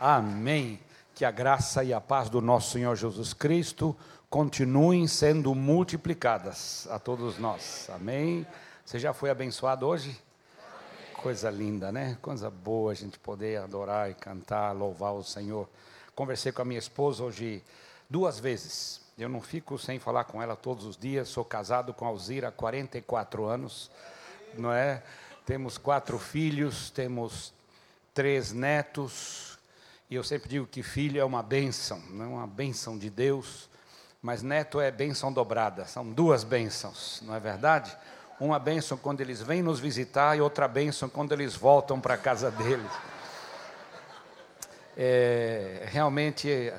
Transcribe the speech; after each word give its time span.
Amém. 0.00 0.80
Que 1.14 1.26
a 1.26 1.30
graça 1.30 1.84
e 1.84 1.92
a 1.92 2.00
paz 2.00 2.30
do 2.30 2.40
nosso 2.40 2.70
Senhor 2.70 2.96
Jesus 2.96 3.34
Cristo 3.34 3.94
continuem 4.30 5.06
sendo 5.06 5.54
multiplicadas 5.54 6.88
a 6.90 6.98
todos 6.98 7.38
nós. 7.38 7.90
Amém. 7.90 8.46
Você 8.82 8.98
já 8.98 9.12
foi 9.12 9.28
abençoado 9.28 9.86
hoje? 9.86 10.18
Coisa 11.12 11.50
linda, 11.50 11.92
né? 11.92 12.16
Coisa 12.22 12.48
boa 12.48 12.92
a 12.92 12.94
gente 12.94 13.18
poder 13.18 13.60
adorar 13.60 14.10
e 14.10 14.14
cantar, 14.14 14.72
louvar 14.72 15.12
o 15.12 15.22
Senhor. 15.22 15.68
Conversei 16.14 16.50
com 16.50 16.62
a 16.62 16.64
minha 16.64 16.78
esposa 16.78 17.22
hoje 17.22 17.62
duas 18.08 18.40
vezes. 18.40 19.02
Eu 19.18 19.28
não 19.28 19.42
fico 19.42 19.78
sem 19.78 19.98
falar 19.98 20.24
com 20.24 20.42
ela 20.42 20.56
todos 20.56 20.86
os 20.86 20.96
dias. 20.96 21.28
Sou 21.28 21.44
casado 21.44 21.92
com 21.92 22.06
Alzira 22.06 22.48
há 22.48 22.52
44 22.52 23.44
anos, 23.44 23.90
não 24.56 24.72
é? 24.72 25.02
Temos 25.44 25.76
quatro 25.76 26.18
filhos, 26.18 26.88
temos 26.88 27.52
três 28.14 28.50
netos. 28.50 29.49
E 30.10 30.16
eu 30.16 30.24
sempre 30.24 30.48
digo 30.48 30.66
que 30.66 30.82
filho 30.82 31.20
é 31.20 31.24
uma 31.24 31.40
bênção, 31.40 32.02
não 32.10 32.24
é 32.24 32.28
uma 32.28 32.46
bênção 32.46 32.98
de 32.98 33.08
Deus, 33.08 33.70
mas 34.20 34.42
neto 34.42 34.80
é 34.80 34.90
bênção 34.90 35.32
dobrada. 35.32 35.86
São 35.86 36.10
duas 36.10 36.42
bênçãos, 36.42 37.22
não 37.22 37.32
é 37.32 37.38
verdade? 37.38 37.96
Uma 38.40 38.58
bênção 38.58 38.98
quando 38.98 39.20
eles 39.20 39.40
vêm 39.40 39.62
nos 39.62 39.78
visitar 39.78 40.36
e 40.36 40.40
outra 40.40 40.66
bênção 40.66 41.08
quando 41.08 41.30
eles 41.30 41.54
voltam 41.54 42.00
para 42.00 42.14
a 42.14 42.18
casa 42.18 42.50
deles. 42.50 42.90
É, 44.96 45.86
realmente, 45.92 46.72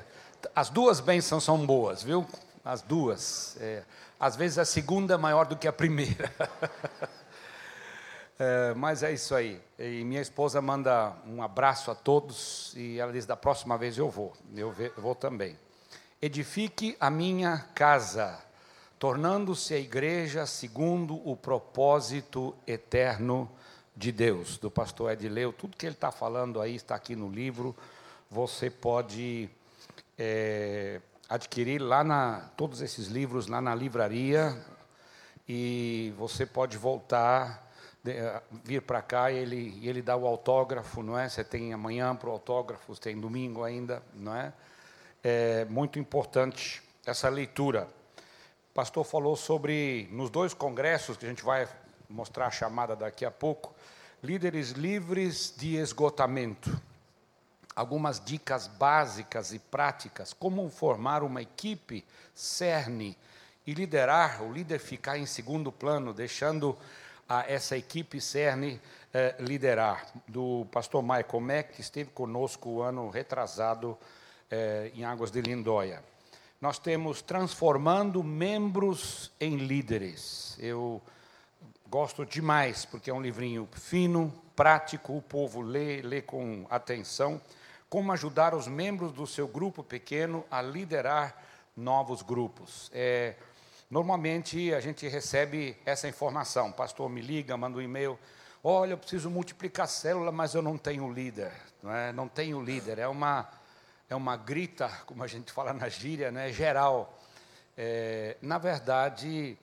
as 0.54 0.68
duas 0.68 1.00
bênçãos 1.00 1.42
são 1.42 1.64
boas, 1.64 2.02
viu? 2.02 2.26
As 2.62 2.82
duas. 2.82 3.56
É, 3.60 3.82
às 4.20 4.36
vezes 4.36 4.58
a 4.58 4.66
segunda 4.66 5.14
é 5.14 5.16
maior 5.16 5.46
do 5.46 5.56
que 5.56 5.66
a 5.66 5.72
primeira. 5.72 6.30
é, 8.42 8.74
mas 8.74 9.04
é 9.04 9.12
isso 9.12 9.36
aí. 9.36 9.60
E 9.78 10.02
minha 10.02 10.20
esposa 10.20 10.60
manda 10.60 11.12
um 11.24 11.40
abraço 11.40 11.92
a 11.92 11.94
todos 11.94 12.74
e 12.76 12.98
ela 12.98 13.12
diz: 13.12 13.24
da 13.24 13.36
próxima 13.36 13.78
vez 13.78 13.96
eu 13.96 14.10
vou. 14.10 14.32
Eu 14.52 14.74
vou 14.96 15.14
também. 15.14 15.56
Edifique 16.20 16.96
a 16.98 17.08
minha 17.08 17.58
casa 17.72 18.36
tornando-se 18.98 19.74
a 19.74 19.78
igreja 19.78 20.44
segundo 20.44 21.16
o 21.28 21.36
propósito 21.36 22.52
eterno 22.66 23.48
de 23.96 24.10
Deus, 24.10 24.58
do 24.58 24.70
pastor 24.70 25.12
Edileu. 25.12 25.52
Tudo 25.52 25.76
que 25.76 25.86
ele 25.86 25.94
está 25.94 26.10
falando 26.10 26.60
aí 26.60 26.74
está 26.74 26.96
aqui 26.96 27.14
no 27.14 27.30
livro. 27.30 27.76
Você 28.28 28.68
pode 28.68 29.48
é, 30.18 31.00
adquirir 31.28 31.80
lá 31.80 32.02
na 32.02 32.50
todos 32.56 32.80
esses 32.80 33.06
livros 33.06 33.46
lá 33.46 33.60
na 33.60 33.72
livraria 33.72 34.60
e 35.48 36.12
você 36.18 36.44
pode 36.44 36.76
voltar 36.76 37.71
vir 38.64 38.82
para 38.82 39.00
cá 39.00 39.30
e 39.30 39.38
ele 39.38 39.88
ele 39.88 40.02
dá 40.02 40.16
o 40.16 40.26
autógrafo, 40.26 41.02
não 41.02 41.18
é? 41.18 41.28
Você 41.28 41.44
tem 41.44 41.72
amanhã 41.72 42.14
para 42.16 42.28
o 42.28 42.32
autógrafo, 42.32 42.98
tem 42.98 43.18
domingo 43.18 43.62
ainda, 43.62 44.02
não 44.14 44.34
é? 44.34 44.52
É 45.22 45.64
muito 45.66 45.98
importante 45.98 46.82
essa 47.06 47.28
leitura. 47.28 47.88
O 48.70 48.74
pastor 48.74 49.04
falou 49.04 49.36
sobre, 49.36 50.08
nos 50.10 50.30
dois 50.30 50.54
congressos, 50.54 51.16
que 51.16 51.26
a 51.26 51.28
gente 51.28 51.44
vai 51.44 51.68
mostrar 52.08 52.46
a 52.46 52.50
chamada 52.50 52.96
daqui 52.96 53.24
a 53.24 53.30
pouco, 53.30 53.74
líderes 54.22 54.70
livres 54.70 55.54
de 55.56 55.76
esgotamento. 55.76 56.80
Algumas 57.76 58.22
dicas 58.22 58.66
básicas 58.66 59.52
e 59.52 59.58
práticas, 59.58 60.32
como 60.32 60.68
formar 60.68 61.22
uma 61.22 61.40
equipe 61.40 62.04
cerne 62.34 63.16
e 63.66 63.74
liderar, 63.74 64.42
o 64.42 64.52
líder 64.52 64.78
ficar 64.78 65.18
em 65.18 65.26
segundo 65.26 65.70
plano, 65.70 66.12
deixando 66.12 66.76
a 67.38 67.44
essa 67.48 67.76
equipe 67.76 68.20
cerne 68.20 68.80
eh, 69.12 69.36
liderar, 69.38 70.06
do 70.26 70.66
pastor 70.72 71.02
Michael 71.02 71.40
Mack, 71.40 71.74
que 71.74 71.80
esteve 71.80 72.10
conosco 72.10 72.68
o 72.68 72.82
ano 72.82 73.08
retrasado 73.10 73.96
eh, 74.50 74.90
em 74.94 75.04
Águas 75.04 75.30
de 75.30 75.40
Lindóia 75.40 76.02
nós 76.62 76.78
temos 76.78 77.20
transformando 77.20 78.22
membros 78.22 79.32
em 79.40 79.56
líderes. 79.56 80.56
Eu 80.60 81.02
gosto 81.90 82.24
demais, 82.24 82.84
porque 82.84 83.10
é 83.10 83.12
um 83.12 83.20
livrinho 83.20 83.68
fino, 83.72 84.32
prático, 84.54 85.16
o 85.16 85.20
povo 85.20 85.60
lê, 85.60 86.00
lê 86.02 86.22
com 86.22 86.64
atenção. 86.70 87.40
Como 87.90 88.12
ajudar 88.12 88.54
os 88.54 88.68
membros 88.68 89.10
do 89.10 89.26
seu 89.26 89.48
grupo 89.48 89.82
pequeno 89.82 90.44
a 90.48 90.62
liderar 90.62 91.36
novos 91.76 92.22
grupos. 92.22 92.88
É, 92.94 93.34
normalmente 93.92 94.72
a 94.72 94.80
gente 94.80 95.06
recebe 95.06 95.76
essa 95.84 96.08
informação. 96.08 96.70
O 96.70 96.72
pastor 96.72 97.10
me 97.10 97.20
liga, 97.20 97.54
manda 97.58 97.76
um 97.76 97.82
e-mail. 97.82 98.18
Olha, 98.64 98.94
eu 98.94 98.98
preciso 98.98 99.28
multiplicar 99.28 99.86
célula, 99.86 100.32
mas 100.32 100.54
eu 100.54 100.62
não 100.62 100.78
tenho 100.78 101.12
líder. 101.12 101.52
Não, 101.82 101.94
é? 101.94 102.10
não 102.10 102.26
tenho 102.26 102.62
líder. 102.62 102.98
É 102.98 103.06
uma 103.06 103.46
é 104.08 104.14
uma 104.14 104.36
grita, 104.36 104.88
como 105.06 105.22
a 105.22 105.26
gente 105.26 105.52
fala 105.52 105.74
na 105.74 105.88
gíria, 105.90 106.30
né, 106.30 106.50
geral. 106.52 107.18
É, 107.76 108.36
na 108.42 108.58
verdade, 108.58 109.58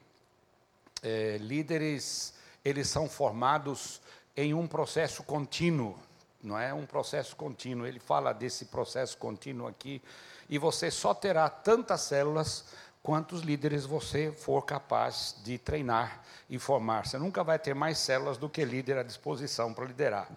é, 1.03 1.37
líderes, 1.37 2.33
eles 2.63 2.87
são 2.87 3.07
formados 3.09 3.99
em 4.35 4.53
um 4.53 4.67
processo 4.67 5.23
contínuo, 5.23 5.97
não 6.41 6.57
é 6.57 6.73
um 6.73 6.85
processo 6.85 7.35
contínuo. 7.35 7.85
Ele 7.85 7.99
fala 7.99 8.33
desse 8.33 8.65
processo 8.65 9.17
contínuo 9.17 9.67
aqui, 9.67 10.01
e 10.49 10.57
você 10.57 10.89
só 10.89 11.13
terá 11.13 11.47
tantas 11.47 12.01
células 12.01 12.65
quantos 13.01 13.41
líderes 13.41 13.85
você 13.85 14.31
for 14.31 14.61
capaz 14.63 15.35
de 15.43 15.57
treinar 15.57 16.23
e 16.49 16.59
formar. 16.59 17.05
Você 17.05 17.17
nunca 17.17 17.43
vai 17.43 17.57
ter 17.57 17.73
mais 17.73 17.97
células 17.97 18.37
do 18.37 18.49
que 18.49 18.63
líder 18.65 18.97
à 18.97 19.03
disposição 19.03 19.73
para 19.73 19.85
liderar. 19.85 20.29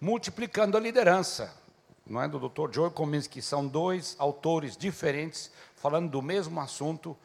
Multiplicando 0.00 0.76
a 0.76 0.80
liderança 0.80 1.52
não 2.08 2.22
é, 2.22 2.28
do 2.28 2.38
Dr. 2.38 2.72
Joe 2.72 2.90
Kominsky, 2.90 3.42
são 3.42 3.66
dois 3.66 4.16
autores 4.18 4.76
diferentes 4.76 5.50
falando 5.76 6.10
do 6.10 6.22
mesmo 6.22 6.58
assunto, 6.58 7.16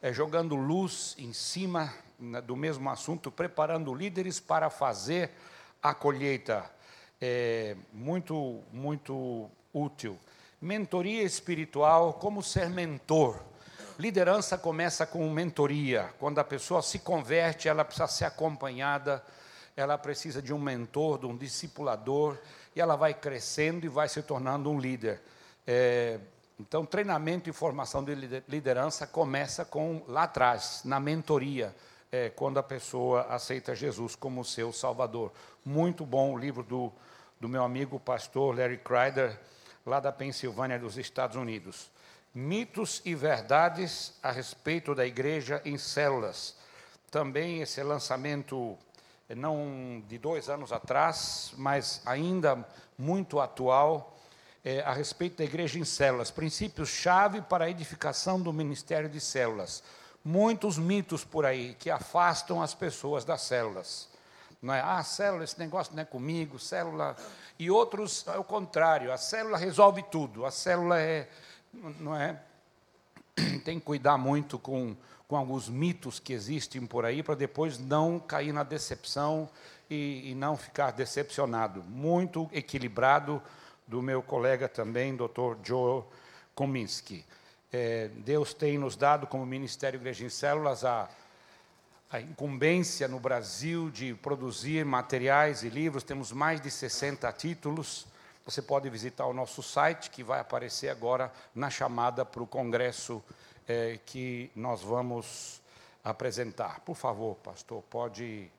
é, 0.00 0.12
jogando 0.12 0.54
luz 0.54 1.16
em 1.18 1.32
cima 1.32 1.92
né, 2.18 2.40
do 2.40 2.54
mesmo 2.54 2.88
assunto, 2.88 3.32
preparando 3.32 3.92
líderes 3.92 4.38
para 4.38 4.70
fazer 4.70 5.32
a 5.82 5.92
colheita. 5.92 6.70
É, 7.20 7.76
muito, 7.92 8.62
muito 8.72 9.50
útil. 9.74 10.16
Mentoria 10.60 11.24
espiritual, 11.24 12.14
como 12.14 12.40
ser 12.40 12.70
mentor. 12.70 13.42
Liderança 13.98 14.56
começa 14.56 15.04
com 15.04 15.28
mentoria. 15.28 16.14
Quando 16.20 16.38
a 16.38 16.44
pessoa 16.44 16.80
se 16.82 17.00
converte, 17.00 17.68
ela 17.68 17.84
precisa 17.84 18.06
ser 18.06 18.26
acompanhada, 18.26 19.20
ela 19.76 19.98
precisa 19.98 20.40
de 20.40 20.54
um 20.54 20.58
mentor, 20.58 21.18
de 21.18 21.26
um 21.26 21.36
discipulador 21.36 22.38
e 22.76 22.80
ela 22.80 22.94
vai 22.94 23.12
crescendo 23.12 23.84
e 23.84 23.88
vai 23.88 24.08
se 24.08 24.22
tornando 24.22 24.70
um 24.70 24.78
líder. 24.78 25.20
É, 25.66 26.20
então, 26.60 26.86
treinamento 26.86 27.50
e 27.50 27.52
formação 27.52 28.04
de 28.04 28.14
liderança 28.46 29.04
começa 29.04 29.64
com 29.64 30.04
lá 30.06 30.22
atrás, 30.22 30.82
na 30.84 31.00
mentoria, 31.00 31.74
é, 32.12 32.30
quando 32.30 32.58
a 32.58 32.62
pessoa 32.62 33.22
aceita 33.22 33.74
Jesus 33.74 34.14
como 34.14 34.44
seu 34.44 34.72
Salvador. 34.72 35.32
Muito 35.64 36.06
bom 36.06 36.34
o 36.34 36.38
livro 36.38 36.62
do, 36.62 36.92
do 37.40 37.48
meu 37.48 37.64
amigo 37.64 37.98
pastor 37.98 38.56
Larry 38.56 38.78
Crider, 38.78 39.36
lá 39.84 39.98
da 39.98 40.12
Pensilvânia, 40.12 40.78
dos 40.78 40.96
Estados 40.96 41.36
Unidos. 41.36 41.90
Mitos 42.40 43.02
e 43.04 43.16
verdades 43.16 44.12
a 44.22 44.30
respeito 44.30 44.94
da 44.94 45.04
igreja 45.04 45.60
em 45.64 45.76
células. 45.76 46.54
Também 47.10 47.62
esse 47.62 47.82
lançamento 47.82 48.78
não 49.28 50.00
de 50.06 50.18
dois 50.18 50.48
anos 50.48 50.72
atrás, 50.72 51.52
mas 51.56 52.00
ainda 52.06 52.64
muito 52.96 53.40
atual, 53.40 54.16
é, 54.64 54.82
a 54.82 54.92
respeito 54.92 55.38
da 55.38 55.44
igreja 55.44 55.80
em 55.80 55.84
células, 55.84 56.30
princípios-chave 56.30 57.42
para 57.42 57.64
a 57.64 57.70
edificação 57.70 58.40
do 58.40 58.52
ministério 58.52 59.08
de 59.08 59.20
células. 59.20 59.82
Muitos 60.24 60.78
mitos 60.78 61.24
por 61.24 61.44
aí 61.44 61.74
que 61.74 61.90
afastam 61.90 62.62
as 62.62 62.72
pessoas 62.72 63.24
das 63.24 63.40
células. 63.40 64.08
Não 64.62 64.72
é, 64.72 64.80
ah, 64.80 65.02
célula, 65.02 65.42
esse 65.42 65.58
negócio 65.58 65.92
não 65.92 66.02
é 66.02 66.06
comigo, 66.06 66.56
célula. 66.56 67.16
E 67.58 67.68
outros 67.68 68.24
é 68.28 68.38
o 68.38 68.44
contrário, 68.44 69.12
a 69.12 69.16
célula 69.16 69.58
resolve 69.58 70.04
tudo, 70.04 70.46
a 70.46 70.52
célula 70.52 71.00
é, 71.00 71.28
não 72.00 72.14
é, 72.16 72.40
tem 73.64 73.78
que 73.78 73.84
cuidar 73.84 74.18
muito 74.18 74.58
com 74.58 74.96
com 75.28 75.36
alguns 75.36 75.68
mitos 75.68 76.18
que 76.18 76.32
existem 76.32 76.86
por 76.86 77.04
aí, 77.04 77.22
para 77.22 77.34
depois 77.34 77.78
não 77.78 78.18
cair 78.18 78.50
na 78.50 78.62
decepção 78.62 79.48
e, 79.90 80.30
e, 80.30 80.34
não 80.34 80.56
ficar 80.56 80.90
decepcionado. 80.90 81.82
Muito 81.82 82.48
equilibrado 82.50 83.40
do 83.86 84.00
meu 84.00 84.22
colega 84.22 84.66
também, 84.68 85.14
Dr. 85.14 85.58
Joe 85.62 86.02
Kominski. 86.54 87.26
É, 87.70 88.08
Deus 88.24 88.54
tem 88.54 88.78
nos 88.78 88.96
dado, 88.96 89.26
como 89.26 89.44
Ministério 89.44 89.98
Igreja 89.98 90.24
em 90.24 90.30
Células, 90.30 90.82
a, 90.82 91.10
a 92.10 92.18
incumbência 92.22 93.06
no 93.06 93.20
Brasil 93.20 93.90
de 93.90 94.14
produzir 94.14 94.82
materiais 94.86 95.62
e 95.62 95.68
livros. 95.68 96.02
Temos 96.02 96.32
mais 96.32 96.58
de 96.58 96.70
60 96.70 97.30
títulos. 97.32 98.06
Você 98.48 98.62
pode 98.62 98.88
visitar 98.88 99.26
o 99.26 99.34
nosso 99.34 99.62
site, 99.62 100.08
que 100.08 100.22
vai 100.22 100.40
aparecer 100.40 100.88
agora 100.88 101.30
na 101.54 101.68
chamada 101.68 102.24
para 102.24 102.42
o 102.42 102.46
Congresso 102.46 103.22
é, 103.68 104.00
que 104.06 104.50
nós 104.56 104.80
vamos 104.80 105.60
apresentar. 106.02 106.80
Por 106.80 106.94
favor, 106.94 107.36
pastor, 107.36 107.82
pode, 107.90 108.50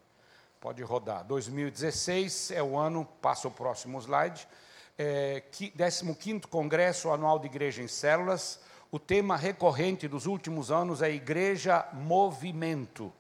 pode 0.61 0.83
rodar. 0.83 1.23
2016 1.23 2.51
é 2.51 2.61
o 2.61 2.77
ano, 2.77 3.03
passa 3.19 3.47
o 3.47 3.51
próximo 3.51 3.99
slide, 3.99 4.47
é, 4.95 5.41
15º 5.51 6.45
Congresso 6.45 7.09
Anual 7.09 7.39
de 7.39 7.47
Igreja 7.47 7.81
em 7.81 7.87
Células. 7.87 8.59
O 8.91 8.99
tema 8.99 9.35
recorrente 9.35 10.07
dos 10.07 10.27
últimos 10.27 10.69
anos 10.69 11.01
é 11.01 11.09
Igreja 11.09 11.83
Movimento. 11.93 13.11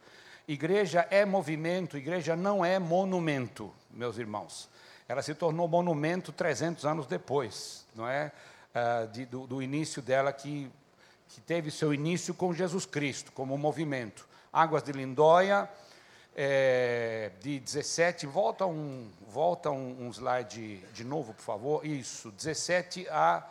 Igreja 0.47 1.07
é 1.09 1.25
movimento, 1.25 1.97
igreja 1.97 2.35
não 2.35 2.63
é 2.63 2.77
monumento, 2.77 3.73
meus 3.89 4.19
irmãos. 4.19 4.69
Ela 5.09 5.23
se 5.23 5.33
tornou 5.33 5.67
monumento 5.67 6.31
300 6.31 6.85
anos 6.85 7.07
depois, 7.07 7.83
não 7.95 8.07
é? 8.07 8.31
Ah, 8.75 9.07
de, 9.11 9.25
do, 9.25 9.47
do, 9.47 9.59
início 9.59 10.03
dela, 10.03 10.31
que, 10.31 10.71
que 11.29 11.41
teve 11.41 11.71
seu 11.71 11.91
início 11.91 12.31
com 12.31 12.53
Jesus 12.53 12.85
Cristo, 12.85 13.31
como 13.31 13.57
movimento. 13.57 14.27
Águas 14.53 14.83
de 14.83 14.91
Lindóia, 14.91 15.67
é, 16.35 17.31
de 17.41 17.59
17, 17.59 18.27
volta 18.27 18.67
um, 18.67 19.09
volta 19.27 19.71
um, 19.71 20.05
um 20.05 20.11
slide 20.11 20.77
de 20.93 21.03
novo, 21.03 21.33
por 21.33 21.41
favor. 21.41 21.83
Isso, 21.83 22.29
17 22.29 23.09
a, 23.09 23.43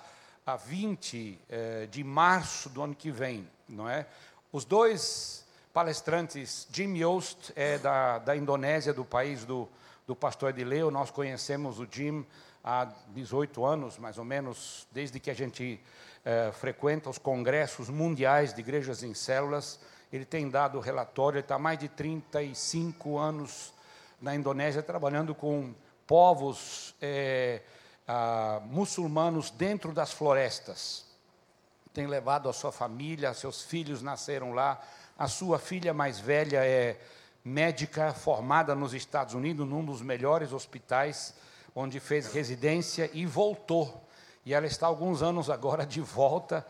a 0.46 0.54
20 0.54 1.40
é, 1.50 1.86
de 1.86 2.04
março 2.04 2.68
do 2.68 2.80
ano 2.82 2.94
que 2.94 3.10
vem, 3.10 3.48
não 3.68 3.88
é? 3.88 4.06
Os 4.52 4.64
dois 4.64 5.44
palestrantes, 5.74 6.68
Jim 6.72 6.94
Yost 6.96 7.52
é 7.56 7.78
da, 7.78 8.20
da 8.20 8.36
Indonésia, 8.36 8.94
do 8.94 9.04
país 9.04 9.44
do, 9.44 9.68
do 10.08 10.16
pastor 10.16 10.48
Edileu, 10.48 10.90
nós 10.90 11.10
conhecemos 11.10 11.78
o 11.78 11.86
Jim 11.88 12.24
há 12.64 12.86
18 13.08 13.62
anos, 13.62 13.98
mais 13.98 14.16
ou 14.16 14.24
menos, 14.24 14.88
desde 14.90 15.20
que 15.20 15.30
a 15.30 15.34
gente 15.34 15.78
é, 16.24 16.50
frequenta 16.50 17.10
os 17.10 17.18
congressos 17.18 17.90
mundiais 17.90 18.54
de 18.54 18.60
igrejas 18.60 19.02
em 19.02 19.12
células, 19.12 19.78
ele 20.10 20.24
tem 20.24 20.48
dado 20.48 20.80
relatório, 20.80 21.36
ele 21.36 21.44
está 21.44 21.56
há 21.56 21.58
mais 21.58 21.78
de 21.78 21.90
35 21.90 23.18
anos 23.18 23.74
na 24.18 24.34
Indonésia 24.34 24.82
trabalhando 24.82 25.34
com 25.34 25.74
povos 26.06 26.94
é, 27.02 27.60
ah, 28.06 28.62
muçulmanos 28.64 29.50
dentro 29.50 29.92
das 29.92 30.10
florestas. 30.10 31.04
Tem 31.92 32.06
levado 32.06 32.48
a 32.48 32.54
sua 32.54 32.72
família, 32.72 33.34
seus 33.34 33.60
filhos 33.60 34.00
nasceram 34.00 34.54
lá. 34.54 34.82
A 35.18 35.28
sua 35.28 35.58
filha 35.58 35.92
mais 35.92 36.18
velha 36.18 36.64
é 36.64 36.98
médica 37.48 38.12
formada 38.12 38.74
nos 38.74 38.92
Estados 38.92 39.34
Unidos, 39.34 39.66
num 39.66 39.84
dos 39.84 40.02
melhores 40.02 40.52
hospitais, 40.52 41.34
onde 41.74 41.98
fez 41.98 42.32
residência 42.32 43.10
e 43.12 43.24
voltou. 43.24 44.04
E 44.44 44.54
ela 44.54 44.66
está 44.66 44.86
alguns 44.86 45.22
anos 45.22 45.50
agora 45.50 45.84
de 45.84 46.00
volta 46.00 46.66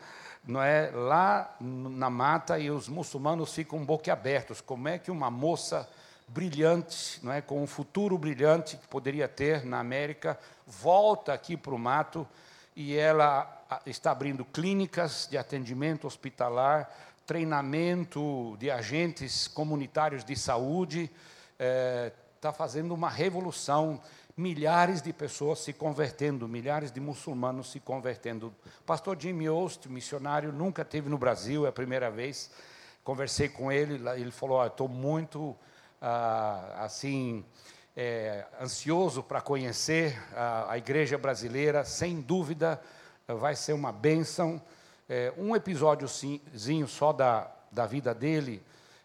não 0.47 0.61
é, 0.61 0.89
lá 0.91 1.55
na 1.59 2.09
mata 2.09 2.57
e 2.57 2.71
os 2.71 2.87
muçulmanos 2.87 3.53
ficam 3.53 3.83
boquiabertos. 3.85 4.61
Como 4.61 4.87
é 4.87 4.97
que 4.97 5.11
uma 5.11 5.29
moça 5.29 5.87
brilhante, 6.27 7.23
não 7.23 7.31
é, 7.31 7.41
com 7.41 7.61
um 7.61 7.67
futuro 7.67 8.17
brilhante 8.17 8.77
que 8.77 8.87
poderia 8.87 9.27
ter 9.27 9.65
na 9.65 9.79
América, 9.79 10.39
volta 10.65 11.33
aqui 11.33 11.57
para 11.57 11.73
o 11.73 11.79
mato 11.79 12.27
e 12.75 12.95
ela 12.95 13.63
está 13.85 14.11
abrindo 14.11 14.45
clínicas 14.45 15.27
de 15.29 15.37
atendimento 15.37 16.07
hospitalar, 16.07 16.89
treinamento 17.29 18.57
de 18.57 18.71
agentes 18.71 19.47
comunitários 19.47 20.23
de 20.23 20.35
saúde, 20.35 21.11
é, 21.59 22.11
está 22.35 22.51
fazendo 22.51 22.91
uma 22.91 23.07
revolução 23.07 24.01
milhares 24.35 24.99
de 24.99 25.13
pessoas 25.13 25.59
se 25.59 25.71
convertendo, 25.71 26.47
milhares 26.47 26.91
de 26.91 26.99
muçulmanos 26.99 27.71
se 27.71 27.79
convertendo. 27.79 28.51
Pastor 28.83 29.15
Jimmy 29.21 29.47
Ost, 29.47 29.87
missionário, 29.87 30.51
nunca 30.51 30.83
teve 30.83 31.07
no 31.07 31.19
Brasil, 31.19 31.67
é 31.67 31.69
a 31.69 31.71
primeira 31.71 32.09
vez. 32.09 32.49
Conversei 33.03 33.47
com 33.47 33.71
ele, 33.71 34.01
ele 34.19 34.31
falou: 34.31 34.59
oh, 34.59 34.65
estou 34.65 34.87
muito 34.87 35.55
ah, 36.01 36.77
assim 36.79 37.45
é, 37.95 38.43
ansioso 38.59 39.21
para 39.21 39.39
conhecer 39.39 40.19
a, 40.35 40.71
a, 40.71 40.77
igreja 40.79 41.15
brasileira. 41.15 41.85
Sem 41.85 42.21
dúvida, 42.21 42.81
vai 43.27 43.55
ser 43.55 43.73
uma 43.73 43.91
bênção. 43.91 44.59
É, 45.11 45.33
um 45.35 45.55
episódiozinho 45.55 46.87
só 46.87 47.11
da, 47.11 47.49
da 47.71 47.87
vida 47.87 48.13
dele. 48.13 48.61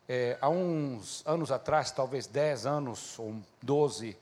É, 0.07 0.37
há 0.39 0.51
uns 0.51 1.23
anos 1.25 1.51
atrás, 1.51 1.91
talvez 1.91 2.27
10 2.27 2.67
anos 2.67 3.19
ou 3.19 3.37
12, 3.63 4.15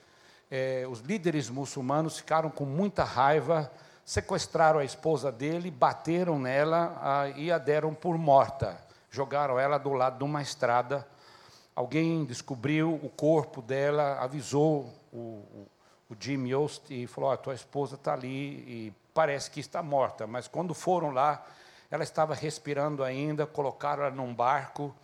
é, 0.48 0.86
os 0.88 1.00
líderes 1.00 1.50
muçulmanos 1.50 2.18
ficaram 2.18 2.50
com 2.50 2.64
muita 2.64 3.02
raiva, 3.02 3.68
sequestraram 4.04 4.78
a 4.78 4.84
esposa 4.84 5.32
dele, 5.32 5.72
bateram 5.72 6.38
nela 6.38 6.96
a, 7.02 7.28
e 7.30 7.50
a 7.50 7.58
deram 7.58 7.92
por 7.92 8.16
morta. 8.16 8.80
Jogaram 9.10 9.58
ela 9.58 9.76
do 9.76 9.92
lado 9.92 10.18
de 10.18 10.24
uma 10.24 10.40
estrada. 10.40 11.04
Alguém 11.74 12.24
descobriu 12.24 12.94
o 13.02 13.08
corpo 13.08 13.60
dela, 13.60 14.18
avisou 14.20 14.88
o, 15.12 15.16
o, 15.16 15.68
o 16.10 16.16
Jim 16.20 16.46
Yost 16.46 16.94
e 16.94 17.08
falou: 17.08 17.32
a 17.32 17.36
tua 17.36 17.54
esposa 17.54 17.96
está 17.96 18.12
ali 18.12 18.28
e 18.28 18.92
parece 19.12 19.50
que 19.50 19.58
está 19.58 19.82
morta. 19.82 20.28
Mas 20.28 20.46
quando 20.46 20.74
foram 20.74 21.10
lá, 21.10 21.44
ela 21.92 22.02
estava 22.02 22.34
respirando 22.34 23.04
ainda, 23.04 23.46
colocaram 23.46 24.04
ela 24.04 24.14
num 24.14 24.34
barco. 24.34 24.94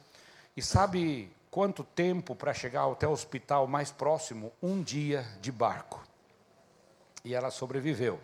E 0.56 0.62
sabe 0.62 1.30
quanto 1.50 1.84
tempo 1.84 2.34
para 2.34 2.54
chegar 2.54 2.90
até 2.90 3.06
o 3.06 3.10
hospital 3.10 3.66
mais 3.66 3.92
próximo? 3.92 4.50
Um 4.62 4.82
dia 4.82 5.22
de 5.38 5.52
barco. 5.52 6.02
E 7.22 7.34
ela 7.34 7.50
sobreviveu. 7.50 8.18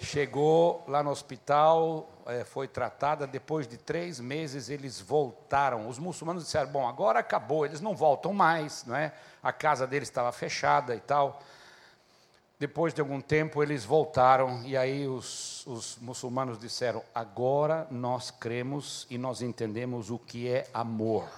Chegou 0.00 0.84
lá 0.86 1.02
no 1.02 1.10
hospital, 1.10 2.08
é, 2.24 2.44
foi 2.44 2.68
tratada. 2.68 3.26
Depois 3.26 3.66
de 3.66 3.76
três 3.76 4.20
meses, 4.20 4.68
eles 4.68 5.00
voltaram. 5.00 5.88
Os 5.88 5.98
muçulmanos 5.98 6.44
disseram: 6.44 6.70
Bom, 6.70 6.86
agora 6.86 7.18
acabou, 7.18 7.66
eles 7.66 7.80
não 7.80 7.96
voltam 7.96 8.32
mais, 8.32 8.84
não 8.86 8.94
é? 8.94 9.12
A 9.42 9.52
casa 9.52 9.88
deles 9.88 10.08
estava 10.08 10.30
fechada 10.30 10.94
e 10.94 11.00
tal. 11.00 11.42
Depois 12.62 12.94
de 12.94 13.00
algum 13.00 13.20
tempo, 13.20 13.62
eles 13.62 13.84
voltaram. 13.84 14.62
E 14.64 14.76
aí 14.76 15.08
os, 15.08 15.66
os 15.66 15.98
muçulmanos 16.00 16.58
disseram: 16.58 17.02
Agora 17.14 17.86
nós 17.90 18.30
cremos 18.30 19.06
e 19.10 19.18
nós 19.18 19.42
entendemos 19.42 20.10
o 20.10 20.18
que 20.18 20.48
é 20.48 20.68
amor 20.72 21.28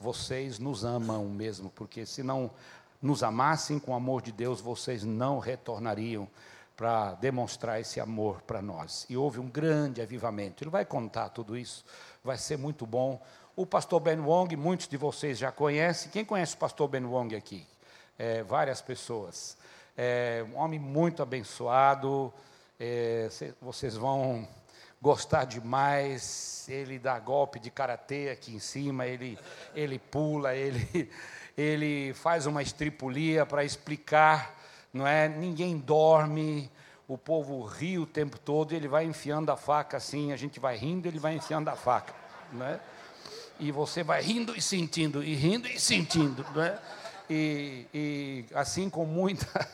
vocês 0.00 0.58
nos 0.58 0.82
amam 0.82 1.26
mesmo, 1.26 1.68
porque 1.70 2.06
se 2.06 2.22
não 2.22 2.50
nos 3.02 3.22
amassem 3.22 3.78
com 3.78 3.92
o 3.92 3.94
amor 3.94 4.22
de 4.22 4.32
Deus, 4.32 4.60
vocês 4.60 5.04
não 5.04 5.38
retornariam 5.38 6.26
para 6.74 7.12
demonstrar 7.12 7.78
esse 7.78 8.00
amor 8.00 8.40
para 8.42 8.62
nós. 8.62 9.04
E 9.10 9.16
houve 9.16 9.38
um 9.38 9.48
grande 9.48 10.00
avivamento. 10.00 10.64
Ele 10.64 10.70
vai 10.70 10.86
contar 10.86 11.28
tudo 11.28 11.54
isso, 11.56 11.84
vai 12.24 12.38
ser 12.38 12.56
muito 12.56 12.86
bom. 12.86 13.20
O 13.54 13.66
pastor 13.66 14.00
Ben 14.00 14.18
Wong, 14.18 14.56
muitos 14.56 14.88
de 14.88 14.96
vocês 14.96 15.36
já 15.36 15.52
conhecem. 15.52 16.10
Quem 16.10 16.24
conhece 16.24 16.54
o 16.54 16.58
pastor 16.58 16.88
Ben 16.88 17.04
Wong 17.04 17.36
aqui? 17.36 17.66
É, 18.18 18.42
várias 18.42 18.80
pessoas. 18.80 19.58
É 20.02 20.42
um 20.50 20.56
homem 20.56 20.78
muito 20.78 21.22
abençoado. 21.22 22.32
É, 22.78 23.28
vocês 23.60 23.94
vão 23.94 24.48
gostar 24.98 25.44
demais, 25.44 26.66
ele 26.70 26.98
dá 26.98 27.18
golpe 27.18 27.60
de 27.60 27.70
karatê 27.70 28.30
aqui 28.30 28.54
em 28.54 28.58
cima, 28.58 29.06
ele, 29.06 29.38
ele 29.74 29.98
pula, 29.98 30.54
ele, 30.54 31.10
ele 31.54 32.14
faz 32.14 32.46
uma 32.46 32.62
estripulia 32.62 33.44
para 33.44 33.62
explicar, 33.62 34.58
não 34.90 35.06
é? 35.06 35.28
Ninguém 35.28 35.76
dorme, 35.76 36.70
o 37.06 37.18
povo 37.18 37.62
ri 37.66 37.98
o 37.98 38.06
tempo 38.06 38.38
todo, 38.38 38.72
ele 38.72 38.88
vai 38.88 39.04
enfiando 39.04 39.52
a 39.52 39.56
faca 39.58 39.98
assim, 39.98 40.32
a 40.32 40.36
gente 40.36 40.58
vai 40.58 40.78
rindo, 40.78 41.08
ele 41.08 41.18
vai 41.18 41.34
enfiando 41.34 41.68
a 41.68 41.76
faca, 41.76 42.14
não 42.50 42.64
é? 42.64 42.80
E 43.58 43.70
você 43.70 44.02
vai 44.02 44.22
rindo 44.22 44.56
e 44.56 44.62
sentindo, 44.62 45.22
e 45.22 45.34
rindo 45.34 45.68
e 45.68 45.78
sentindo, 45.78 46.42
não 46.54 46.62
é? 46.62 46.78
E, 47.32 47.86
e 47.94 48.44
assim 48.52 48.90
com 48.90 49.06
muita, 49.06 49.68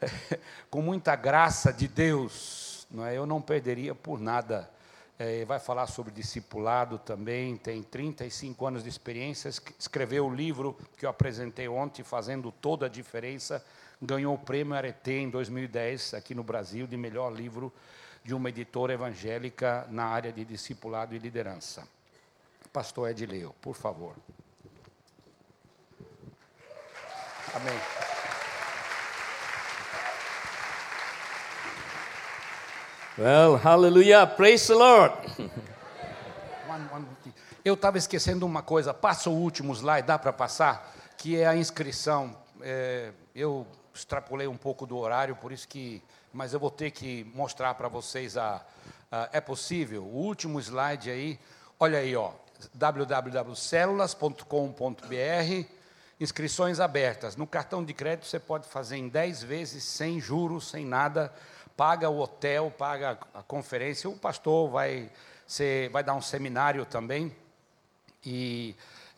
com 0.70 0.80
muita 0.80 1.14
graça 1.14 1.70
de 1.70 1.86
Deus, 1.86 2.86
não 2.90 3.04
é? 3.04 3.14
Eu 3.14 3.26
não 3.26 3.42
perderia 3.42 3.94
por 3.94 4.18
nada. 4.18 4.70
É, 5.18 5.44
vai 5.44 5.58
falar 5.58 5.86
sobre 5.88 6.12
discipulado 6.12 6.96
também, 6.96 7.56
tem 7.56 7.82
35 7.82 8.66
anos 8.66 8.84
de 8.84 8.88
experiência, 8.88 9.50
escreveu 9.78 10.26
o 10.26 10.34
livro 10.34 10.78
que 10.96 11.04
eu 11.04 11.10
apresentei 11.10 11.68
ontem, 11.68 12.04
Fazendo 12.04 12.52
Toda 12.52 12.86
a 12.86 12.88
Diferença, 12.88 13.62
ganhou 14.00 14.34
o 14.34 14.38
prêmio 14.38 14.74
Arete 14.74 15.10
em 15.10 15.28
2010, 15.28 16.14
aqui 16.14 16.36
no 16.36 16.44
Brasil, 16.44 16.86
de 16.86 16.96
melhor 16.96 17.34
livro 17.34 17.70
de 18.24 18.32
uma 18.32 18.48
editora 18.48 18.94
evangélica 18.94 19.86
na 19.90 20.04
área 20.04 20.32
de 20.32 20.44
discipulado 20.44 21.14
e 21.14 21.18
liderança. 21.18 21.86
Pastor 22.72 23.10
Edileu, 23.10 23.54
por 23.60 23.74
favor. 23.74 24.14
Amém. 27.54 27.78
Well, 33.18 33.56
hallelujah, 33.56 34.26
praise 34.26 34.68
the 34.68 34.74
Lord. 34.74 35.14
Eu 37.64 37.74
estava 37.74 37.98
esquecendo 37.98 38.46
uma 38.46 38.62
coisa, 38.62 38.94
passa 38.94 39.28
o 39.28 39.34
último 39.34 39.74
slide, 39.74 40.06
dá 40.06 40.16
para 40.18 40.32
passar, 40.32 40.94
que 41.16 41.36
é 41.36 41.46
a 41.46 41.56
inscrição. 41.56 42.36
É, 42.60 43.10
eu 43.34 43.66
extrapolei 43.92 44.46
um 44.46 44.56
pouco 44.56 44.86
do 44.86 44.96
horário, 44.96 45.34
por 45.34 45.50
isso 45.50 45.66
que, 45.66 46.00
mas 46.32 46.54
eu 46.54 46.60
vou 46.60 46.70
ter 46.70 46.92
que 46.92 47.24
mostrar 47.34 47.74
para 47.74 47.88
vocês 47.88 48.36
a, 48.36 48.64
a, 49.10 49.28
é 49.32 49.40
possível. 49.40 50.04
O 50.04 50.16
último 50.16 50.60
slide 50.60 51.10
aí, 51.10 51.40
olha 51.80 51.98
aí, 51.98 52.14
ó, 52.14 52.30
www.celulas.com.br, 52.72 55.68
inscrições 56.20 56.80
abertas. 56.80 57.36
No 57.36 57.46
cartão 57.46 57.84
de 57.84 57.94
crédito 57.94 58.26
você 58.26 58.38
pode 58.38 58.68
fazer 58.68 58.96
em 58.96 59.08
10 59.08 59.42
vezes, 59.42 59.84
sem 59.84 60.20
juros, 60.20 60.68
sem 60.68 60.84
nada 60.84 61.32
paga 61.78 62.10
o 62.10 62.18
hotel, 62.18 62.74
paga 62.76 63.16
a 63.32 63.40
conferência. 63.40 64.10
O 64.10 64.16
pastor 64.16 64.68
vai, 64.68 65.08
ser, 65.46 65.88
vai 65.90 66.02
dar 66.02 66.16
um 66.16 66.20
seminário 66.20 66.84
também 66.84 67.32
e 68.26 68.74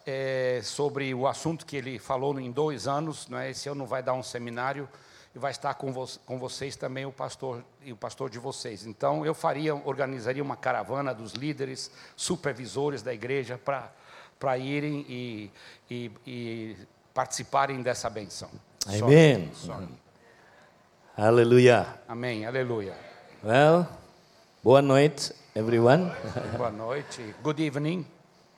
é, 0.07 0.61
sobre 0.63 1.15
o 1.15 1.27
assunto 1.27 1.65
que 1.65 1.75
ele 1.75 1.99
falou 1.99 2.39
em 2.39 2.53
dois 2.53 2.87
anos. 2.87 3.29
Né? 3.29 3.49
Esse 3.49 3.71
ano 3.71 3.87
vai 3.87 4.03
dar 4.03 4.13
um 4.13 4.23
seminário 4.23 4.87
e 5.35 5.39
vai 5.39 5.53
estar 5.53 5.73
com, 5.73 5.91
vo 5.91 6.07
com 6.27 6.39
vocês 6.39 6.77
também 6.77 7.07
o 7.07 7.13
pastor 7.13 7.65
e 7.83 7.95
o 7.95 7.97
pastor 7.97 8.29
de 8.29 8.39
vocês. 8.39 8.85
Então 8.85 9.25
eu 9.25 9.33
faria, 9.33 9.75
organizaria 9.75 10.43
uma 10.43 10.57
caravana 10.57 11.15
dos 11.15 11.33
líderes, 11.33 11.91
supervisores 12.15 13.01
da 13.01 13.15
igreja 13.15 13.57
para 13.57 13.91
para 14.41 14.57
irem 14.57 15.05
e, 15.07 15.51
e, 15.91 16.11
e, 16.27 16.77
participarem 17.13 17.83
dessa 17.83 18.09
benção. 18.09 18.49
Amém. 18.87 19.51
Aleluia. 21.15 21.87
Amém. 22.09 22.47
Aleluia. 22.47 22.95
Well, 23.45 23.87
boa 24.65 24.81
noite, 24.81 25.35
everyone. 25.55 26.11
Boa 26.57 26.71
noite. 26.71 27.35
Good 27.43 27.61
evening. 27.61 28.07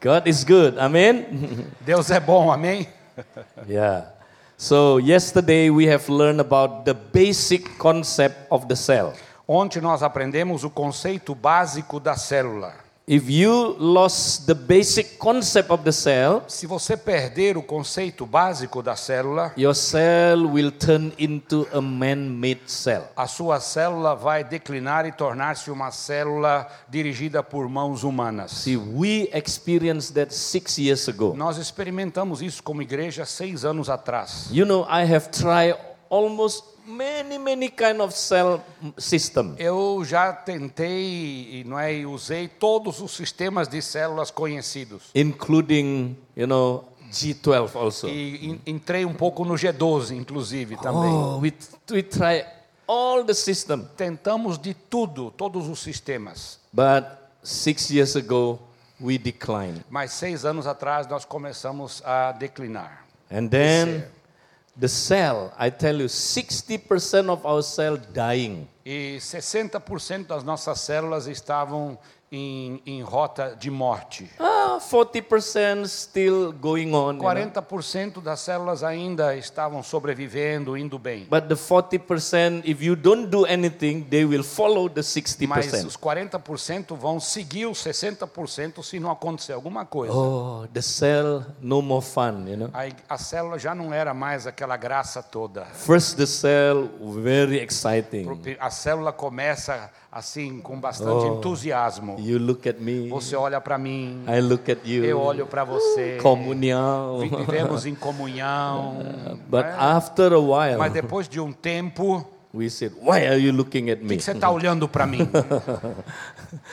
God 0.01 0.29
is 0.29 0.45
good. 0.45 0.79
Amen. 0.79 1.67
Deus 1.85 2.11
é 2.11 2.21
bom. 2.21 2.53
Amém. 2.53 2.89
yeah. 3.69 4.13
So 4.57 4.99
yesterday 4.99 5.69
we 5.71 5.87
have 5.87 6.09
learned 6.09 6.41
about 6.41 6.85
the 6.85 6.95
basic 6.95 7.77
concept 7.79 8.47
of 8.51 8.69
the 8.69 8.77
cell. 8.77 9.15
Ontem 9.49 9.81
nós 9.81 10.05
aprendemos 10.05 10.63
o 10.63 10.71
conceito 10.71 11.35
básico 11.35 11.99
da 11.99 12.15
célula. 12.15 12.82
If 13.07 13.29
you 13.29 13.75
lost 13.81 14.47
the 14.47 14.55
basic 14.55 15.19
concept 15.19 15.73
of 15.73 15.83
the 15.83 15.91
cell, 15.91 16.45
Se 16.47 16.69
você 16.69 16.97
perder 16.97 17.57
o 17.57 17.63
conceito 17.63 18.25
básico 18.25 18.81
da 18.81 18.95
célula, 18.95 19.53
your 19.59 19.75
cell 19.75 20.47
will 20.47 20.71
turn 20.71 21.13
into 21.19 21.67
a 21.73 21.81
man-made 21.81 22.61
cell. 22.67 23.09
a 23.17 23.27
sua 23.27 23.59
célula 23.59 24.15
vai 24.15 24.45
declinar 24.45 25.05
e 25.05 25.11
tornar-se 25.11 25.69
uma 25.69 25.91
célula 25.91 26.69
dirigida 26.89 27.43
por 27.43 27.69
mãos 27.69 28.05
humanas. 28.05 28.53
See, 28.53 28.77
we 28.77 29.29
experienced 29.33 30.15
that 30.15 30.33
six 30.33 30.79
years 30.79 31.09
ago. 31.09 31.35
Nós 31.37 31.59
experimentamos 31.59 32.41
isso 32.41 32.63
como 32.63 32.83
igreja 32.83 33.25
seis 33.25 33.65
anos 33.65 33.91
atrás. 33.91 34.47
You 34.53 34.65
know, 34.65 34.85
I 34.89 35.13
have 35.13 35.29
tried 35.33 35.75
almost 36.17 36.65
many, 36.87 37.39
many 37.39 37.71
kind 37.71 38.01
of 38.01 38.15
cell 38.15 38.61
system. 38.99 39.55
Eu 39.59 40.05
já 40.05 40.33
tentei 40.33 41.61
e 41.61 41.65
não 41.67 41.79
é, 41.79 42.05
usei 42.07 42.49
todos 42.49 43.01
os 43.01 43.13
sistemas 43.17 43.67
de 43.67 43.81
células 43.81 44.31
conhecidos. 44.31 45.05
including, 45.15 46.17
you 46.37 46.47
know, 46.47 46.85
G12 47.11 47.77
also. 47.77 48.09
E 48.09 48.51
en- 48.51 48.61
entrei 48.67 49.05
um 49.05 49.15
pouco 49.15 49.45
no 49.45 49.55
G12, 49.55 50.13
inclusive, 50.17 50.77
também. 50.77 51.11
Oh, 51.13 51.39
we, 51.41 51.53
we 51.91 52.03
try 52.03 52.45
all 52.87 53.25
the 53.25 53.35
system. 53.35 53.87
Tentamos 53.97 54.59
de 54.59 54.75
tudo, 54.75 55.31
todos 55.31 55.69
os 55.69 55.79
sistemas. 55.81 56.59
But 56.73 57.05
six 57.43 57.91
years 57.91 58.17
ago, 58.17 58.59
we 59.01 59.19
declined. 59.19 59.83
Mas 59.91 60.13
seis 60.13 60.45
anos 60.45 60.67
atrás 60.67 61.07
nós 61.07 61.25
começamos 61.25 62.03
a 62.05 62.33
declinar. 62.33 63.05
And 63.31 63.49
then 63.49 64.05
the 64.75 64.89
cell, 64.89 65.53
I 65.59 65.71
tell 65.71 65.97
you, 66.01 66.07
60% 66.07 67.29
of 67.29 67.45
our 67.47 67.63
cell 67.63 67.97
dying. 67.97 68.69
E 68.85 69.19
60% 69.21 70.27
das 70.27 70.43
nossas 70.43 70.81
células 70.81 71.27
estavam 71.27 71.99
em, 72.33 72.81
em 72.87 73.03
rota 73.03 73.55
de 73.61 73.71
morte. 73.71 74.29
Ah, 74.41 74.79
40% 74.81 75.87
still 75.87 76.51
going 76.53 76.95
on. 76.95 77.13
you 77.17 77.23
know. 77.23 77.23
40% 77.23 78.23
das 78.23 78.41
células 78.41 78.83
ainda 78.83 79.37
estavam 79.37 79.83
sobrevivendo, 79.83 80.77
indo 80.77 80.99
bem. 80.99 81.27
But 81.31 81.47
the 81.49 81.55
40%, 81.55 82.63
if 82.65 82.83
you 82.83 82.97
don't 82.97 83.27
do 83.27 83.45
anything, 83.45 84.03
they 84.03 84.25
will 84.25 84.43
follow 84.43 84.89
the 84.89 85.03
Mas 85.47 85.67
60%. 85.67 85.87
os 85.87 85.97
40% 85.97 86.97
vão 86.97 87.21
seguir 87.21 87.67
os 87.67 87.79
60% 87.85 88.83
se 88.83 88.99
não 88.99 89.11
acontecer 89.11 89.53
alguma 89.53 89.85
coisa. 89.85 90.15
Oh, 90.15 90.67
the 90.73 90.81
cell, 90.81 91.45
no 91.61 91.83
more 91.83 92.05
fun, 92.05 92.45
you 92.49 92.57
know. 92.57 92.71
Aí 92.73 92.93
a 93.09 93.19
célula 93.19 93.59
já 93.59 93.75
não 93.75 93.93
era 93.93 94.15
mais 94.15 94.47
aquela 94.47 94.77
graça 94.79 95.23
toda. 95.23 95.67
First, 95.67 96.17
the 96.17 96.27
cell, 96.27 96.89
very 97.23 97.59
exciting. 97.59 98.27
A 98.59 98.71
célula 98.71 99.13
começa 99.13 99.91
assim 100.11 100.61
com 100.61 100.79
bastante 100.79 101.27
Oh. 101.27 101.39
entusiasmo. 101.39 102.17
You 102.23 102.39
look 102.39 102.69
at 102.69 102.77
me, 102.79 103.09
Você 103.09 103.35
olha 103.37 103.61
para 103.61 103.77
mim, 103.79 104.25
I 104.29 104.41
look 104.41 104.71
at 104.71 104.79
you. 104.85 105.05
eu 105.05 105.19
olho 105.21 105.47
para 105.47 105.65
você. 105.65 106.19
Comunhão. 106.23 107.19
Vi- 107.21 107.29
Vivemos 107.29 107.85
em 107.87 107.95
comunhão. 107.95 108.97
But 109.49 109.65
né? 109.65 109.77
after 109.79 110.33
a 110.33 110.39
while, 110.39 110.79
Mas 110.79 110.93
depois 110.93 111.29
de 111.29 111.41
um 111.41 111.53
tempo, 111.53 112.27
we 112.55 112.69
said, 112.71 112.93
Why 113.01 113.27
are 113.27 113.39
you 113.39 113.53
looking 113.53 113.91
at 113.91 114.01
me? 114.01 114.17
que 114.17 114.23
você 114.23 114.33
está 114.33 114.49
olhando 114.53 114.89
para 114.89 115.07
mim? 115.07 115.29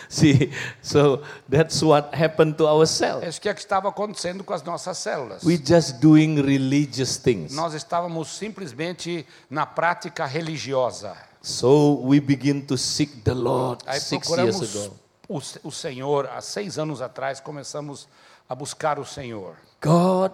See, 0.10 0.51
so 0.82 1.22
that's 1.50 1.82
what 1.82 2.10
happened 2.13 2.58
to 2.58 2.65
our. 2.68 2.84
É 3.22 3.29
isso 3.29 3.39
que 3.41 3.50
é 3.50 3.53
que 3.53 3.60
estava 3.60 3.89
acontecendo 3.89 4.44
com 4.44 4.53
as 4.53 4.63
nossas 4.63 4.98
células. 4.98 5.44
We 5.44 5.58
just 5.58 6.00
doing 6.00 6.41
religious 6.41 7.18
things. 7.18 7.53
Nós 7.53 7.74
estávamos 7.74 8.27
simplesmente 8.29 9.25
na 9.50 9.65
prática 9.65 10.25
religiosa. 10.25 11.15
So 11.41 12.01
we 12.03 12.20
begin 12.20 12.62
to 12.62 12.77
seek 12.77 13.22
the 13.24 13.34
Lord 13.34 13.82
Aí 13.88 14.00
six 14.00 14.27
years 14.29 14.75
ago. 14.75 14.94
O, 15.29 15.38
o 15.63 15.71
Senhor. 15.71 16.27
Há 16.27 16.41
seis 16.41 16.77
anos 16.79 17.01
atrás 17.01 17.39
começamos 17.39 18.09
a 18.50 18.55
buscar 18.55 19.00
o 19.00 19.05
Senhor. 19.05 19.55
God, 19.81 20.31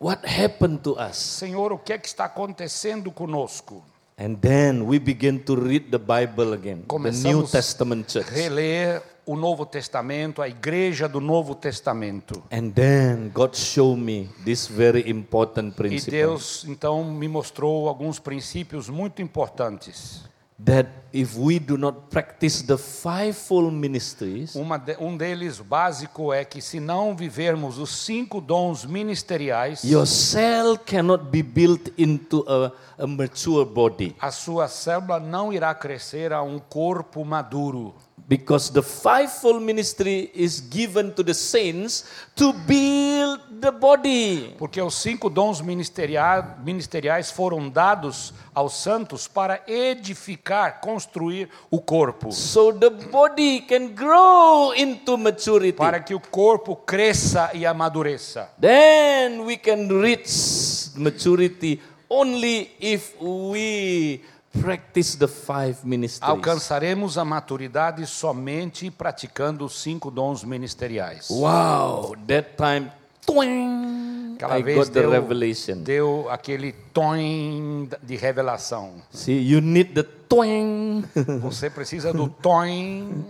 what 0.00 0.26
happened 0.26 0.78
to 0.78 0.96
us? 0.98 1.16
Senhor, 1.16 1.72
o 1.72 1.78
que 1.78 1.92
é 1.92 1.98
que 1.98 2.08
está 2.08 2.24
acontecendo 2.24 3.12
conosco? 3.12 3.84
And 4.18 4.34
then 4.34 4.82
we 4.82 4.98
begin 4.98 5.38
to 5.40 5.54
read 5.54 5.90
the 5.90 5.98
Bible 5.98 6.52
again, 6.52 6.76
the 6.76 6.82
New 6.82 6.86
Começamos 6.86 7.50
Testament 7.52 8.10
church. 8.10 8.30
reler 8.30 9.02
o 9.24 9.36
Novo 9.36 9.64
Testamento, 9.64 10.42
a 10.42 10.48
igreja 10.48 11.08
do 11.08 11.20
Novo 11.20 11.54
Testamento. 11.54 12.42
And 12.50 12.70
then 12.70 13.30
God 13.32 13.56
showed 13.56 14.00
me 14.00 14.28
this 14.44 14.66
very 14.66 15.08
important 15.08 15.72
E 15.72 15.76
principle 15.76 16.10
Deus 16.10 16.64
então 16.66 17.04
me 17.04 17.28
mostrou 17.28 17.88
alguns 17.88 18.18
princípios 18.18 18.90
muito 18.90 19.22
importantes. 19.22 20.28
That 20.64 20.88
if 21.12 21.36
we 21.36 21.58
do 21.58 21.76
not 21.76 22.08
practice 22.10 22.62
the 22.62 22.76
fivefold 22.76 23.72
ministries, 23.72 24.54
de- 24.54 24.96
um 25.00 25.16
deles 25.16 25.58
básico 25.60 26.32
é 26.32 26.44
que 26.44 26.60
se 26.60 26.78
não 26.78 27.16
vivermos 27.16 27.78
os 27.78 27.90
cinco 28.04 28.40
dons 28.40 28.84
ministeriais, 28.84 29.82
your 29.84 30.06
cell 30.06 30.78
cannot 30.78 31.24
be 31.24 31.42
built 31.42 31.90
into 31.98 32.44
a, 32.46 32.72
a 33.02 33.06
mature 33.06 33.64
body 33.64 34.14
a 34.20 34.30
sua 34.30 34.68
célula 34.68 35.18
não 35.18 35.52
irá 35.52 35.74
crescer 35.74 36.32
a 36.32 36.42
um 36.42 36.58
corpo 36.58 37.24
maduro. 37.24 37.94
Because 38.30 38.70
the 38.70 38.80
fivefold 38.80 39.60
ministry 39.60 40.30
is 40.32 40.60
given 40.60 41.12
to 41.12 41.24
the 41.24 41.34
saints 41.34 42.04
to 42.36 42.52
build 42.52 43.40
the 43.60 43.72
body. 43.72 44.54
Porque 44.56 44.80
os 44.80 44.94
cinco 44.94 45.28
dons 45.28 45.60
ministeria- 45.60 46.56
ministeriais 46.64 47.32
foram 47.32 47.68
dados 47.68 48.32
aos 48.54 48.74
santos 48.74 49.26
para 49.26 49.60
edificar, 49.66 50.80
construir 50.80 51.48
o 51.72 51.80
corpo. 51.80 52.30
So 52.30 52.72
the 52.72 52.90
body 52.90 53.62
can 53.62 53.88
grow 53.88 54.72
into 54.76 55.18
maturity. 55.18 55.72
Para 55.72 55.98
que 55.98 56.14
o 56.14 56.20
corpo 56.20 56.76
cresça 56.76 57.50
e 57.52 57.66
amadureça. 57.66 58.48
Then 58.60 59.40
we 59.44 59.56
can 59.56 59.88
reach 60.00 60.92
maturity 60.94 61.80
only 62.08 62.70
if 62.80 63.20
we 63.20 64.20
practice 64.60 65.16
the 65.16 65.28
five 65.28 65.78
ministries. 65.84 66.22
Alcançaremos 66.22 67.16
a 67.16 67.24
maturidade 67.24 68.06
somente 68.06 68.90
praticando 68.90 69.64
os 69.64 69.80
cinco 69.80 70.10
dons 70.10 70.42
ministeriais. 70.44 71.28
Wow, 71.30 72.16
that 72.26 72.50
time, 72.56 72.90
twing, 73.26 74.34
Aquela 74.36 74.58
I 74.58 74.62
vez 74.62 74.78
got 74.78 74.86
the 74.92 75.00
deu, 75.00 75.10
revelation. 75.10 75.76
deu 75.82 76.26
aquele 76.30 76.72
tom 76.92 77.88
de 78.02 78.16
revelação. 78.16 78.94
See, 79.12 79.38
you 79.38 79.60
need 79.60 79.92
the 79.94 80.02
twing. 80.28 81.04
Você 81.42 81.68
precisa 81.70 82.12
do 82.12 82.28
tom, 82.28 83.24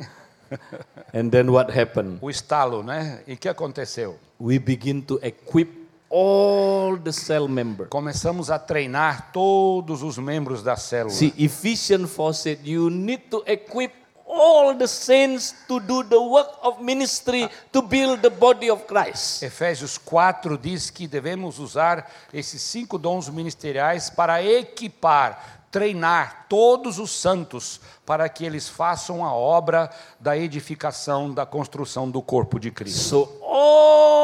and 1.14 1.30
then 1.30 1.48
what 1.50 1.70
happened? 1.78 2.18
o 2.20 2.30
estalo, 2.30 2.82
né? 2.82 3.22
E 3.26 3.34
o 3.34 3.36
que 3.36 3.48
aconteceu? 3.48 4.18
We 4.40 4.58
begin 4.58 5.02
to 5.02 5.18
equip 5.22 5.79
all 6.10 6.98
the 6.98 7.12
cell 7.12 7.46
members. 7.48 7.88
Começamos 7.88 8.50
a 8.50 8.58
treinar 8.58 9.30
todos 9.32 10.02
os 10.02 10.18
membros 10.18 10.62
da 10.62 10.76
célula. 10.76 11.14
See, 11.14 11.32
Ephesians 11.38 12.10
4 12.10 12.34
said 12.34 12.58
you 12.64 12.90
need 12.90 13.30
to 13.30 13.44
equip 13.46 13.92
all 14.26 14.76
the 14.76 14.86
saints 14.86 15.54
to 15.66 15.80
do 15.80 16.02
the 16.04 16.18
work 16.18 16.50
of 16.62 16.82
ministry 16.82 17.48
to 17.72 17.82
build 17.82 18.22
the 18.22 18.30
body 18.30 18.70
of 18.70 18.84
Christ. 18.86 19.42
Efésios 19.42 19.98
4 19.98 20.58
diz 20.58 20.90
que 20.90 21.06
devemos 21.06 21.58
usar 21.58 22.10
esses 22.32 22.60
cinco 22.62 22.98
dons 22.98 23.28
ministeriais 23.28 24.10
para 24.10 24.42
equipar, 24.42 25.64
treinar 25.70 26.46
todos 26.48 26.98
os 26.98 27.10
santos 27.10 27.80
para 28.04 28.28
que 28.28 28.44
eles 28.44 28.68
façam 28.68 29.24
a 29.24 29.32
obra 29.32 29.90
da 30.18 30.36
edificação, 30.36 31.32
da 31.32 31.46
construção 31.46 32.10
do 32.10 32.20
corpo 32.20 32.58
de 32.58 32.70
Cristo. 32.70 33.00
So 33.00 33.40
all 33.42 34.19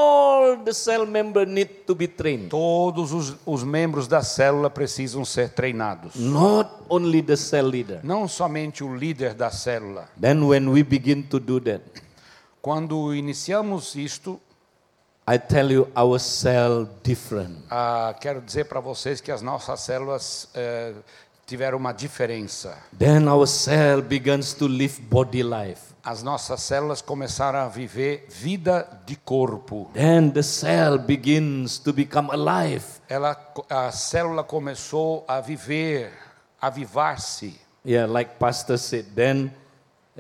all 0.47 0.57
the 0.65 0.73
cell 0.73 1.07
member 1.07 1.47
need 1.47 1.69
to 1.87 1.95
be 1.95 2.07
trained. 2.09 2.49
Todos 2.49 3.13
os, 3.13 3.37
os 3.45 3.63
membros 3.65 4.07
da 4.09 4.23
célula 4.23 4.71
precisam 4.71 5.25
ser 5.25 5.51
treinados. 5.51 6.15
Not 6.15 6.71
only 6.89 7.23
the 7.23 7.37
cell 7.37 7.67
leader. 7.67 8.01
Não 8.03 8.27
somente 8.29 8.83
o 8.85 8.95
líder 8.95 9.35
da 9.35 9.51
célula. 9.51 10.09
Then 10.21 10.43
when 10.47 10.69
we 10.69 10.83
begin 10.83 11.23
to 11.25 11.39
do 11.41 11.61
that, 11.61 11.83
Quando 12.63 13.15
iniciamos 13.15 13.95
isto, 13.95 14.41
I 15.29 15.39
tell 15.39 15.71
you 15.71 15.89
our 15.97 16.19
cell 16.19 16.89
different. 17.03 17.59
ah, 17.71 18.15
quero 18.21 18.41
dizer 18.41 18.65
para 18.65 18.81
vocês 18.81 19.21
que 19.21 19.31
as 19.31 19.41
nossas 19.43 19.81
células 19.81 20.49
eh, 20.55 20.93
tiveram 21.47 21.79
uma 21.79 21.93
diferença. 21.93 22.77
Then 22.99 23.29
our 23.29 23.47
cell 23.47 24.03
begins 24.03 24.53
to 24.55 24.67
live 24.67 25.01
body 25.03 25.43
life. 25.45 25.86
As 26.07 26.23
nossas 26.23 26.63
células 26.63 27.03
começaram 27.03 27.59
a 27.59 27.67
viver 27.67 28.29
vida 28.31 29.03
de 29.05 29.17
corpo. 29.17 29.91
Then 29.93 30.31
the 30.31 30.43
cell 30.45 30.99
begins 31.01 31.81
to 31.81 31.93
become 31.93 32.31
alive. 32.31 32.85
Ela, 33.09 33.37
a 33.69 33.91
célula 33.91 34.45
começou 34.45 35.25
a 35.27 35.41
viver, 35.41 36.13
a 36.61 36.69
avivar-se. 36.69 37.61
Yeah, 37.85 38.07
like 38.07 38.37
Pastor 38.39 38.79
said, 38.79 39.07
then 39.17 39.51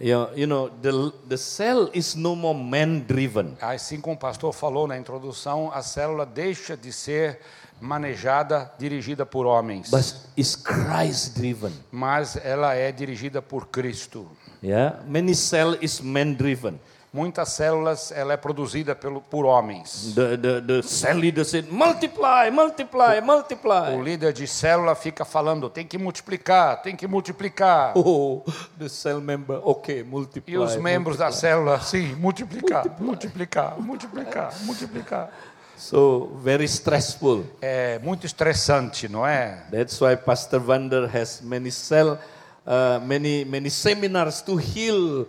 you 0.00 0.12
know, 0.12 0.30
you 0.34 0.46
know 0.48 0.70
the, 0.82 1.12
the 1.28 1.36
cell 1.36 1.88
is 1.94 2.16
no 2.16 2.34
more 2.34 2.58
man 2.58 3.04
driven. 3.06 3.56
Assim 3.60 4.00
como 4.00 4.16
o 4.16 4.18
pastor 4.18 4.52
falou 4.52 4.88
na 4.88 4.98
introdução, 4.98 5.70
a 5.72 5.82
célula 5.82 6.26
deixa 6.26 6.76
de 6.76 6.92
ser 6.92 7.38
manejada, 7.80 8.72
dirigida 8.76 9.24
por 9.24 9.46
homens, 9.46 9.90
but 9.90 10.04
is 10.36 10.56
Christ 10.56 11.36
driven. 11.36 11.72
mas 11.92 12.36
ela 12.36 12.74
é 12.74 12.90
dirigida 12.90 13.40
por 13.40 13.68
Cristo. 13.68 14.28
Yeah, 14.62 14.96
many 15.06 15.34
cell 15.34 15.76
is 15.80 16.00
man 16.00 16.34
driven. 16.34 16.78
Muitas 17.12 17.50
células 17.50 18.12
ela 18.12 18.34
é 18.34 18.36
produzida 18.36 18.94
pelo, 18.94 19.22
por 19.22 19.46
homens. 19.46 20.12
The, 20.14 20.36
the, 20.36 20.60
the 20.60 20.82
cell 20.82 21.16
leader 21.16 21.46
said, 21.46 21.66
multiply, 21.70 22.50
multiply, 22.52 23.20
O 23.20 23.24
multiply. 23.24 24.02
líder 24.02 24.34
de 24.34 24.46
célula 24.46 24.94
fica 24.94 25.24
falando, 25.24 25.70
tem 25.70 25.86
que 25.86 25.96
multiplicar, 25.96 26.82
tem 26.82 26.94
que 26.94 27.06
multiplicar. 27.06 27.92
Oh, 27.96 28.42
the 28.78 28.88
cell 28.90 29.20
member, 29.22 29.60
okay, 29.66 30.02
multiply. 30.02 30.52
E 30.54 30.58
os 30.58 30.76
membros 30.76 31.16
da 31.16 31.26
multiply. 31.26 31.40
célula, 31.48 31.80
sim, 31.80 32.14
multiplicar, 32.16 32.84
multiplicar, 33.00 33.80
multiplicar, 33.80 34.52
multiplicar. 34.64 35.30
So 35.78 36.38
very 36.42 36.64
stressful. 36.64 37.44
É 37.62 37.98
muito 38.00 38.26
estressante, 38.26 39.08
não 39.08 39.26
é? 39.26 39.62
That's 39.70 39.98
why 40.02 40.16
Pastor 40.16 40.60
Vander 40.60 41.08
has 41.16 41.40
many 41.40 41.70
cell, 41.70 42.18
uh, 42.66 43.00
many 43.06 43.44
many 43.44 43.70
seminars 43.70 44.42
to 44.42 44.56
heal 44.56 45.26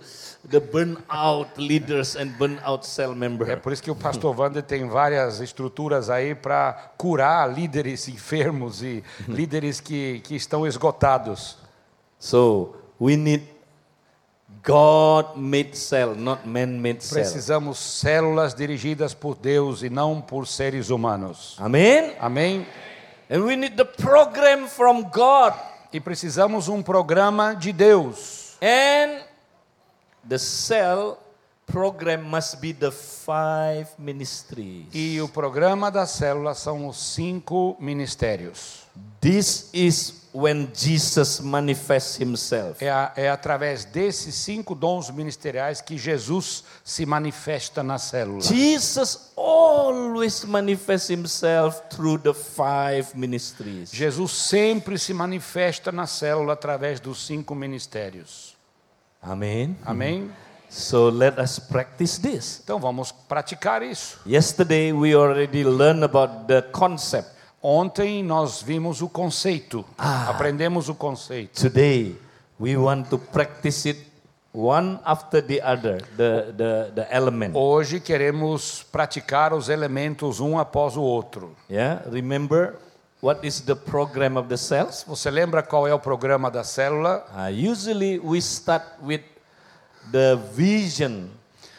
the 0.49 0.59
burnout 0.59 1.47
leaders 1.57 2.15
and 2.15 2.31
burnout 2.37 2.85
cell 2.85 3.11
É 3.11 3.15
member. 3.15 3.59
por 3.59 3.71
isso 3.73 3.83
que 3.83 3.91
o 3.91 3.95
pastor 3.95 4.33
Wander 4.37 4.63
tem 4.63 4.87
várias 4.87 5.39
estruturas 5.41 6.09
aí 6.09 6.33
para 6.33 6.91
curar 6.97 7.51
líderes 7.53 8.07
enfermos 8.07 8.81
e 8.81 9.03
líderes 9.27 9.79
que, 9.79 10.21
que 10.21 10.35
estão 10.35 10.65
esgotados. 10.65 11.57
So 12.19 12.75
we 12.99 13.15
need 13.15 13.43
God-made 14.63 15.77
cell, 15.77 16.15
not 16.15 16.47
man-made 16.47 17.03
cell. 17.03 17.21
Precisamos 17.21 17.77
células 17.77 18.53
dirigidas 18.53 19.13
por 19.13 19.35
Deus 19.35 19.83
e 19.83 19.89
não 19.89 20.21
por 20.21 20.47
seres 20.47 20.89
humanos. 20.89 21.55
Amen. 21.59 22.15
Amém? 22.19 22.65
And 23.29 23.43
we 23.43 23.55
need 23.55 23.75
the 23.75 23.85
program 23.85 24.67
from 24.67 25.03
God. 25.03 25.53
E 25.91 25.99
precisamos 25.99 26.67
um 26.67 26.81
programa 26.81 27.53
de 27.53 27.71
Deus. 27.71 28.57
And 28.61 29.21
the 30.27 30.37
cell 30.37 31.19
program 31.65 32.23
must 32.23 32.59
be 32.59 32.73
the 32.73 32.91
five 32.91 33.89
ministries. 33.99 34.85
E 34.93 35.21
o 35.21 35.27
programa 35.27 35.91
da 35.91 36.05
célula 36.05 36.55
são 36.55 36.87
os 36.87 36.97
cinco 36.97 37.75
ministérios. 37.79 38.83
This 39.19 39.69
is 39.73 40.16
when 40.33 40.67
Jesus 40.73 41.39
manifests 41.39 42.17
himself. 42.19 42.83
É, 42.83 42.89
a- 42.89 43.11
é 43.15 43.29
através 43.29 43.85
desses 43.85 44.35
cinco 44.35 44.75
dons 44.75 45.09
ministeriais 45.09 45.81
que 45.81 45.97
Jesus 45.97 46.63
se 46.83 47.05
manifesta 47.05 47.81
na 47.83 47.97
célula. 47.97 48.41
Jesus 48.41 49.31
always 49.35 50.43
manifests 50.45 51.09
himself 51.09 51.81
through 51.89 52.19
the 52.21 52.33
five 52.33 53.07
ministries. 53.15 53.91
Jesus 53.91 54.31
sempre 54.31 54.97
se 54.97 55.13
manifesta 55.13 55.91
na 55.91 56.05
célula 56.07 56.53
através 56.53 56.99
dos 56.99 57.25
cinco 57.25 57.55
ministérios. 57.55 58.55
Amen. 59.21 59.75
Amém? 59.85 60.31
So 60.69 61.09
let 61.09 61.39
us 61.39 61.59
practice 61.59 62.19
this. 62.19 62.59
Então 62.63 62.77
vamos 62.79 63.11
praticar 63.11 63.81
isso. 63.81 64.19
Yesterday 64.25 64.91
we 64.91 65.15
already 65.15 65.63
learned 65.63 66.03
about 66.03 66.45
the 66.47 66.61
concept. 66.61 67.36
Ontem 67.61 68.23
nós 68.23 68.61
vimos 68.61 69.01
o 69.01 69.09
conceito, 69.09 69.83
aprendemos 69.97 70.89
o 70.89 70.95
conceito. 70.95 71.59
Today 71.59 72.15
we 72.59 72.77
want 72.77 73.09
to 73.09 73.17
practice 73.17 73.89
it 73.89 74.07
one 74.53 74.99
after 75.03 75.41
the 75.41 75.61
other, 75.61 76.01
the, 76.15 76.53
the, 76.55 76.91
the 76.95 77.07
element. 77.09 77.55
Hoje 77.55 77.99
queremos 77.99 78.83
praticar 78.91 79.53
os 79.53 79.69
elementos 79.69 80.39
um 80.39 80.57
após 80.57 80.95
o 80.95 81.01
outro. 81.01 81.55
Yeah, 81.69 82.03
remember 82.11 82.75
what 83.21 83.45
is 83.45 83.61
the 83.61 83.75
program 83.75 84.37
of 84.37 84.49
the 84.49 84.57
cells? 84.57 85.03
Você 85.07 85.29
lembra 85.29 85.63
qual 85.63 85.87
é 85.87 85.93
o 85.93 85.99
programa 85.99 86.49
da 86.49 86.63
célula? 86.63 87.25
Uh, 87.35 87.71
usually 87.71 88.19
we 88.19 88.37
start 88.39 88.83
with 89.01 89.21
the 90.11 90.35
vision, 90.53 91.29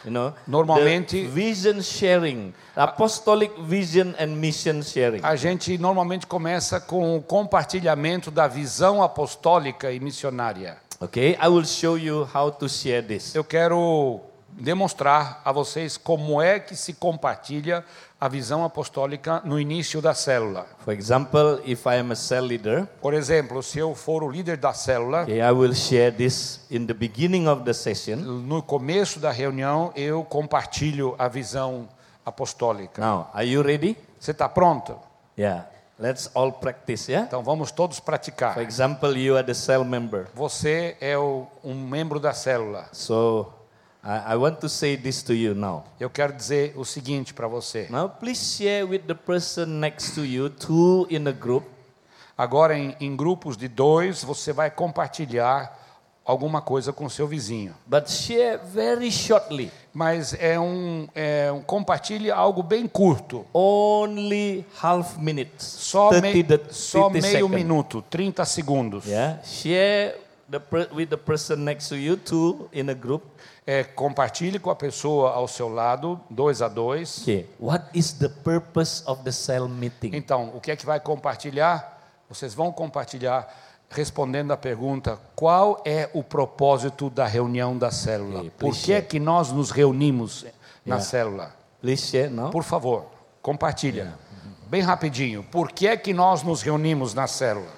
you 0.09 0.13
know, 0.13 0.33
Normalmente- 0.47 1.27
vision 1.29 1.81
sharing, 1.83 2.53
apostolic 2.75 3.53
vision 3.61 4.15
and 4.19 4.29
mission 4.29 4.83
sharing. 4.83 5.21
A 5.23 5.37
gente 5.37 5.77
normalmente 5.79 6.27
começa 6.27 6.81
com 6.81 7.17
o 7.17 7.23
compartilhamento 7.23 8.31
da 8.31 8.49
visão 8.49 9.03
apostólica 9.03 9.93
e 9.93 10.01
missionária. 10.01 10.79
Okay, 11.01 11.37
I 11.41 11.47
will 11.49 11.65
show 11.65 11.97
you 11.97 12.27
how 12.35 12.51
to 12.51 12.69
share 12.69 13.03
this. 13.03 13.35
Eu 13.35 13.45
quero 13.45 14.21
demonstrar 14.59 15.41
a 15.45 15.53
vocês 15.53 15.97
como 15.97 16.43
é 16.43 16.59
que 16.59 16.75
se 16.77 16.93
compartilha 16.95 17.85
a 18.21 18.29
visão 18.29 18.65
apostólica 18.65 19.41
no 19.45 19.59
início 19.61 20.03
da 20.03 20.13
célula. 20.13 20.67
For 20.85 20.93
example, 20.93 21.61
if 21.65 21.87
I 21.87 21.99
am 22.01 22.11
a 22.13 22.17
cell 22.17 22.45
leader, 22.45 22.87
Por 23.01 23.15
exemplo, 23.15 23.63
se 23.63 23.79
eu 23.79 23.95
for 23.95 24.23
o 24.25 24.31
líder 24.31 24.57
da 24.57 24.73
célula, 24.73 25.23
okay, 25.23 25.41
I 25.41 25.51
will 25.53 25.75
share 25.75 26.11
this 26.11 26.61
in 26.71 26.87
the 26.87 26.95
beginning 26.95 27.47
of 27.47 27.63
the 27.65 27.73
session. 27.73 28.17
no 28.17 28.63
começo 28.63 29.21
da 29.21 29.31
reunião 29.31 29.93
eu 29.95 30.25
compartilho 30.25 31.15
a 31.19 31.29
visão 31.29 31.89
apostólica. 32.27 33.01
Now, 33.01 33.29
are 33.33 33.47
you 33.47 33.63
ready? 33.63 33.97
Você 34.19 34.33
está 34.33 34.49
pronto? 34.49 34.97
Yeah. 35.39 35.67
Let's 36.01 36.31
all 36.35 36.53
practice, 36.53 37.11
yeah? 37.11 37.27
Então 37.27 37.43
vamos 37.43 37.73
todos 37.73 37.99
praticar. 37.99 38.55
For 38.55 38.63
example, 38.63 39.17
you 39.17 39.37
are 39.37 39.45
the 39.45 39.55
cell 39.55 39.85
member. 39.85 40.27
Você 40.35 40.97
é 41.01 41.19
o- 41.19 41.47
um 41.65 41.75
membro 41.75 42.21
da 42.21 42.33
célula. 42.33 42.87
So, 42.93 43.53
I, 44.09 44.33
I 44.33 44.37
want 44.37 44.57
to 44.61 44.69
say 44.71 44.97
this 44.97 45.23
to 45.25 45.35
you 45.35 45.55
now. 45.55 45.85
Eu 46.01 46.09
quero 46.09 46.33
dizer 46.33 46.73
o 46.77 46.85
seguinte 46.85 47.35
para 47.35 47.47
você. 47.47 47.87
Now, 47.91 48.09
please 48.09 48.43
share 48.57 48.85
with 48.85 49.01
the 49.07 49.15
person 49.15 49.67
next 49.67 50.15
to 50.15 50.25
you, 50.25 50.49
two 50.49 51.07
in 51.11 51.27
a 51.29 51.33
group. 51.33 51.65
Agora, 52.37 52.79
em, 52.79 52.97
em 53.01 53.15
grupos 53.15 53.57
de 53.57 53.69
dois, 53.69 54.23
você 54.25 54.53
vai 54.53 54.71
compartilhar 54.71 55.77
alguma 56.25 56.63
coisa 56.63 56.93
com 56.93 57.09
seu 57.09 57.27
vizinho. 57.27 57.75
But 57.87 58.09
share 58.09 58.59
very 58.73 59.11
shortly, 59.13 59.71
Mas 59.93 60.33
é 60.39 60.59
um, 60.59 61.09
é 61.15 61.51
um 61.53 61.61
compartilhe 61.63 62.31
algo 62.31 62.63
bem 62.63 62.87
curto. 62.87 63.45
only 63.53 64.65
half 64.81 65.17
minutes, 65.19 65.65
Só, 65.67 66.11
30, 66.11 66.23
mei- 66.23 66.45
the- 66.45 66.61
só 66.73 67.11
30 67.11 67.13
meio 67.27 67.33
seconds. 67.39 67.55
minuto, 67.55 68.03
30 68.09 68.45
segundos. 68.45 69.05
Yeah, 69.07 69.43
share 69.43 70.15
the 70.51 70.61
with 70.95 71.09
the 71.09 71.17
person 71.17 71.57
next 71.65 71.89
to 71.89 71.97
you, 71.97 72.17
two 72.17 72.69
in 72.73 72.89
a 72.89 72.95
group. 72.95 73.23
É, 73.71 73.85
compartilhe 73.85 74.59
com 74.59 74.71
a 74.71 74.75
pessoa 74.75 75.33
ao 75.33 75.47
seu 75.47 75.69
lado, 75.69 76.19
dois 76.31 76.63
a 76.63 76.69
dois. 76.69 77.21
Okay, 77.21 77.47
what 77.61 77.85
is 77.93 78.13
the 78.15 78.31
purpose 78.31 79.03
of 79.07 79.23
the 79.25 79.31
cell 79.31 79.69
meeting? 79.69 80.11
Então, 80.15 80.51
o 80.55 80.61
que 80.61 80.71
é 80.71 80.77
que 80.77 80.87
vai 80.87 80.99
compartilhar? 80.99 82.01
Vocês 82.31 82.55
vão 82.55 82.73
compartilhar 82.73 83.47
respondendo 83.91 84.53
a 84.53 84.57
pergunta: 84.57 85.19
qual 85.37 85.83
é 85.85 86.09
o 86.15 86.25
propósito 86.25 87.11
da 87.11 87.27
reunião 87.27 87.77
da 87.77 87.91
célula? 87.91 88.39
Okay, 88.39 88.51
Por 88.59 88.75
que 88.75 88.91
é 88.95 89.03
que 89.03 89.21
nós 89.21 89.53
nos 89.53 89.71
reunimos 89.71 90.45
na 90.87 90.95
Yeah. 90.95 91.05
célula? 91.05 91.55
Please 91.83 92.07
share 92.07 92.31
now. 92.31 92.49
Por 92.51 92.65
favor, 92.65 93.05
compartilha. 93.43 94.15
Bem 94.69 94.81
rapidinho. 94.81 95.43
Por 95.43 95.73
que 95.73 95.87
é 95.87 95.95
que 95.95 96.15
nós 96.15 96.43
nos 96.43 96.63
reunimos 96.63 97.13
na 97.13 97.27
célula? 97.27 97.77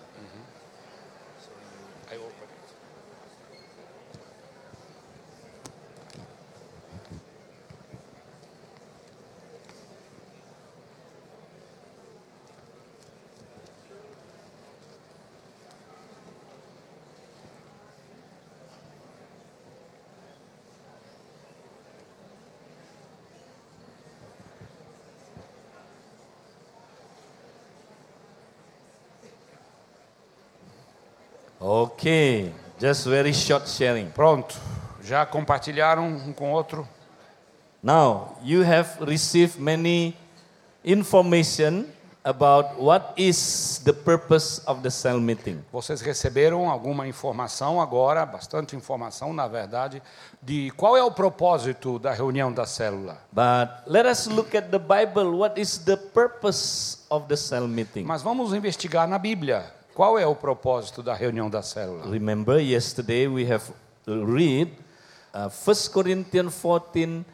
Okay, 31.64 32.52
just 32.80 33.06
very 33.06 33.32
short 33.32 33.68
sharing. 33.68 34.10
Pronto. 34.10 34.52
Já 35.00 35.24
compartilharam 35.24 36.04
um 36.08 36.32
com 36.32 36.50
o 36.50 36.54
outro? 36.54 36.88
Now, 37.80 38.36
you 38.42 38.64
have 38.64 38.96
received 39.00 39.60
many 39.60 40.16
information 40.84 41.86
about 42.24 42.80
what 42.80 43.12
is 43.16 43.80
the 43.84 43.92
purpose 43.92 44.60
of 44.66 44.82
the 44.82 44.90
cell 44.90 45.20
meeting. 45.20 45.62
Vocês 45.72 46.00
receberam 46.00 46.68
alguma 46.68 47.06
informação 47.06 47.80
agora, 47.80 48.26
bastante 48.26 48.74
informação, 48.74 49.32
na 49.32 49.46
verdade, 49.46 50.02
de 50.42 50.72
qual 50.72 50.96
é 50.96 51.04
o 51.04 51.12
propósito 51.12 51.96
da 52.00 52.12
reunião 52.12 52.52
da 52.52 52.66
célula. 52.66 53.18
But 53.32 53.86
let 53.86 54.04
us 54.04 54.26
look 54.26 54.56
at 54.56 54.70
the 54.72 54.80
Bible. 54.80 55.38
What 55.38 55.60
is 55.60 55.78
the 55.78 55.96
purpose 55.96 56.98
of 57.08 57.28
the 57.28 57.36
cell 57.36 57.68
meeting? 57.68 58.02
Mas 58.02 58.20
vamos 58.20 58.52
investigar 58.52 59.06
na 59.06 59.16
Bíblia. 59.16 59.80
Qual 59.94 60.18
é 60.18 60.26
o 60.26 60.34
propósito 60.34 61.02
da 61.02 61.14
reunião 61.14 61.50
da 61.50 61.62
célula? 61.62 62.10
Remember, 62.10 62.58
yesterday 62.58 63.28
we 63.28 63.44
have 63.50 63.64
read 64.06 64.72
uh, 65.34 65.50
1 65.50 65.92
Corinthians 65.92 66.54
14, 66.54 67.24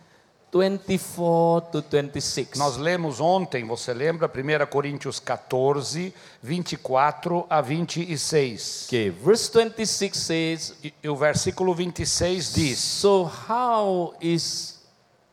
24 0.50 1.70
to 1.70 1.82
26. 1.82 2.58
Nós 2.58 2.76
lemos 2.76 3.20
ontem, 3.20 3.64
você 3.64 3.92
lembra, 3.92 4.26
1 4.26 4.66
Coríntios 4.66 5.20
14, 5.20 6.12
24 6.42 7.46
a 7.48 7.60
26. 7.60 8.86
Okay, 8.88 9.10
verse 9.10 9.50
26 9.52 10.16
says, 10.16 10.74
E, 10.82 10.92
e 11.02 11.08
o 11.08 11.14
versículo 11.14 11.74
26 11.74 12.54
diz: 12.54 12.78
So 12.78 13.30
how 13.48 14.14
is, 14.20 14.80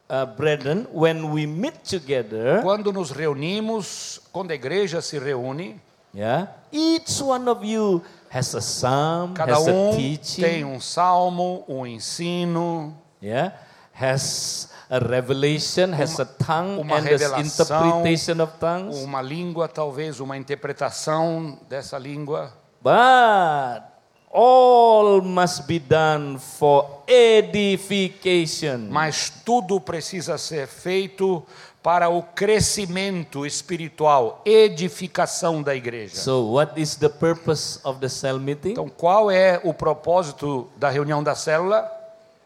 uh, 0.10 0.26
brethren, 0.38 0.86
when 0.94 1.32
we 1.32 1.48
meet 1.48 1.80
together, 1.90 2.62
Quando 2.62 2.92
nos 2.94 3.10
reunimos, 3.10 4.22
quando 4.32 4.52
a 4.52 4.56
igreja 4.56 5.02
se 5.02 5.18
reúne, 5.18 5.82
yeah, 6.16 6.48
each 6.72 7.22
one 7.22 7.48
of 7.50 7.64
you 7.64 8.02
has 8.30 8.56
a 8.56 8.62
psalm, 8.62 9.34
cada 9.34 9.54
has 9.54 9.68
a 9.68 9.72
um 9.72 9.96
teaching, 9.98 10.44
tem 10.44 10.64
um 10.64 10.80
salmo, 10.80 11.66
um 11.68 11.86
ensino, 11.86 12.94
yeah, 13.22 13.52
has 13.92 14.70
a 14.90 15.00
revelation, 15.00 15.94
has 15.94 16.20
a 16.20 16.26
tongue, 16.26 16.80
uma 16.80 16.98
and 16.98 17.04
revelação, 17.04 17.42
interpretation 17.42 18.42
of 18.42 18.54
tongues. 18.60 19.04
uma 19.04 19.22
língua, 19.22 19.68
talvez 19.68 20.20
uma 20.20 20.38
interpretação 20.38 21.60
dessa 21.68 21.98
língua. 21.98 22.54
But 22.82 23.84
all 24.32 25.22
must 25.22 25.66
be 25.66 25.80
done 25.80 26.38
for 26.38 27.04
edification. 27.08 28.90
Mas 28.90 29.30
tudo 29.44 29.80
precisa 29.80 30.38
ser 30.38 30.68
feito 30.68 31.44
para 31.86 32.10
o 32.10 32.24
crescimento 32.24 33.46
espiritual, 33.46 34.42
edificação 34.44 35.62
da 35.62 35.76
igreja. 35.76 36.16
So, 36.16 36.54
what 36.54 36.82
is 36.82 36.96
the 36.96 37.10
purpose 37.10 37.80
of 37.84 38.00
the 38.00 38.10
cell 38.10 38.40
meeting? 38.40 38.72
Então, 38.72 38.90
qual 38.90 39.30
é 39.30 39.62
o 39.64 39.72
propósito 39.72 40.68
da 40.78 40.90
reunião 40.90 41.24
da 41.24 41.36
célula? 41.36 41.88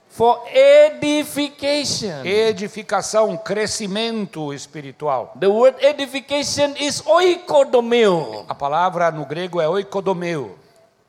For 0.10 0.42
edification. 0.54 2.26
Edificação, 2.26 3.38
crescimento 3.38 4.54
espiritual. 4.54 5.34
The 5.40 5.48
word 5.48 5.86
edification 5.86 6.74
is 6.78 7.02
oikodomeo. 7.06 8.44
A 8.46 8.54
palavra 8.54 9.10
no 9.10 9.26
grego 9.26 9.62
é 9.62 9.70
oikodomeo. 9.70 10.60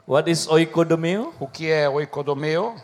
What 0.06 0.30
is 0.30 0.46
oikodomeo? 0.46 1.34
O 1.40 1.48
que 1.48 1.68
é 1.68 1.88
oikodomeo? 1.88 2.76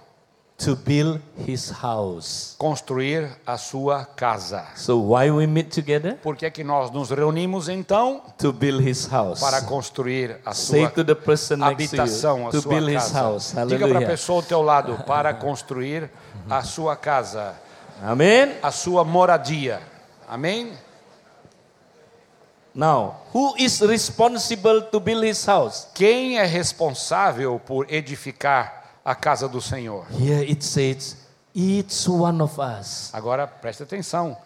To 0.59 0.75
build 0.75 1.21
his 1.47 1.71
house. 1.71 2.55
Construir 2.59 3.29
a 3.47 3.59
sua 3.59 4.07
casa. 4.07 4.67
So 4.75 4.97
why 4.97 5.31
we 5.31 5.47
meet 5.47 5.71
together? 5.71 6.17
Por 6.23 6.35
que, 6.35 6.51
que 6.51 6.65
nós 6.65 6.91
nos 6.91 7.11
reunimos 7.11 7.69
então? 7.69 8.23
To 8.39 8.55
build 8.55 8.83
his 8.83 9.07
house. 9.07 9.39
Para 9.39 9.61
construir 9.63 10.41
a 10.47 10.55
Say 10.55 10.81
sua 10.81 10.91
to 10.93 11.05
the 11.05 11.15
person 11.15 11.57
next 11.59 11.91
to 11.91 11.97
habitação, 12.01 12.39
you. 12.41 12.49
a 12.49 12.51
To 12.53 12.63
sua 12.63 12.73
build 12.75 12.89
his 12.91 13.03
casa. 13.03 13.19
house. 13.21 13.53
Diga 13.53 13.59
para 13.67 13.67
a 13.67 13.79
Hallelujah. 13.79 14.07
pessoa 14.09 14.39
ao 14.39 14.43
teu 14.43 14.63
lado, 14.63 14.97
para 15.07 15.35
construir 15.35 16.11
a 16.49 16.63
sua 16.63 16.97
casa, 16.97 17.55
Amen. 18.03 18.55
a 18.63 18.71
sua 18.71 19.05
moradia. 19.05 19.81
Amém? 20.27 20.73
Now, 22.75 23.17
who 23.35 23.55
is 23.59 23.81
responsible 23.83 24.83
to 24.91 25.01
build 25.01 25.23
his 25.27 25.45
house? 25.47 25.89
Quem 25.95 26.39
é 26.39 26.45
responsável 26.47 27.59
por 27.65 27.87
edificar 27.91 28.86
a 29.07 29.15
casa 29.15 29.49
do 29.49 29.61
Senhor? 29.61 30.05
Here 30.11 30.43
it 30.43 30.65
says, 30.65 31.17
each 31.55 32.09
one 32.09 32.43
of 32.43 32.61
us. 32.61 33.15
Agora 33.15 33.47
preste 33.47 33.85
atenção. 33.85 34.37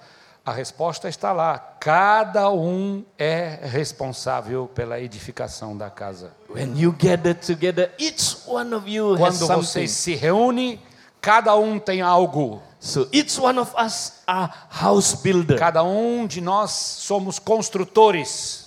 A 0.45 0.53
resposta 0.53 1.09
está 1.09 1.33
lá. 1.33 1.59
Cada 1.81 2.51
um 2.51 3.03
é 3.19 3.59
responsável 3.63 4.71
pela 4.75 5.01
edificação 5.01 5.75
da 5.77 5.89
casa. 5.89 6.33
When 6.51 6.79
you 6.79 6.93
gather 6.93 7.35
together, 7.35 7.91
each 7.99 8.37
one 8.47 8.75
of 8.75 8.87
you 8.87 9.15
has 9.15 9.19
Quando 9.19 9.47
something. 9.47 9.63
vocês 9.63 9.91
se 9.93 10.15
reúnem, 10.15 10.79
cada 11.23 11.57
um 11.57 11.79
tem 11.79 12.03
algo. 12.03 12.61
So 12.79 13.09
each 13.13 13.41
one 13.41 13.59
of 13.59 13.75
us 13.83 14.21
are 14.27 14.53
house 14.69 15.15
builder. 15.15 15.59
Cada 15.59 15.83
um 15.83 16.27
de 16.27 16.43
nós 16.43 16.71
somos 16.71 17.39
construtores. 17.39 18.60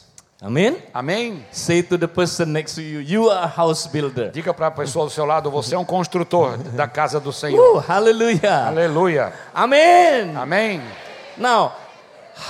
Amen. 0.44 0.76
Amém? 0.94 1.46
Say 1.54 1.82
to 1.84 1.98
the 1.98 2.08
person 2.08 2.52
next 2.52 2.76
to 2.76 2.82
you, 2.82 3.00
you 3.00 3.30
are 3.30 3.46
a 3.46 3.48
house 3.48 3.88
builder. 3.88 4.30
Diga 4.30 4.54
para 4.54 4.68
a 4.68 4.72
pessoa 4.72 5.06
do 5.06 5.12
seu 5.12 5.24
lado, 5.24 5.50
você 5.50 5.74
é 5.74 5.80
um 5.80 5.86
construtor 5.86 6.58
da 6.58 6.86
casa 6.86 7.18
do 7.18 7.32
Senhor. 7.32 7.76
Woo, 7.76 7.78
hallelujah. 7.80 8.68
Aleluia. 8.68 9.34
Amen. 9.54 10.36
Amém? 10.36 10.82
Now, 11.38 11.72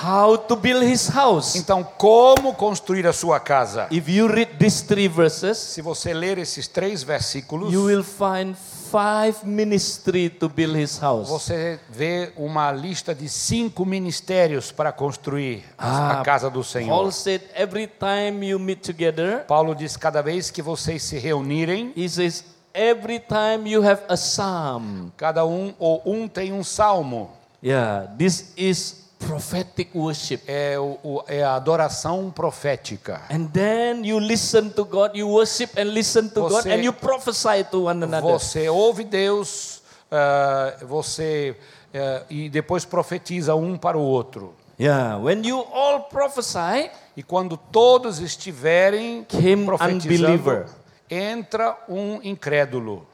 how 0.04 0.36
to 0.38 0.56
build 0.56 0.84
his 0.84 1.08
house? 1.08 1.56
Então, 1.56 1.84
como 1.84 2.56
construir 2.56 3.06
a 3.06 3.14
sua 3.14 3.40
casa? 3.40 3.86
If 3.92 4.10
you 4.10 4.28
read 4.28 4.58
these 4.58 4.84
three 4.84 5.08
verses, 5.08 5.60
Se 5.60 5.82
você 5.82 6.16
ler 6.16 6.40
esses 6.40 6.68
três 6.68 7.04
versículos, 7.04 7.72
you 7.72 7.84
will 7.84 8.04
find 8.04 8.56
five 8.94 9.44
ministry 9.44 10.30
to 10.30 10.48
build 10.48 10.78
his 10.78 11.00
house. 11.02 11.28
você 11.28 11.80
vê 11.90 12.32
uma 12.38 12.72
lista 12.72 13.16
de 13.16 13.28
cinco 13.28 13.84
ministérios 13.86 14.72
para 14.72 14.92
construir 14.92 15.64
a 15.76 15.88
Ah, 16.18 16.22
a 16.22 16.24
casa 16.24 16.48
do 16.48 16.60
Paul 16.60 16.64
Senhor. 16.64 17.12
said 17.12 17.42
every 17.56 17.88
time 17.88 18.46
you 18.46 18.60
meet 18.60 18.82
together, 18.86 19.46
Paulo 19.48 19.74
diz: 19.74 19.98
cada 19.98 20.22
vez 20.22 20.52
que 20.52 20.62
vocês 20.62 21.02
se 21.02 21.18
reunirem, 21.18 21.92
he 21.98 22.08
says 22.08 22.46
every 22.72 23.20
time 23.20 23.68
you 23.68 23.82
have 23.84 24.04
a 24.08 24.16
psalm. 24.16 25.12
cada 25.18 25.44
um 25.44 25.74
ou 25.80 26.02
um 26.06 26.28
tem 26.28 26.54
um 26.54 26.64
salmo. 26.64 27.32
Yeah, 27.64 28.08
this 28.18 28.54
is 28.56 29.03
prophetic 29.28 29.90
worship. 29.96 30.42
É, 30.48 30.78
o, 30.80 31.24
é 31.28 31.44
a 31.44 31.56
adoração 31.56 32.32
profética. 32.32 33.22
And 33.30 33.48
then 33.48 34.06
you 34.06 34.20
listen 34.20 34.70
to 34.72 34.86
God, 34.86 35.16
you 35.16 35.28
worship 35.30 35.70
and 35.80 35.86
listen 35.86 36.30
to 36.30 36.42
God, 36.42 36.52
Você- 36.64 36.72
and 36.72 36.84
you 36.84 36.94
prophesy 36.94 37.64
to 37.72 37.86
one 37.86 38.04
another. 38.04 38.22
Você 38.22 38.70
ouve 38.70 39.04
Deus, 39.04 39.82
ah, 40.12 40.76
você 40.84 41.56
ah, 41.94 42.24
e 42.30 42.50
depois 42.50 42.86
profetiza 42.86 43.56
um 43.56 43.78
para 43.78 43.98
o 43.98 44.02
outro. 44.02 44.54
Yeah, 44.80 45.18
when 45.18 45.46
you 45.46 45.60
all 45.72 46.02
prophesy, 46.04 46.90
E 47.16 47.22
quando 47.22 47.56
todos 47.58 48.20
estiverem 48.20 49.24
profetizando, 49.66 50.06
unbeliever. 50.06 50.66
entra 51.10 51.78
um 51.88 52.20
incrédulo 52.24 53.06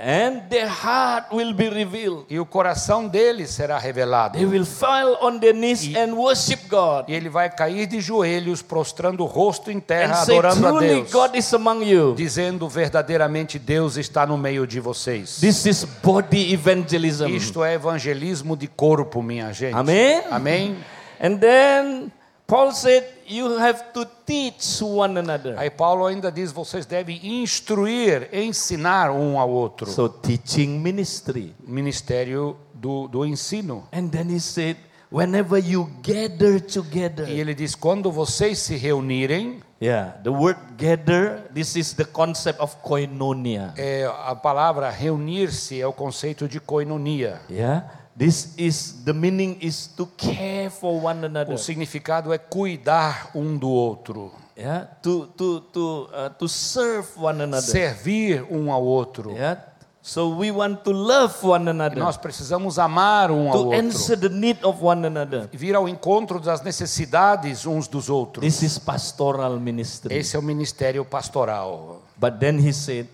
and 0.00 0.40
their 0.48 0.68
heart 0.68 1.26
will 1.32 1.52
be 1.52 1.68
revealed. 1.68 2.24
e 2.30 2.40
o 2.40 2.46
coração 2.46 3.06
dele 3.06 3.46
será 3.46 3.78
revelado. 3.78 4.36
They 4.38 4.46
will 4.46 4.64
fall 4.64 5.18
on 5.20 5.38
their 5.38 5.54
knees 5.54 5.94
and 5.94 6.14
worship 6.14 6.68
God 6.68 7.04
E 7.08 7.14
ele 7.14 7.28
vai 7.28 7.50
cair 7.50 7.86
de 7.86 8.00
joelhos, 8.00 8.62
prostrando 8.62 9.22
o 9.22 9.26
rosto 9.26 9.70
em 9.70 9.78
terra, 9.78 10.20
and 10.20 10.24
say, 10.24 10.38
adorando 10.38 10.66
a 10.66 10.70
Truly, 10.70 10.88
Deus, 10.88 11.12
God 11.12 11.34
is 11.36 11.52
among 11.52 11.84
you. 11.84 12.14
dizendo 12.14 12.68
verdadeiramente 12.68 13.58
Deus 13.58 13.96
está 13.96 14.26
no 14.26 14.38
meio 14.38 14.66
de 14.66 14.80
vocês. 14.80 15.38
This 15.40 15.66
is 15.66 15.84
body 16.02 16.52
evangelism. 16.52 17.26
Isto 17.28 17.62
é 17.62 17.74
evangelismo 17.74 18.56
de 18.56 18.66
corpo, 18.66 19.22
minha 19.22 19.52
gente. 19.52 19.74
Amém? 19.74 20.22
Amém. 20.30 20.76
And 21.22 21.36
then 21.36 22.12
Paul 22.50 22.72
said, 22.72 23.04
You 23.28 23.56
have 23.58 23.92
to 23.94 24.04
teach 24.26 24.82
one 24.82 25.16
another. 25.16 25.56
Aí 25.56 25.70
Paulo 25.70 26.04
ainda 26.06 26.32
diz: 26.32 26.50
vocês 26.50 26.84
devem 26.84 27.20
instruir, 27.42 28.28
ensinar 28.32 29.12
um 29.12 29.38
ao 29.38 29.48
outro. 29.48 29.86
So, 29.88 30.08
teaching 30.08 30.80
ministry. 30.80 31.54
Ministério 31.64 32.56
do, 32.74 33.06
do 33.06 33.24
ensino. 33.24 33.86
And 33.92 34.08
then 34.08 34.28
he 34.34 34.40
said, 34.40 34.76
Whenever 35.12 35.58
you 35.58 35.88
gather 36.02 36.60
together. 36.60 37.28
E 37.28 37.38
ele 37.38 37.54
diz: 37.54 37.76
quando 37.76 38.10
vocês 38.10 38.58
se 38.58 38.76
reunirem, 38.76 39.60
Yeah, 39.80 40.20
the 40.22 40.30
word 40.30 40.58
gather, 40.76 41.42
this 41.54 41.74
is 41.74 41.94
the 41.94 42.04
concept 42.04 42.60
of 42.60 42.76
koinonia. 42.82 43.72
é, 43.78 44.04
a 44.26 44.34
palavra 44.34 44.90
reunir-se 44.90 45.80
é 45.80 45.86
o 45.86 45.92
conceito 45.92 46.46
de 46.46 46.60
koinonia. 46.60 47.40
Yeah, 47.48 47.88
this 48.20 48.52
is 48.58 49.02
the 49.04 49.14
meaning 49.14 49.56
is 49.62 49.86
to 49.96 50.04
care 50.16 50.68
for 50.70 51.00
one 51.02 51.24
another. 51.24 51.54
O 51.54 51.58
significado 51.58 52.32
é 52.32 52.38
cuidar 52.38 53.30
um 53.34 53.56
do 53.56 53.70
outro, 53.70 54.30
Yeah, 54.56 54.86
to 55.02 55.26
to 55.38 55.60
to 55.72 56.08
uh, 56.12 56.28
to 56.38 56.46
serve 56.46 57.08
one 57.16 57.42
another. 57.42 57.62
servir 57.66 58.44
um 58.50 58.70
ao 58.70 58.84
outro. 58.84 59.32
Yeah, 59.32 59.58
so 60.02 60.36
we 60.36 60.50
want 60.50 60.84
to 60.84 60.92
love 60.92 61.34
one 61.42 61.64
E 61.64 61.70
another, 61.70 61.96
nós 61.98 62.18
precisamos 62.18 62.78
amar 62.78 63.30
um 63.30 63.46
ao 63.48 63.52
to 63.52 63.58
outro, 63.68 63.78
answer 63.78 64.18
the 64.18 64.28
need 64.28 64.58
of 64.62 64.84
one 64.84 65.06
another. 65.06 65.48
vir 65.50 65.74
ao 65.74 65.88
encontro 65.88 66.38
das 66.38 66.60
necessidades 66.62 67.64
uns 67.64 67.88
dos 67.88 68.10
outros. 68.10 68.44
This 68.44 68.62
is 68.62 68.78
pastoral 68.78 69.58
ministry. 69.58 70.14
Esse 70.14 70.36
é 70.36 70.38
o 70.38 70.42
ministério 70.42 71.06
pastoral. 71.06 72.02
But 72.20 72.34
then 72.38 72.58
he 72.58 72.70
said, 72.74 73.08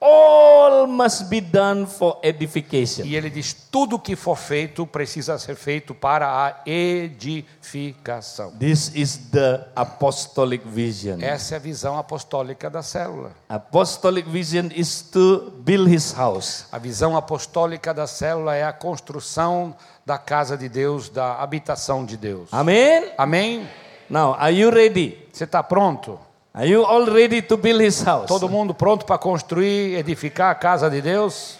all 0.00 0.86
must 0.86 1.28
be 1.28 1.40
done 1.40 1.86
for 1.86 2.18
edification. 2.22 3.04
E 3.04 3.16
ele 3.16 3.30
diz: 3.30 3.52
tudo 3.52 3.98
que 3.98 4.14
for 4.14 4.36
feito 4.36 4.86
precisa 4.86 5.38
ser 5.38 5.56
feito 5.56 5.94
para 5.94 6.26
a 6.28 6.62
edificação. 6.64 8.52
This 8.52 8.92
is 8.94 9.16
the 9.30 9.66
apostolic 9.74 10.66
vision. 10.66 11.20
Essa 11.20 11.54
é 11.54 11.56
a 11.56 11.60
visão 11.60 11.98
apostólica 11.98 12.70
da 12.70 12.82
célula. 12.82 13.32
Apostolic 13.48 14.28
vision 14.28 14.68
is 14.74 15.02
to 15.02 15.52
build 15.60 15.92
his 15.92 16.12
house. 16.12 16.66
A 16.70 16.78
visão 16.78 17.16
apostólica 17.16 17.92
da 17.92 18.06
célula 18.06 18.54
é 18.54 18.64
a 18.64 18.72
construção 18.72 19.74
da 20.06 20.16
casa 20.16 20.56
de 20.56 20.68
Deus, 20.68 21.08
da 21.08 21.34
habitação 21.34 22.04
de 22.04 22.16
Deus. 22.16 22.48
Amen. 22.52 23.12
Amém? 23.18 23.68
Now, 24.08 24.34
are 24.38 24.52
you 24.52 24.70
ready? 24.70 25.28
Você 25.30 25.44
está 25.44 25.62
pronto? 25.62 26.18
Are 26.58 26.66
you 26.66 26.84
all 26.84 27.06
ready 27.06 27.40
to 27.40 27.56
build 27.56 27.80
his 27.80 28.02
house? 28.02 28.26
Todo 28.26 28.48
mundo 28.48 28.74
pronto 28.74 29.06
para 29.06 29.16
construir, 29.16 29.94
edificar 29.94 30.50
a 30.50 30.54
casa 30.56 30.90
de 30.90 31.00
Deus? 31.00 31.56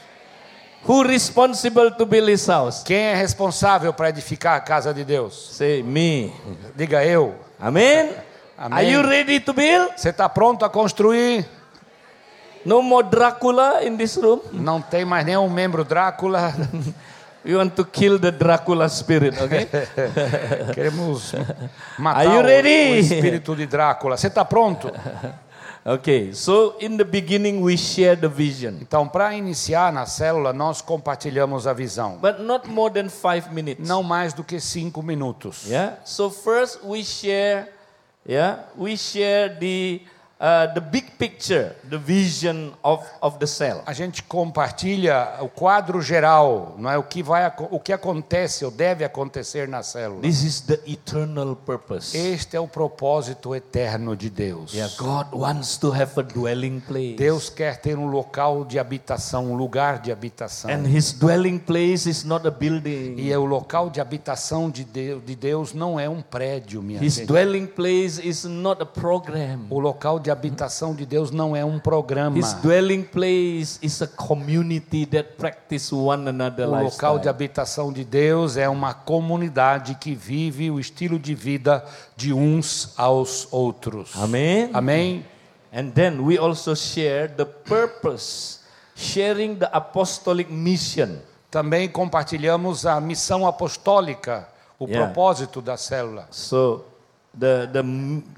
Who 0.88 1.04
responsible 1.04 1.92
to 1.92 2.04
build 2.04 2.28
his 2.28 2.44
house? 2.48 2.82
Quem 2.82 2.96
é 2.96 3.14
responsável 3.14 3.92
para 3.92 4.08
edificar 4.08 4.56
a 4.56 4.60
casa 4.60 4.92
de 4.92 5.04
Deus? 5.04 5.50
Say 5.52 5.84
me. 5.84 6.32
Diga 6.74 7.04
eu. 7.04 7.36
Amen. 7.60 8.10
Amém. 8.56 8.76
Are 8.76 8.90
you 8.90 9.00
ready 9.02 9.38
to 9.38 9.52
build? 9.52 9.92
Você 9.96 10.08
está 10.08 10.28
pronto 10.28 10.64
a 10.64 10.68
construir? 10.68 11.46
No 12.64 12.82
more 12.82 13.06
Dracula 13.08 13.84
in 13.84 13.96
this 13.96 14.16
room. 14.16 14.40
Não 14.50 14.82
tem 14.82 15.04
mais 15.04 15.24
nenhum 15.24 15.48
membro 15.48 15.84
Drácula. 15.84 16.52
We 17.44 17.54
want 17.56 17.74
to 17.76 17.84
kill 17.84 18.18
the 18.18 18.30
Dracula 18.32 18.88
spirit, 18.88 19.40
okay? 19.40 19.66
Queremos 20.74 21.32
Are 21.34 21.46
matar 21.98 22.24
you 22.24 22.40
o, 22.40 22.42
ready? 22.42 22.92
o 22.92 22.96
espírito 22.96 23.54
de 23.56 23.66
Drácula. 23.66 24.16
Você 24.16 24.26
está 24.26 24.44
pronto? 24.44 24.90
okay. 25.86 26.32
So 26.34 26.74
in 26.80 26.96
the 26.96 27.04
beginning 27.04 27.62
we 27.62 27.76
share 27.78 28.16
the 28.16 28.28
vision, 28.28 28.78
Então, 28.82 29.06
para 29.08 29.34
iniciar 29.34 29.92
na 29.92 30.04
célula, 30.04 30.52
nós 30.52 30.82
compartilhamos 30.82 31.66
a 31.66 31.72
visão. 31.72 32.18
but 32.20 32.40
not 32.40 32.68
more 32.68 32.92
than 32.92 33.08
five 33.08 33.50
minutes. 33.52 33.88
Não 33.88 34.02
mais 34.02 34.32
do 34.34 34.42
que 34.44 34.60
cinco 34.60 35.02
minutos. 35.02 35.64
Yeah. 35.66 35.96
So 36.04 36.30
first 36.30 36.80
we 36.84 37.02
share, 37.04 37.68
yeah, 38.28 38.64
we 38.76 38.96
share 38.96 39.48
the 39.58 40.02
uh, 40.40 40.72
the 40.74 40.80
big 40.80 41.10
picture, 41.18 41.74
the 41.88 41.98
vision 41.98 42.72
of 42.82 43.04
of 43.20 43.38
the 43.38 43.46
cell. 43.46 43.82
A 43.86 43.92
gente 43.92 44.22
compartilha 44.22 45.38
o 45.40 45.48
quadro 45.48 46.00
geral, 46.00 46.74
não 46.78 46.90
é 46.90 46.98
o 46.98 47.02
que 47.02 47.22
vai 47.22 47.52
o 47.70 47.80
que 47.80 47.92
acontece 47.92 48.64
ou 48.64 48.70
deve 48.70 49.04
acontecer 49.04 49.68
na 49.68 49.82
célula. 49.82 50.20
This 50.22 50.42
is 50.42 50.60
the 50.60 50.80
eternal 50.86 51.56
purpose. 51.56 52.16
Este 52.16 52.56
é 52.56 52.60
o 52.60 52.68
propósito 52.68 53.54
eterno 53.54 54.16
de 54.16 54.30
Deus. 54.30 54.72
Yeah, 54.72 54.92
God 54.98 55.28
wants 55.32 55.76
to 55.78 55.92
have 55.92 56.12
a 56.18 56.22
dwelling 56.22 56.80
place. 56.80 57.16
Deus 57.16 57.48
quer 57.50 57.78
ter 57.80 57.96
um 57.98 58.06
local 58.06 58.64
de 58.64 58.78
habitação, 58.78 59.46
um 59.52 59.56
lugar 59.56 60.00
de 60.00 60.12
habitação. 60.12 60.70
And 60.70 60.86
his 60.86 61.12
dwelling 61.12 61.58
place 61.58 62.08
is 62.08 62.24
not 62.24 62.46
a 62.46 62.50
building. 62.50 63.16
E 63.16 63.32
é 63.32 63.38
o 63.38 63.44
local 63.44 63.90
de 63.90 64.00
habitação 64.00 64.70
de 64.70 64.84
Deus, 64.84 65.24
de 65.24 65.34
Deus 65.34 65.72
não 65.72 65.98
é 65.98 66.08
um 66.08 66.20
prédio, 66.22 66.82
minha 66.82 67.02
His 67.02 67.16
gente. 67.16 67.26
dwelling 67.26 67.66
place 67.66 68.20
is 68.26 68.44
not 68.44 68.82
a 68.82 68.86
program. 68.86 69.66
O 69.70 69.78
local 69.78 70.18
de 70.18 70.27
habitação 70.30 70.94
de 70.94 71.04
Deus 71.06 71.30
não 71.30 71.54
é 71.54 71.64
um 71.64 71.78
programa. 71.78 72.38
His 72.38 72.52
dwelling 72.54 73.02
place 73.02 73.78
is 73.82 74.00
a 74.02 74.06
community 74.06 75.06
that 75.06 75.30
practice 75.36 75.94
one 75.94 76.28
another 76.28 76.68
O 76.68 76.82
local 76.84 77.18
de 77.18 77.28
habitação 77.28 77.92
de 77.92 78.04
Deus 78.04 78.56
é 78.56 78.68
uma 78.68 78.94
comunidade 78.94 79.94
que 79.96 80.14
vive 80.14 80.70
o 80.70 80.78
estilo 80.78 81.18
de 81.18 81.34
vida 81.34 81.84
de 82.16 82.32
uns 82.32 82.92
aos 82.96 83.48
outros. 83.50 84.10
Amen. 84.16 84.70
Amém? 84.72 85.24
And 85.72 85.90
then 85.90 86.20
we 86.20 86.38
also 86.38 86.74
share 86.74 87.28
the 87.28 87.44
purpose, 87.44 88.60
sharing 88.96 89.56
the 89.56 89.68
apostolic 89.72 90.50
mission. 90.52 91.18
Também 91.50 91.88
compartilhamos 91.88 92.84
a 92.86 93.00
missão 93.00 93.46
apostólica, 93.46 94.48
o 94.78 94.86
Yeah. 94.86 95.06
propósito 95.06 95.60
da 95.60 95.76
célula. 95.76 96.26
So 96.30 96.84
the, 97.34 97.68
the, 97.72 97.82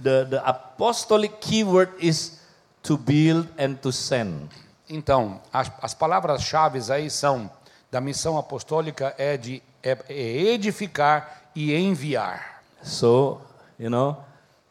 the, 0.03 0.27
the 0.31 0.49
apostolic 0.49 1.41
keyword 1.41 1.91
is 1.99 2.41
to 2.83 2.97
build 2.97 3.49
and 3.59 3.77
to 3.83 3.93
send. 3.93 4.49
Então, 4.89 5.41
as, 5.53 5.71
as 5.81 5.95
palavras-chave 5.95 6.81
aí 6.91 7.11
são 7.11 7.51
da 7.91 8.01
missão 8.01 8.39
apostólica 8.39 9.15
é 9.19 9.37
de 9.37 9.63
é, 9.83 9.97
é 10.09 10.53
edificar 10.53 11.43
e 11.55 11.75
enviar. 11.75 12.63
So, 12.83 13.41
you 13.79 13.91
know, 13.91 14.17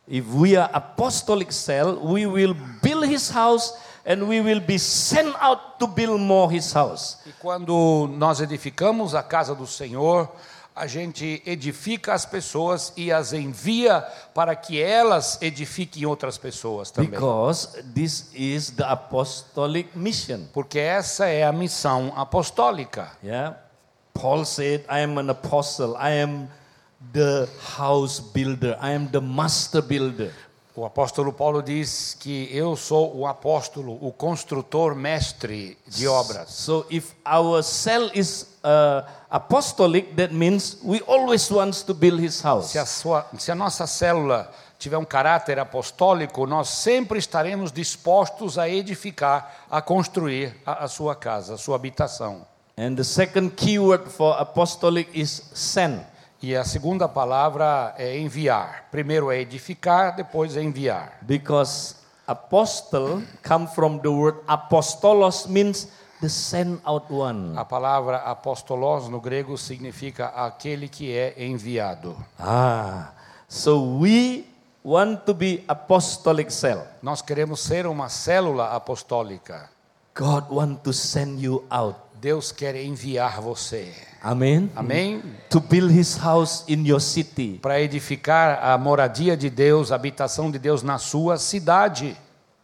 if 0.08 0.26
we 0.34 0.56
are 0.56 0.70
apostolic 0.74 1.54
cell, 1.54 2.00
we 2.02 2.26
will 2.26 2.56
build 2.82 3.06
his 3.06 3.30
house 3.30 3.74
and 4.06 4.28
we 4.28 4.42
will 4.42 4.60
be 4.60 4.80
sent 4.80 5.36
out 5.40 5.78
to 5.80 5.88
build 5.88 6.20
more 6.20 6.54
his 6.54 6.74
house. 6.74 7.20
E 7.26 7.32
quando 7.40 8.10
nós 8.18 8.40
edificamos 8.40 9.14
a 9.14 9.22
casa 9.22 9.54
do 9.54 9.68
Senhor, 9.68 10.30
a 10.80 10.88
gente 10.88 11.44
edifica 11.46 12.14
as 12.14 12.26
pessoas 12.26 12.94
e 12.96 13.12
as 13.12 13.34
envia 13.34 14.02
para 14.34 14.56
que 14.56 14.82
elas 14.82 15.38
edifiquem 15.42 16.06
outras 16.06 16.38
pessoas 16.38 16.90
também. 16.90 17.12
Because 17.12 17.84
this 17.94 18.32
is 18.34 18.72
the 18.72 18.86
apostolic 18.86 19.90
mission. 19.98 20.46
Porque 20.54 20.80
essa 20.80 21.26
é 21.26 21.44
a 21.44 21.52
missão 21.52 22.14
apostólica. 22.16 23.12
Yeah. 23.22 23.58
Paul 24.14 24.46
said, 24.46 24.86
I 24.90 25.02
am 25.04 25.18
an 25.18 25.30
apostle. 25.30 25.96
I 25.98 26.22
am 26.22 26.48
the 27.14 27.48
house 27.78 28.22
builder. 28.22 28.78
I 28.82 28.96
am 28.96 29.08
the 29.08 29.20
master 29.20 29.82
builder. 29.82 30.34
O 30.76 30.86
apóstolo 30.86 31.34
Paulo 31.34 31.62
diz 31.62 32.16
que 32.18 32.48
eu 32.56 32.74
sou 32.78 33.14
o 33.14 33.28
apóstolo, 33.28 33.98
o 34.02 34.14
construtor 34.14 34.96
mestre 34.96 35.78
de 35.86 36.08
obras. 36.08 36.52
So 36.52 36.86
if 36.90 37.12
our 37.26 37.62
cell 37.62 38.10
is 38.14 38.48
uh, 38.64 39.06
apostolic, 39.30 40.16
that 40.16 40.34
means 40.34 40.78
we 40.84 41.02
always 41.02 41.50
wants 41.52 41.84
to 41.84 41.94
build 41.94 42.20
his 42.20 42.42
house. 42.42 42.72
Se 42.72 42.80
a, 42.80 42.86
sua, 42.86 43.26
se 43.38 43.52
a 43.52 43.56
nossa 43.56 43.86
célula 43.86 44.52
tiver 44.78 44.98
um 44.98 45.06
caráter 45.06 45.60
apostólico, 45.60 46.48
nós 46.48 46.70
sempre 46.70 47.20
estaremos 47.20 47.72
dispostos 47.72 48.58
a 48.58 48.68
edificar, 48.68 49.66
a 49.70 49.82
construir 49.82 50.56
a, 50.66 50.86
a 50.86 50.88
sua 50.88 51.16
casa, 51.16 51.56
a 51.56 51.58
sua 51.58 51.76
habitação. 51.76 52.46
And 52.78 52.96
the 52.96 53.04
second 53.04 53.52
keyword 53.58 54.10
for 54.10 54.40
apostolic 54.40 55.10
is 55.14 55.52
send. 55.54 56.00
E 56.42 56.56
a 56.56 56.64
segunda 56.64 57.10
palavra 57.10 57.94
é 57.98 58.18
enviar. 58.18 58.86
Primeiro 58.90 59.30
é 59.30 59.42
edificar, 59.42 60.16
depois 60.16 60.56
é 60.56 60.64
enviar. 60.64 61.18
Because 61.24 61.98
apostle 62.26 63.22
come 63.46 63.68
from 63.68 63.98
the 63.98 64.08
word 64.08 64.38
apostolos 64.48 65.46
means 65.48 65.90
the 66.22 66.30
send 66.30 66.80
out 66.86 67.12
one. 67.12 67.58
A 67.58 67.66
palavra 67.66 68.18
apostolos 68.18 69.10
no 69.10 69.20
grego 69.20 69.58
significa 69.58 70.28
aquele 70.28 70.88
que 70.88 71.12
é 71.12 71.34
enviado. 71.38 72.16
Ah, 72.38 73.12
so 73.48 73.98
we 74.00 74.46
want 74.84 75.26
to 75.26 75.34
be 75.34 75.64
apostolic 75.68 76.52
cell. 76.52 76.86
Nós 77.02 77.22
queremos 77.22 77.62
ser 77.62 77.86
uma 77.88 78.10
célula 78.10 78.70
apostólica. 78.76 79.70
God 80.16 80.46
want 80.50 80.84
to 80.84 80.92
send 80.92 81.42
you 81.42 81.64
out. 81.70 81.96
Deus 82.20 82.52
quer 82.52 82.76
enviar 82.76 83.40
você. 83.40 83.94
Amen. 84.22 84.70
Amém? 84.76 85.24
To 85.50 85.62
build 85.62 85.94
his 85.94 86.18
house 86.18 86.66
in 86.68 86.86
your 86.86 87.00
city. 87.00 87.58
Para 87.62 87.80
edificar 87.80 88.60
a 88.62 88.78
moradia 88.78 89.38
de 89.38 89.50
Deus, 89.50 89.92
a 89.92 89.96
habitação 89.96 90.52
de 90.52 90.60
Deus 90.60 90.84
na 90.84 90.98
sua 90.98 91.38
cidade. 91.38 92.18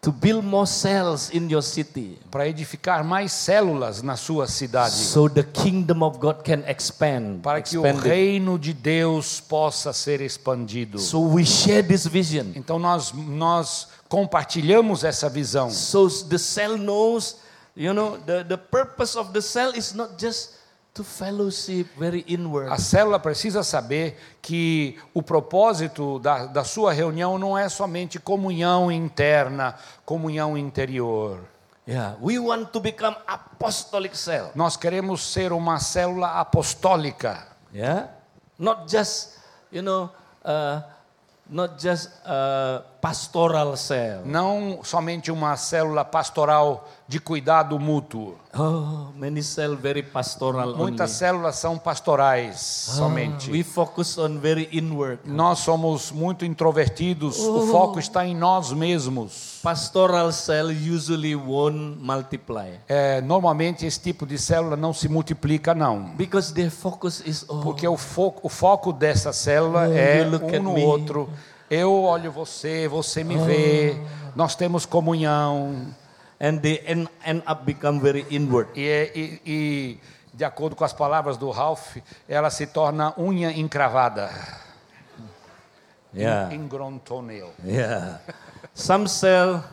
To 0.06 0.12
build 0.12 0.46
more 0.46 0.68
cells 0.68 1.32
in 1.34 1.50
your 1.50 1.64
city. 1.64 2.20
Para 2.30 2.48
edificar 2.48 3.04
mais 3.04 3.32
células 3.34 4.04
na 4.04 4.16
sua 4.16 4.46
cidade. 4.46 4.94
So 4.94 5.28
the 5.28 5.42
kingdom 5.42 6.04
of 6.04 6.20
God 6.20 6.44
can 6.44 6.60
expand. 6.70 7.42
Para 7.42 7.60
que 7.60 7.76
o 7.76 7.82
reino 7.82 8.60
de 8.60 8.72
Deus 8.72 9.42
possa 9.42 9.92
ser 9.92 10.22
expandido. 10.22 11.00
So 11.00 11.22
we 11.22 11.44
share 11.44 11.82
this 11.82 12.06
vision. 12.06 12.52
Então 12.56 12.78
nós, 12.78 13.12
nós 13.14 13.88
compartilhamos 14.08 15.04
essa 15.04 15.28
visão. 15.28 15.72
So 15.72 16.08
the 16.08 16.38
cell 16.38 16.78
knows, 16.78 17.38
you 17.76 17.92
know, 17.92 18.20
the, 18.28 18.44
the 18.44 18.58
purpose 18.58 19.18
of 19.18 19.32
the 19.34 19.42
cell 19.42 19.74
is 19.76 19.96
not 19.96 20.22
just 20.22 20.55
to 20.96 21.04
fellowship 21.04 21.88
very 22.00 22.24
inward. 22.26 22.72
A 22.72 22.78
célula 22.78 23.20
precisa 23.20 23.64
saber 23.64 24.18
que 24.42 24.98
o 25.14 25.22
propósito 25.22 26.20
da, 26.20 26.46
da 26.46 26.64
sua 26.64 26.94
reunião 26.94 27.38
não 27.38 27.58
é 27.58 27.68
somente 27.68 28.18
comunhão 28.18 28.90
interna, 28.90 29.76
comunhão 30.06 30.58
interior. 30.58 31.42
Yeah, 31.88 32.16
we 32.20 32.40
want 32.40 32.72
to 32.72 32.80
become 32.80 33.16
apostolic 33.28 34.18
cell. 34.18 34.52
Nós 34.56 34.78
queremos 34.78 35.22
ser 35.22 35.52
uma 35.52 35.80
célula 35.80 36.40
apostólica. 36.40 37.46
Yeah, 37.74 38.08
not 38.58 38.90
just, 38.90 39.38
you 39.72 39.84
know, 39.84 40.10
uh, 40.46 40.82
not 41.48 41.76
just 41.80 42.10
uh, 42.26 42.84
pastoral 43.00 43.78
cell. 43.78 44.22
não 44.26 44.80
somente 44.84 45.32
uma 45.32 45.56
célula 45.58 46.04
pastoral 46.04 46.88
de 47.08 47.20
cuidado 47.20 47.80
mútuo. 47.80 48.36
Oh, 48.58 49.12
many 49.16 49.44
cell 49.44 49.76
very 49.76 50.02
pastoral 50.02 50.76
Muitas 50.76 51.12
only. 51.12 51.20
células 51.20 51.56
são 51.58 51.78
pastorais 51.78 52.60
somente. 52.60 53.52
We 53.52 53.64
focus 53.64 54.18
on 54.18 54.40
very 54.40 54.68
inward. 54.72 55.20
Nós 55.26 55.60
somos 55.60 56.12
muito 56.12 56.44
introvertidos, 56.46 57.38
o 57.40 57.68
foco 57.68 58.00
está 58.00 58.26
em 58.26 58.36
nós 58.36 58.72
mesmos. 58.72 59.55
Pastoral 59.66 60.32
cell 60.32 60.70
usually 60.70 61.36
won't 61.36 61.98
multiply 62.00 62.74
É, 62.88 63.20
normalmente 63.22 63.84
esse 63.84 64.00
tipo 64.00 64.24
de 64.26 64.38
célula 64.38 64.76
não 64.78 64.94
se 64.94 65.10
multiplica, 65.10 65.74
não. 65.74 66.12
because 66.16 66.54
their 66.54 66.70
focus 66.70 67.20
is 67.26 67.44
oh, 67.48 67.62
Porque 67.62 67.88
o 67.88 67.98
foco, 67.98 68.42
o 68.46 68.50
foco 68.50 68.94
dessa 68.94 69.34
célula 69.34 69.88
Oh, 69.90 69.94
é 69.94 70.24
um 70.60 70.62
no 70.64 70.74
me. 70.76 70.84
outro. 70.84 71.28
Eu 71.68 72.04
olho 72.04 72.32
você, 72.32 72.88
você 72.88 73.24
me 73.24 73.38
vê, 73.40 73.98
nós 74.36 74.56
temos 74.56 74.86
comunhão. 74.86 75.88
and 76.40 76.58
they 76.60 76.84
end, 76.88 77.10
end 77.26 77.42
up 77.50 77.64
become 77.66 78.00
very 78.00 78.24
inward. 78.30 78.70
E, 78.76 78.88
é- 78.88 79.12
e- 79.18 79.42
e, 79.46 80.00
de 80.32 80.44
acordo 80.46 80.76
com 80.76 80.84
as 80.86 80.94
palavras 80.94 81.38
do 81.38 81.50
Ralph, 81.50 81.98
ela 82.30 82.52
se 82.52 82.68
torna 82.68 83.14
unha 83.18 83.52
encravada. 83.52 84.30
Yeah. 86.14 86.54
Ingrown 86.54 87.00
toenail. 87.00 87.50
Yeah. 87.66 88.22
Some 88.76 89.08
cell 89.08 89.64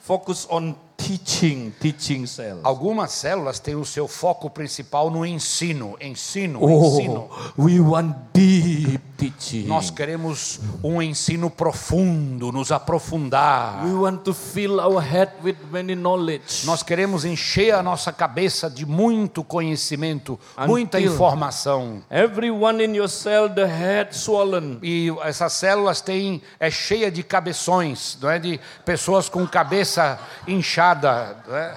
focus 0.00 0.46
on 0.50 0.74
teaching, 1.06 1.72
teaching 1.80 2.26
cells. 2.26 2.60
Algumas 2.62 3.12
células 3.12 3.58
têm 3.58 3.74
o 3.74 3.84
seu 3.84 4.06
foco 4.06 4.48
principal 4.48 5.10
no 5.10 5.24
ensino, 5.26 5.96
ensino, 6.00 6.60
ensino. 6.70 7.28
Oh, 7.30 7.62
we 7.62 7.80
want 7.80 8.14
deep 8.32 8.98
teaching. 9.16 9.66
Nós 9.66 9.90
queremos 9.90 10.60
um 10.82 11.00
ensino 11.02 11.50
profundo, 11.50 12.52
nos 12.52 12.70
aprofundar. 12.72 13.84
We 13.84 13.94
want 13.94 14.22
to 14.24 14.32
fill 14.34 14.78
our 14.80 15.00
head 15.00 15.32
with 15.42 15.56
many 15.70 15.94
knowledge. 15.94 16.64
Nós 16.64 16.82
queremos 16.82 17.24
encher 17.24 17.74
a 17.74 17.82
nossa 17.82 18.12
cabeça 18.12 18.70
de 18.70 18.86
muito 18.86 19.42
conhecimento, 19.44 20.38
muita 20.66 20.98
Until- 20.98 21.12
informação. 21.12 22.02
Everyone 22.10 22.84
in 22.84 22.94
your 22.96 23.08
cell, 23.08 23.48
the 23.50 23.66
head 23.66 24.16
swollen. 24.16 24.78
E 24.82 25.08
essas 25.22 25.52
células 25.54 26.00
têm 26.00 26.42
é 26.60 26.70
cheia 26.70 27.10
de 27.10 27.22
cabeções, 27.22 28.16
não 28.20 28.30
é 28.30 28.38
de 28.38 28.60
pessoas 28.84 29.28
com 29.28 29.46
cabeça 29.46 30.18
inchada, 30.46 30.91
não 30.96 31.56
é? 31.56 31.74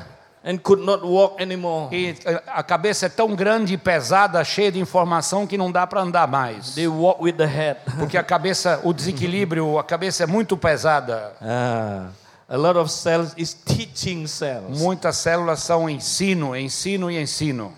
and 0.47 0.59
could 0.59 0.83
not 0.85 1.03
walk 1.03 1.41
anymore. 1.41 1.89
E 1.91 2.15
a 2.47 2.61
cabeça 2.61 3.07
é 3.07 3.09
tão 3.09 3.35
grande 3.35 3.73
e 3.73 3.77
pesada, 3.77 4.43
cheia 4.43 4.71
de 4.71 4.79
informação 4.79 5.47
que 5.47 5.57
não 5.57 5.71
dá 5.71 5.87
para 5.87 6.01
andar 6.01 6.27
mais. 6.27 6.75
They 6.75 6.87
walk 6.87 7.23
with 7.23 7.33
the 7.33 7.47
head. 7.47 7.79
Porque 7.97 8.15
a 8.17 8.23
cabeça, 8.23 8.79
o 8.83 8.93
desequilíbrio, 8.93 9.79
a 9.79 9.83
cabeça 9.83 10.23
é 10.23 10.27
muito 10.27 10.55
pesada. 10.55 11.33
Ah, 11.41 12.09
a 12.47 12.57
lot 12.57 12.77
of 12.77 12.91
cells 12.91 13.33
is 13.37 13.55
teaching 13.55 14.27
cells. 14.27 14.79
Muitas 14.79 15.17
células 15.17 15.61
são 15.61 15.89
ensino, 15.89 16.55
ensino 16.55 17.09
e 17.09 17.19
ensino. 17.19 17.73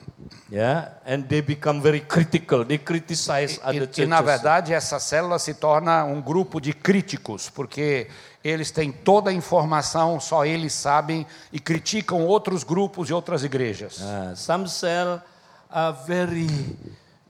Yeah, 0.51 0.91
and 1.05 1.23
they 1.23 1.41
become 1.41 1.81
very 1.81 1.99
critical. 2.01 2.63
They 2.65 2.77
criticize 2.77 3.59
other 3.63 3.73
E, 3.73 3.77
e 3.77 3.79
churches. 3.87 4.07
na 4.07 4.21
verdade 4.21 4.73
essa 4.73 4.97
célula 4.99 5.39
se 5.39 5.53
torna 5.53 6.05
um 6.05 6.21
grupo 6.21 6.61
de 6.61 6.73
críticos, 6.73 7.49
porque 7.49 8.07
eles 8.47 8.71
têm 8.71 8.91
toda 8.91 9.29
a 9.29 9.33
informação, 9.33 10.19
só 10.19 10.45
eles 10.45 10.73
sabem 10.73 11.25
e 11.51 11.59
criticam 11.59 12.25
outros 12.25 12.63
grupos 12.63 13.09
e 13.09 13.13
outras 13.13 13.43
igrejas. 13.43 13.99
Ah, 14.01 14.33
some 14.35 14.67
cell 14.69 15.21
are 15.69 15.97
very, 16.05 16.47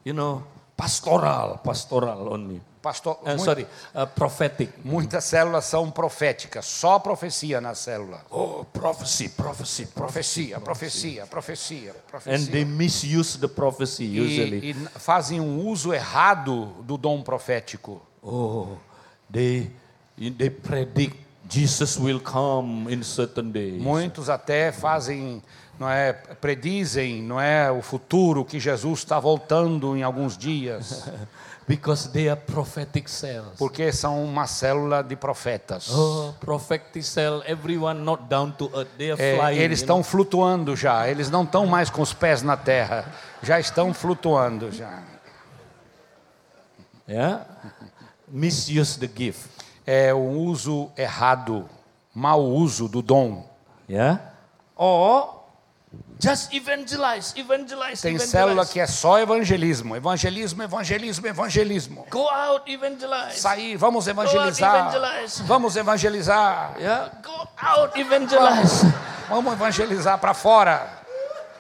you 0.06 0.13
know, 0.13 0.43
pastoral, 0.75 1.58
pastoral 1.63 2.32
only. 2.32 2.62
Pastor, 2.82 3.17
Uh, 3.21 3.30
mui- 3.36 3.39
sorry, 3.39 3.67
uh, 3.93 4.06
prophetic. 4.15 4.69
muitas 4.86 5.25
células 5.25 5.65
são 5.65 5.91
proféticas, 5.91 6.65
só 6.65 6.97
profecia 6.99 7.60
na 7.60 7.75
célula. 7.75 8.21
Oh, 8.30 8.63
prophecy, 8.71 9.27
prophecy, 9.30 9.88
Profecia, 9.88 10.60
profecia, 10.62 11.25
profecia, 11.25 11.91
And 12.27 12.45
they 12.49 12.63
profecia. 12.63 12.65
misuse 12.65 13.38
the 13.39 13.47
prophecy 13.49 14.06
usually. 14.06 14.60
E, 14.60 14.69
e 14.71 14.73
fazem 14.99 15.41
um 15.41 15.67
uso 15.67 15.93
errado 15.93 16.67
do 16.84 16.95
dom 16.97 17.21
profético. 17.23 18.01
Oh, 18.23 18.77
they 19.30 19.69
they 20.17 20.49
predict 20.49 21.15
Jesus 21.49 21.97
will 21.97 22.19
come 22.19 22.91
in 22.93 23.03
certain 23.03 23.51
days. 23.51 23.82
Muitos 23.82 24.30
até 24.30 24.71
fazem, 24.71 25.41
não 25.80 25.89
é, 25.89 26.12
predizem, 26.13 27.21
não 27.21 27.39
é, 27.39 27.71
o 27.71 27.82
futuro 27.82 28.43
que 28.43 28.60
Jesus 28.60 28.99
está 28.99 29.19
voltando 29.19 29.95
em 29.95 30.03
alguns 30.03 30.38
dias, 30.38 31.06
Because 31.69 32.10
they 32.13 32.30
are 32.30 32.39
prophetic 32.39 33.10
cells. 33.10 33.51
porque 33.58 33.91
são 33.91 34.23
uma 34.23 34.47
célula 34.47 35.03
de 35.03 35.17
profetas. 35.17 35.89
Oh, 35.89 36.34
prophetic 36.39 37.03
cell, 37.03 37.43
everyone 37.45 37.99
not 38.01 38.23
down 38.30 38.51
to 38.53 38.71
earth. 38.73 38.88
They 38.97 39.12
are 39.12 39.21
É, 39.21 39.38
flying. 39.38 39.58
eles 39.60 39.80
estão 39.82 40.01
flutuando 40.01 40.77
já, 40.77 41.10
eles 41.10 41.30
não 41.30 41.43
estão 41.43 41.65
mais 41.65 41.89
com 41.89 42.01
os 42.01 42.13
pés 42.13 42.41
na 42.41 42.56
terra, 42.56 43.13
já 43.43 43.60
estão 43.60 43.93
flutuando 43.93 44.71
já. 44.71 45.03
Yeah? 47.08 47.45
Misuse 48.30 48.97
the 48.99 49.08
gift. 49.13 49.49
É 49.89 50.13
um 50.13 50.38
uso 50.39 50.91
errado, 50.97 51.67
mau 52.13 52.43
uso 52.43 52.89
do 52.89 53.02
dom. 53.02 53.45
Yeah? 53.89 54.19
Or 54.76 55.45
just 56.19 56.54
evangelize, 56.54 57.34
evangelize, 57.39 58.02
Tem 58.02 58.15
evangelize. 58.15 58.28
célula 58.28 58.65
que 58.65 58.82
é 58.82 58.86
só 58.86 59.17
evangelismo, 59.17 59.95
evangelismo, 59.95 60.62
evangelismo, 60.62 61.26
evangelismo. 61.28 62.06
Go 62.12 62.28
out, 62.30 62.69
evangelize. 62.69 63.39
Sair, 63.39 63.78
vamos 63.78 64.06
Go 64.06 64.12
out, 64.12 64.28
evangelizar. 64.28 64.76
evangelize. 64.95 65.43
Vamos 65.43 65.76
evangelizar. 65.78 66.73
Yeah? 66.80 67.12
Go 67.23 67.47
out, 67.58 67.97
evangelize. 67.97 68.86
Vamos 69.30 69.54
evangelizar 69.54 70.17
para 70.19 70.34
fora. 70.34 70.97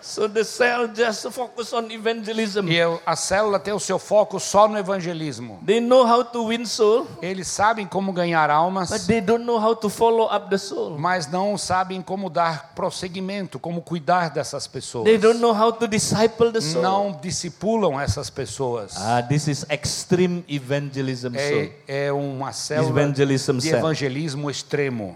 So 0.01 0.27
the 0.27 0.43
cell 0.43 0.87
just 0.87 1.29
focus 1.31 1.73
on 1.73 1.91
evangelism. 1.91 2.67
E 2.69 2.79
a 3.05 3.15
célula 3.15 3.59
tem 3.59 3.73
o 3.73 3.79
seu 3.79 3.99
foco 3.99 4.39
só 4.39 4.67
no 4.67 4.77
evangelismo. 4.77 5.59
They 5.65 5.79
know 5.79 6.05
how 6.05 6.23
to 6.23 6.47
win 6.47 6.65
soul, 6.65 7.07
Eles 7.21 7.47
sabem 7.47 7.85
como 7.87 8.11
ganhar 8.13 8.47
but 8.47 8.55
almas, 8.55 9.07
they 9.07 9.21
don't 9.21 9.45
know 9.45 9.57
how 9.57 9.75
to 9.75 9.89
follow 9.89 10.33
up 10.33 10.49
the 10.49 10.57
soul. 10.57 10.97
mas 10.97 11.27
não 11.27 11.57
sabem 11.57 12.01
como 12.01 12.29
dar 12.29 12.73
prosseguimento, 12.75 13.59
como 13.59 13.81
cuidar 13.81 14.29
dessas 14.29 14.67
pessoas. 14.67 15.05
They 15.05 15.17
don't 15.17 15.39
know 15.39 15.53
how 15.53 15.71
to 15.71 15.87
disciple 15.87 16.51
the 16.51 16.61
soul. 16.61 16.83
Não 16.83 17.19
discipulam 17.21 17.99
essas 17.99 18.29
pessoas. 18.29 18.95
Ah, 18.97 19.21
this 19.21 19.47
is 19.47 19.65
extreme 19.69 20.43
evangelism. 20.47 21.35
É, 21.35 21.71
é 21.87 22.11
uma 22.11 22.51
célula 22.51 23.01
Evangelism 23.01 23.57
de 23.57 23.69
evangelismo 23.69 24.49
extremo. 24.49 25.15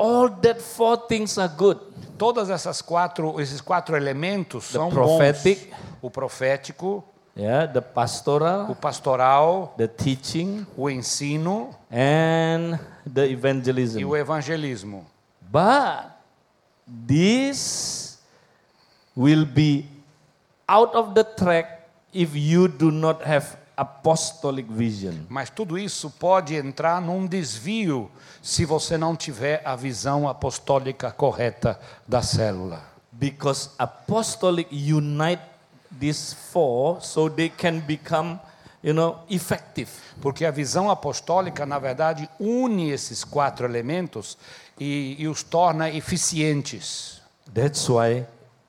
All 0.00 0.30
that 0.42 0.60
four 0.60 0.96
things 1.06 1.36
are 1.38 1.48
good. 1.54 1.78
Todas 2.16 2.48
essas 2.50 2.80
quatro, 2.82 3.38
esses 3.40 3.60
quatro 3.60 3.96
elementos 3.96 4.64
são 4.64 4.88
prophetic. 4.90 5.68
bons. 5.70 5.78
O 6.02 6.10
profético, 6.10 7.04
Yeah, 7.36 7.66
the 7.66 7.80
pastoral, 7.82 8.70
o 8.70 8.74
pastoral, 8.74 9.74
the 9.76 9.86
teaching, 9.86 10.66
o 10.76 10.88
ensino 10.90 11.70
and 11.90 12.78
the 13.06 13.26
e 13.26 13.32
evangelism. 13.32 14.04
o 14.04 14.16
evangelismo. 14.16 15.06
But 15.52 16.10
this 17.06 18.18
will 19.16 19.44
be 19.44 19.86
out 20.68 20.94
of 20.94 21.14
the 21.14 21.24
track 21.24 21.86
if 22.12 22.34
you 22.34 22.68
do 22.68 22.90
not 22.90 23.22
have 23.22 23.56
apostolic 23.80 24.70
vision. 24.70 25.14
Mas 25.26 25.48
tudo 25.48 25.78
isso 25.78 26.10
pode 26.10 26.54
entrar 26.54 27.00
num 27.00 27.26
desvio 27.26 28.10
se 28.42 28.66
você 28.66 28.98
não 28.98 29.16
tiver 29.16 29.62
a 29.64 29.74
visão 29.74 30.28
apostólica 30.28 31.10
correta 31.10 31.80
da 32.06 32.20
célula. 32.20 32.84
Because 33.10 33.70
apostolic 33.78 34.68
unite 34.70 35.40
these 35.98 36.36
four 36.52 37.00
so 37.00 37.30
they 37.30 37.48
can 37.48 37.80
become, 37.80 38.38
you 38.82 38.92
know, 38.92 39.20
effective. 39.30 39.90
Porque 40.20 40.44
a 40.44 40.50
visão 40.50 40.90
apostólica, 40.90 41.64
na 41.64 41.78
verdade, 41.78 42.28
une 42.38 42.90
esses 42.90 43.24
quatro 43.24 43.64
elementos 43.64 44.36
e, 44.78 45.16
e 45.18 45.26
os 45.26 45.42
torna 45.42 45.88
eficientes. 45.88 47.22
That's 47.54 47.88
why 47.88 48.26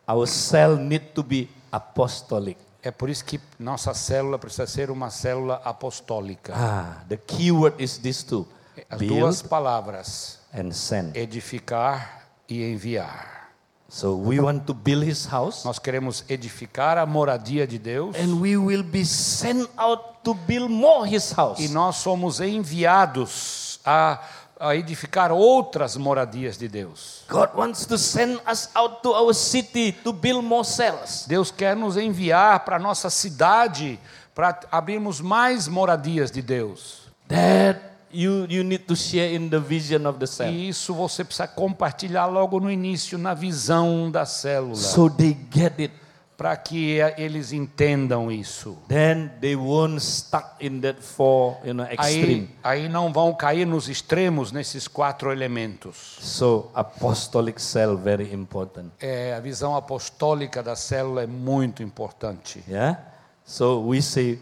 our 0.08 0.26
cell 0.26 0.78
need 0.78 1.12
to 1.16 1.22
be 1.22 1.50
apostolic. 1.70 2.58
É 2.84 2.90
por 2.92 3.10
isso 3.10 3.24
que 3.24 3.40
nossa 3.60 3.94
célula 3.94 4.40
precisa 4.40 4.66
ser 4.66 4.90
uma 4.90 5.10
célula 5.10 5.62
apostólica. 5.64 6.54
Ah, 6.56 7.04
the 7.08 7.18
key 7.18 7.52
word 7.52 7.82
is 7.84 7.98
these 8.00 8.26
two: 8.26 8.48
As 8.90 8.98
build 9.00 9.20
duas 9.20 9.42
palavras, 9.42 10.40
and 10.54 10.72
send. 10.72 11.16
edificar 11.16 12.24
e 12.50 12.64
enviar. 12.64 13.40
So 13.88 14.16
we 14.16 14.40
want 14.40 14.66
to 14.68 14.74
build 14.74 15.04
His 15.06 15.26
house, 15.26 15.66
Nós 15.66 15.78
queremos 15.78 16.24
edificar 16.30 16.98
a 16.98 17.06
moradia 17.06 17.68
de 17.68 17.78
Deus 17.78 18.16
and 18.16 18.40
we 18.40 18.56
will 18.56 18.84
be 18.84 19.04
sent 19.06 19.70
out 19.78 20.24
to 20.24 20.34
build 20.34 20.70
more 20.72 21.06
His 21.08 21.32
house. 21.34 21.60
e 21.60 21.68
nós 21.68 21.98
somos 21.98 22.40
enviados 22.40 23.80
a, 23.86 24.20
a 24.62 24.76
edificar 24.76 25.32
outras 25.32 25.98
moradias 25.98 26.58
de 26.58 26.68
Deus. 26.68 27.24
God 27.28 27.50
wants 27.56 27.86
to 27.88 27.98
send 27.98 28.40
us 28.50 28.70
out 28.76 29.02
to 29.02 29.10
our 29.14 29.34
city 29.34 29.92
to 30.04 30.14
build 30.14 30.44
more 30.44 30.64
cells. 30.64 31.26
Deus 31.28 31.50
quer 31.50 31.76
nos 31.76 31.98
enviar 31.98 32.64
para 32.64 32.78
nossa 32.78 33.10
cidade 33.10 34.00
para 34.36 34.60
abrirmos 34.72 35.20
mais 35.20 35.68
moradias 35.68 36.30
de 36.30 36.42
Deus. 36.42 37.02
That 37.28 37.82
you, 38.14 38.46
you 38.50 38.64
need 38.64 38.86
to 38.86 38.96
share 38.96 39.34
in 39.34 39.50
the 39.50 39.60
vision 39.60 40.06
of 40.06 40.20
the 40.20 40.28
cell. 40.28 40.52
E 40.52 40.70
isso 40.70 40.94
você 40.94 41.24
precisa 41.24 41.48
compartilhar 41.48 42.28
logo 42.28 42.60
no 42.60 42.70
início, 42.70 43.18
na 43.18 43.34
visão 43.34 44.12
da 44.12 44.26
célula, 44.26 44.76
So 44.76 45.10
they 45.10 45.36
get 45.52 45.80
it. 45.80 45.94
Para 46.42 46.58
que 46.58 46.98
eles 47.18 47.54
entendam 47.54 48.32
isso. 48.32 48.76
Then 48.88 49.30
they 49.40 49.56
won't 49.56 50.02
stuck 50.02 50.56
in 50.60 50.82
that 50.82 51.00
four, 51.00 51.60
you 51.64 51.72
know, 51.72 51.86
extreme. 51.86 52.50
Aí, 52.64 52.82
aí 52.82 52.90
não 52.90 53.14
vão 53.14 53.32
cair 53.32 53.64
nos 53.64 53.88
extremos 53.88 54.52
nesses 54.52 54.88
quatro 54.88 55.32
elementos. 55.32 56.18
So 56.20 56.72
apostolic 56.74 57.62
cell 57.62 57.96
very 57.96 58.34
important. 58.34 58.90
É, 59.00 59.36
a 59.36 59.40
visão 59.40 59.76
apostólica 59.76 60.64
da 60.64 60.76
célula 60.76 61.22
é 61.22 61.28
muito 61.28 61.84
importante. 61.84 62.64
Yeah. 62.68 63.00
So 63.46 63.80
we 63.86 64.02
say 64.02 64.40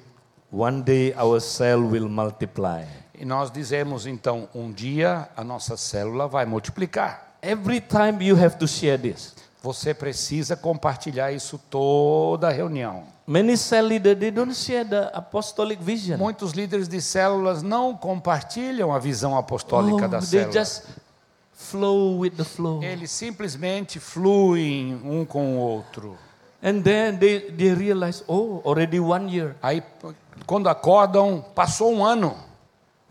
one 0.54 0.82
day 0.84 1.14
our 1.20 1.42
cell 1.42 1.82
will 1.82 2.08
multiply. 2.08 2.86
E 3.14 3.26
nós 3.26 3.52
dizemos 3.52 4.08
então, 4.08 4.48
um 4.56 4.72
dia 4.72 5.28
a 5.36 5.44
nossa 5.44 5.76
célula 5.76 6.30
vai 6.30 6.46
multiplicar. 6.46 7.36
Every 7.42 7.82
time 7.82 8.26
you 8.26 8.42
have 8.42 8.56
to 8.58 8.68
share 8.70 8.98
this. 8.98 9.36
Você 9.62 9.94
precisa 9.94 10.56
compartilhar 10.56 11.32
isso 11.34 11.60
toda 11.70 12.48
a 12.48 12.52
reunião. 12.52 13.04
Many 13.28 13.58
cell 13.58 13.86
leaders 13.86 14.18
they 14.18 14.32
don't 14.32 14.56
share 14.56 14.86
the 14.88 15.12
apostolic 15.14 15.84
vision. 15.84 16.18
Muitos 16.18 16.54
líderes 16.54 16.88
de 16.88 17.02
células 17.02 17.62
não 17.62 17.96
compartilham 17.96 18.94
a 18.94 19.00
visão 19.00 19.38
apostólica 19.38 20.06
Oh, 20.06 20.08
da 20.08 20.20
they 20.20 20.28
célula. 20.46 20.52
just 20.54 20.84
flow 21.54 22.18
with 22.20 22.32
the 22.32 22.44
flow. 22.46 22.82
Eles 22.82 23.12
simplesmente 23.12 24.00
fluem 24.00 24.96
um 25.04 25.26
com 25.26 25.58
o 25.58 25.60
outro. 25.60 26.18
And 26.64 26.82
then 26.82 27.18
they, 27.18 27.40
they 27.52 27.74
realize, 27.74 28.24
oh, 28.28 28.62
already 28.66 29.00
one 29.00 29.30
year. 29.34 29.56
Aí, 29.62 29.84
quando 30.46 30.68
acordam, 30.70 31.44
passou 31.54 31.94
um 31.94 32.04
ano 32.06 32.36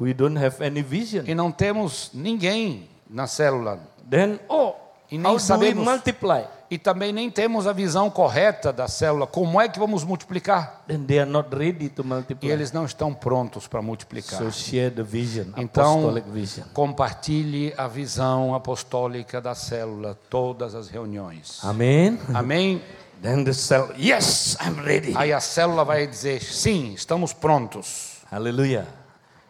We 0.00 0.14
don't 0.14 0.38
have 0.38 0.62
any 0.64 0.82
vision. 0.82 1.24
e 1.26 1.34
não 1.34 1.50
temos 1.52 2.10
ninguém 2.14 2.88
na 3.08 3.26
célula. 3.26 3.80
Then, 4.08 4.38
oh, 4.48 4.74
E 5.10 5.16
nem 5.16 5.32
how 5.32 5.38
sabemos. 5.38 5.84
multiply? 5.84 6.44
E 6.70 6.76
também 6.76 7.14
nem 7.14 7.30
temos 7.30 7.66
a 7.66 7.72
visão 7.72 8.10
correta 8.10 8.70
da 8.70 8.86
célula. 8.86 9.26
Como 9.26 9.58
é 9.58 9.66
que 9.68 9.78
vamos 9.78 10.04
multiplicar? 10.04 10.82
Then 10.86 11.04
they 11.04 11.18
are 11.18 11.30
not 11.30 11.48
ready 11.56 11.88
to 11.88 12.02
E 12.02 12.04
multiply. 12.04 12.50
eles 12.50 12.72
não 12.72 12.84
estão 12.84 13.14
prontos 13.14 13.66
para 13.66 13.80
multiplicar. 13.80 14.38
So 14.38 14.50
share 14.52 14.90
the 14.90 15.02
vision, 15.02 15.46
Então, 15.56 16.00
apostolic 16.00 16.28
vision. 16.30 16.66
compartilhe 16.74 17.72
a 17.78 17.88
visão 17.88 18.54
apostólica 18.54 19.40
da 19.40 19.54
célula, 19.54 20.18
todas 20.28 20.74
as 20.74 20.88
reuniões. 20.88 21.64
Amen. 21.64 22.18
Amém? 22.34 22.82
Then 23.22 23.44
the 23.44 23.54
cell, 23.54 23.88
yes, 23.98 24.56
I'm 24.60 24.78
ready. 24.84 25.14
Aí 25.16 25.32
a 25.32 25.40
célula 25.40 25.84
vai 25.84 26.06
dizer: 26.06 26.42
sim, 26.42 26.92
estamos 26.92 27.32
prontos. 27.32 28.18
Hallelujah. 28.30 28.86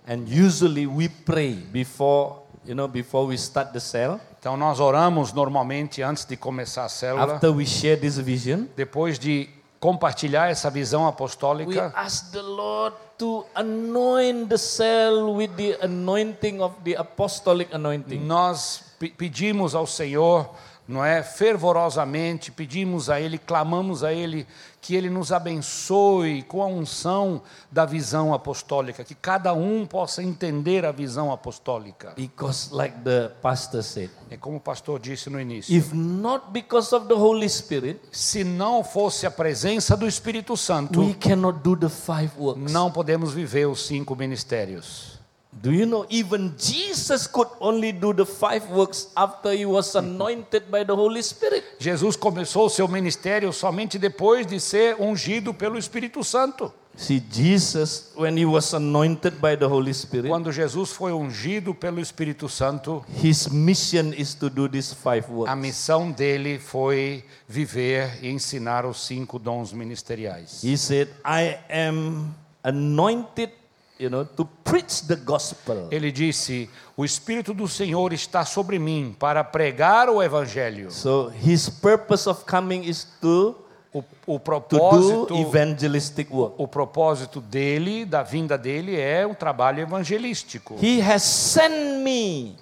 And 0.07 0.25
usually 0.29 0.87
we 0.87 1.09
pray 1.09 1.55
before, 1.55 2.43
you 2.65 2.75
know, 2.77 2.87
before 2.89 3.27
we 3.27 3.35
start 3.37 3.73
the 3.73 3.81
cell. 3.81 4.21
Então 4.41 4.57
nós 4.57 4.79
oramos 4.81 5.33
normalmente 5.33 6.01
antes 6.03 6.25
de 6.25 6.37
começar 6.37 6.85
a 6.85 6.89
célula, 6.89 7.35
After 7.35 7.51
we 7.51 7.67
share 7.67 7.97
this 8.01 8.19
vision, 8.19 8.67
depois 8.77 9.19
de 9.19 9.49
compartilhar 9.81 10.49
essa 10.51 10.71
visão 10.71 11.03
we 11.03 11.09
apostólica, 11.09 11.93
ask 11.97 12.31
the 12.33 12.41
Lord 12.43 12.95
to 13.19 13.45
anoint 13.55 14.49
the 14.49 14.57
cell 14.59 15.35
with 15.35 15.51
the 15.57 15.77
anointing 15.83 16.61
of 16.61 16.75
the 16.85 16.97
apostolic 16.97 17.73
anointing. 17.75 18.19
nós 18.21 18.83
pe- 18.99 19.11
pedimos 19.11 19.75
ao 19.75 19.87
Senhor, 19.87 20.49
não 20.89 21.05
é, 21.05 21.23
fervorosamente, 21.23 22.51
pedimos 22.51 23.11
a 23.11 23.21
Ele, 23.21 23.37
clamamos 23.37 24.03
a 24.03 24.11
Ele 24.13 24.47
que 24.81 24.95
Ele 24.95 25.11
nos 25.11 25.33
abençoe 25.33 26.43
com 26.45 26.63
a 26.63 26.67
unção 26.67 27.43
da 27.71 27.85
visão 27.85 28.33
apostólica, 28.33 29.05
que 29.05 29.15
cada 29.15 29.53
um 29.53 29.85
possa 29.85 30.23
entender 30.23 30.87
a 30.87 30.93
visão 30.93 31.31
apostólica. 31.31 32.15
Because, 32.17 32.73
like 32.75 32.97
the 33.05 33.29
pastor 33.43 33.83
said, 33.83 34.11
É 34.31 34.37
como 34.39 34.57
o 34.57 34.61
pastor 34.61 34.99
disse 34.99 35.29
no 35.29 35.39
início. 35.39 35.77
if 35.77 35.93
not 35.93 36.47
because 36.53 36.95
of 36.95 37.07
the 37.07 37.15
Holy 37.15 37.49
Spirit, 37.51 38.01
Se 38.11 38.43
não 38.43 38.83
fosse 38.83 39.27
a 39.27 39.31
presença 39.31 39.97
do 39.97 40.07
Espírito 40.07 40.57
Santo, 40.57 41.01
we 41.01 41.13
cannot 41.15 41.59
do 41.59 41.77
the 41.77 41.89
five 41.91 42.31
works. 42.39 42.73
não 42.73 42.91
podemos 42.91 43.33
viver 43.35 43.67
os 43.67 43.87
cinco 43.87 44.17
ministérios. 44.17 45.18
Do 45.61 45.73
you 45.73 45.87
know 45.87 46.07
even 46.09 46.55
Jesus 46.57 47.27
could 47.27 47.49
only 47.61 47.91
do 47.91 48.13
the 48.13 48.25
five 48.25 48.71
works 48.71 49.09
after 49.17 49.53
he 49.53 49.67
was 49.67 49.95
anointed 49.97 50.71
by 50.71 50.85
the 50.85 50.95
Holy 50.95 51.23
Spirit? 51.23 51.65
Jesus 51.81 52.15
começou 52.17 52.67
o 52.67 52.71
seu 52.71 52.87
ministério 52.87 53.53
somente 53.53 53.99
depois 53.99 54.47
de 54.47 54.61
ser 54.61 54.97
ungido 55.01 55.53
pelo 55.53 55.77
Espírito 55.77 56.23
Santo. 56.23 56.73
See, 56.97 57.23
Jesus, 57.31 58.13
when 58.17 58.37
he 58.37 58.45
was 58.45 58.75
anointed 58.75 59.41
by 59.41 59.57
the 59.57 59.67
Holy 59.69 59.95
Spirit, 59.95 60.29
Quando 60.29 60.51
Jesus 60.51 60.91
foi 60.91 61.13
ungido 61.13 61.73
pelo 61.73 62.01
Espírito 62.01 62.49
Santo, 62.49 63.05
his 63.23 63.49
mission 63.49 64.13
is 64.13 64.35
to 64.35 64.49
do 64.51 64.69
these 64.69 64.95
five 64.95 65.25
a 65.29 65.33
works. 65.33 65.57
missão 65.57 66.11
dele 66.11 66.59
foi 66.59 67.25
viver 67.49 68.19
e 68.21 68.29
ensinar 68.29 68.85
os 68.85 69.07
cinco 69.07 69.39
dons 69.39 69.73
ministeriais. 69.73 70.63
He 70.65 70.77
said, 70.77 71.09
I 71.25 71.59
am 71.69 72.35
anointed, 72.65 73.53
you 73.99 74.09
know, 74.09 74.25
to 74.25 74.45
preach 74.65 75.07
the 75.07 75.17
gospel. 75.17 75.89
Ele 75.91 76.13
disse: 76.13 76.71
O 76.97 77.05
Espírito 77.05 77.53
do 77.53 77.67
Senhor 77.67 78.13
está 78.13 78.45
sobre 78.45 78.79
mim 78.79 79.15
para 79.19 79.43
pregar 79.43 80.09
o 80.09 80.23
Evangelho. 80.23 80.91
So 80.91 81.33
his 81.45 81.69
purpose 81.69 82.29
of 82.29 82.45
coming 82.45 82.85
is 82.85 83.05
to, 83.21 83.57
O, 83.93 83.99
o 83.99 84.03
to 84.03 84.39
do 84.39 84.41
propósito 84.41 85.35
evangelistic 85.37 86.31
work. 86.31 86.55
O 86.59 86.69
propósito 86.69 87.41
dele, 87.41 88.05
da 88.05 88.23
vinda 88.23 88.57
dele, 88.57 89.01
é 89.01 89.27
um 89.27 89.35
trabalho 89.35 89.81
evangelístico. 89.81 90.77
He 90.81 91.01
has 91.01 91.23
sent 91.23 92.03
me. 92.03 92.57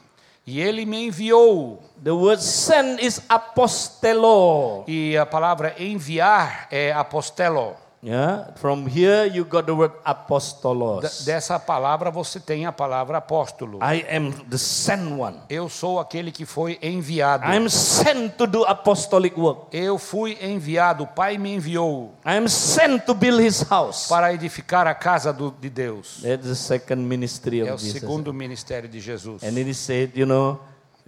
E 0.47 0.61
ele 0.61 0.87
me 0.87 1.09
enviou. 1.09 1.83
The 2.03 2.13
word 2.13 2.41
send 2.41 3.05
is 3.05 3.21
apostelo. 3.29 4.85
E 4.87 5.17
a 5.17 5.27
palavra 5.27 5.75
enviar 5.79 6.69
é 6.71 6.93
apostelo. 6.93 7.75
Yeah, 8.07 8.53
from 8.55 8.87
here 8.87 9.27
you 9.27 9.45
got 9.45 9.67
the 9.67 9.73
word 9.73 9.93
apostolos. 10.05 11.25
dessa 11.25 11.59
palavra 11.59 12.09
você 12.09 12.39
tem 12.39 12.65
a 12.65 12.71
palavra 12.71 13.19
apóstolo. 13.19 13.81
I 13.83 14.07
am 14.09 14.31
the 14.49 14.57
sent 14.57 15.11
one. 15.19 15.39
Eu 15.51 15.69
sou 15.69 15.99
aquele 15.99 16.31
que 16.31 16.47
foi 16.47 16.79
enviado. 16.81 17.45
I 17.45 17.57
am 17.57 17.69
sent 17.69 18.37
to 18.37 18.47
do 18.47 18.65
apostolic 18.65 19.37
work. 19.37 19.77
Eu 19.77 19.99
fui 19.99 20.39
enviado, 20.41 21.03
o 21.03 21.07
Pai 21.09 21.37
me 21.37 21.53
enviou 21.57 22.15
I 22.25 22.37
am 22.37 22.49
sent 22.49 23.05
to 23.07 23.13
build 23.15 23.43
his 23.45 23.63
house. 23.63 24.07
para 24.07 24.33
edificar 24.33 24.87
a 24.87 24.95
casa 24.95 25.33
do- 25.33 25.51
de 25.61 25.69
Deus. 25.69 26.21
That's 26.23 26.47
the 26.47 26.55
second 26.55 27.03
ministry 27.03 27.59
É 27.67 27.73
o 27.73 27.75
of 27.75 27.83
Jesus. 27.83 28.01
segundo 28.01 28.33
ministério 28.33 28.89
de 28.89 29.01
Jesus. 29.01 29.43
And 29.43 29.59
he 29.59 29.75
said, 29.75 30.13
you 30.15 30.27
know, 30.27 30.61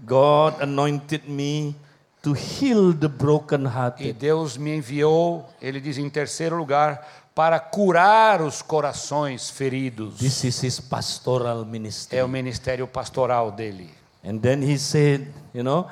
God 0.05 0.61
anointed 0.61 1.29
me 1.29 1.77
to 2.23 2.33
heal 2.33 2.93
the 2.93 3.07
E 3.07 3.09
brokenhearted. 3.09 4.13
Deus 4.15 4.57
me 4.57 4.77
enviou, 4.77 5.49
ele 5.61 5.81
diz 5.81 5.99
em 5.99 6.11
terceiro 6.11 6.57
lugar, 6.57 7.07
para 7.35 7.61
curar 7.61 8.43
os 8.43 8.63
corações 8.63 9.49
feridos. 9.49 10.19
This 10.19 10.45
is 10.45 10.63
his 10.63 10.81
pastoral 10.81 11.65
ministry. 11.65 12.19
É 12.19 12.25
o 12.25 12.29
ministério 12.29 12.87
pastoral 12.89 13.53
dele. 13.53 13.95
And 14.25 14.39
then 14.41 14.63
he 14.63 14.77
said, 14.77 15.33
you 15.55 15.63
know, 15.63 15.87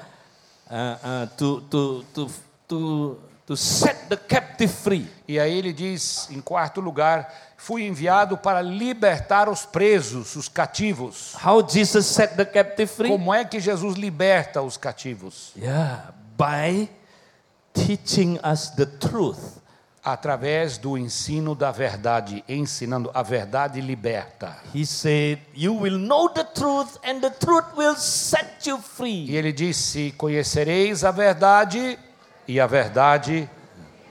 uh, 0.69 0.75
uh, 0.75 1.27
to, 1.37 1.61
to, 1.71 2.05
to, 2.13 2.31
to, 2.69 3.19
to 3.47 3.57
set 3.57 4.09
the 4.09 4.17
captive 4.17 4.73
free. 4.73 5.09
E 5.29 5.39
aí 5.39 5.57
ele 5.57 5.73
diz, 5.73 6.29
em 6.31 6.41
quarto 6.41 6.81
lugar, 6.81 7.33
fui 7.67 7.85
enviado 7.85 8.39
para 8.39 8.63
libertar 8.63 9.49
os 9.49 9.67
presos, 9.67 10.37
os 10.37 10.49
cativos. 10.49 11.35
How 11.45 11.69
Jesus 11.69 12.07
set 12.07 12.37
the 12.37 12.45
captive 12.45 12.87
free? 12.87 13.09
Como 13.11 13.35
é 13.35 13.45
que 13.45 13.59
Jesus 13.59 13.97
liberta 13.97 14.63
os 14.63 14.77
cativos? 14.77 15.51
Yeah, 15.57 16.13
by 16.39 16.89
teaching 17.75 18.39
us 18.45 18.71
the 18.71 18.87
truth. 18.87 19.59
Através 20.05 20.79
do 20.79 20.97
ensino 20.97 21.53
da 21.57 21.73
verdade, 21.73 22.45
ensinando 22.49 23.11
a 23.13 23.25
verdade 23.25 23.81
liberta. 23.81 24.57
He 24.73 24.87
said, 24.87 25.41
You 25.53 25.75
will 25.75 25.99
know 25.99 26.29
the 26.29 26.45
truth, 26.45 26.97
and 27.03 27.19
the 27.21 27.31
truth 27.31 27.77
will 27.77 27.97
set 27.97 28.69
you 28.69 28.79
E 28.79 28.81
free. 28.81 29.37
ele 29.37 29.53
disse: 29.53 30.15
Conhecereis 30.17 31.03
a 31.03 31.11
verdade, 31.11 31.99
e 32.47 32.61
a 32.61 32.69
verdade 32.69 33.51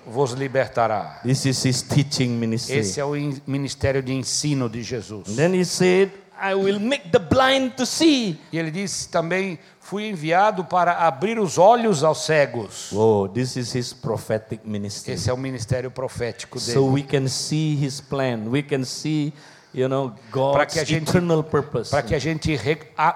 vos 0.08 0.32
libertará. 0.34 1.20
This 1.24 1.46
is 1.46 1.64
his 1.66 1.82
teaching 1.82 2.30
ministry. 2.40 2.78
Esse 2.78 3.00
é 3.00 3.06
o 3.06 3.16
in- 3.16 3.42
ministério 3.48 4.02
de 4.02 4.14
ensino 4.14 4.70
de 4.70 4.84
Jesus. 4.84 5.28
And 5.30 5.36
then 5.36 5.54
he 5.54 5.64
said, 5.66 6.12
I 6.42 6.54
will 6.54 6.80
make 6.80 7.12
the 7.12 7.20
blind 7.20 7.76
to 7.78 7.86
see. 7.86 8.38
E 8.52 8.58
ele 8.58 8.70
disse 8.70 9.08
também: 9.10 9.58
Fui 9.80 10.06
enviado 10.10 10.66
para 10.66 10.94
abrir 11.08 11.40
os 11.40 11.58
olhos 11.58 12.04
aos 12.04 12.26
cegos. 12.26 12.92
Whoa, 12.92 13.30
this 13.30 13.56
is 13.56 13.74
his 13.74 13.94
prophetic 13.94 14.60
ministry. 14.66 15.14
Esse 15.14 15.30
é 15.30 15.34
o 15.34 15.38
ministério 15.38 15.90
profético 15.90 16.60
So 16.60 16.82
dele. 16.92 16.94
we 16.94 17.04
can 17.04 17.28
see 17.28 17.76
his 17.82 18.02
plan. 18.02 18.48
We 18.50 18.62
can 18.64 18.84
see, 18.84 19.32
you 19.76 19.88
know, 19.88 20.14
Para 20.54 20.66
que 20.66 20.80
a 20.80 20.84
gente- 20.84 21.10
eternal 21.10 21.44
purpose. 21.44 21.92
Para 21.92 22.02
que 22.02 22.16
a 22.16 22.20
gente 22.20 22.58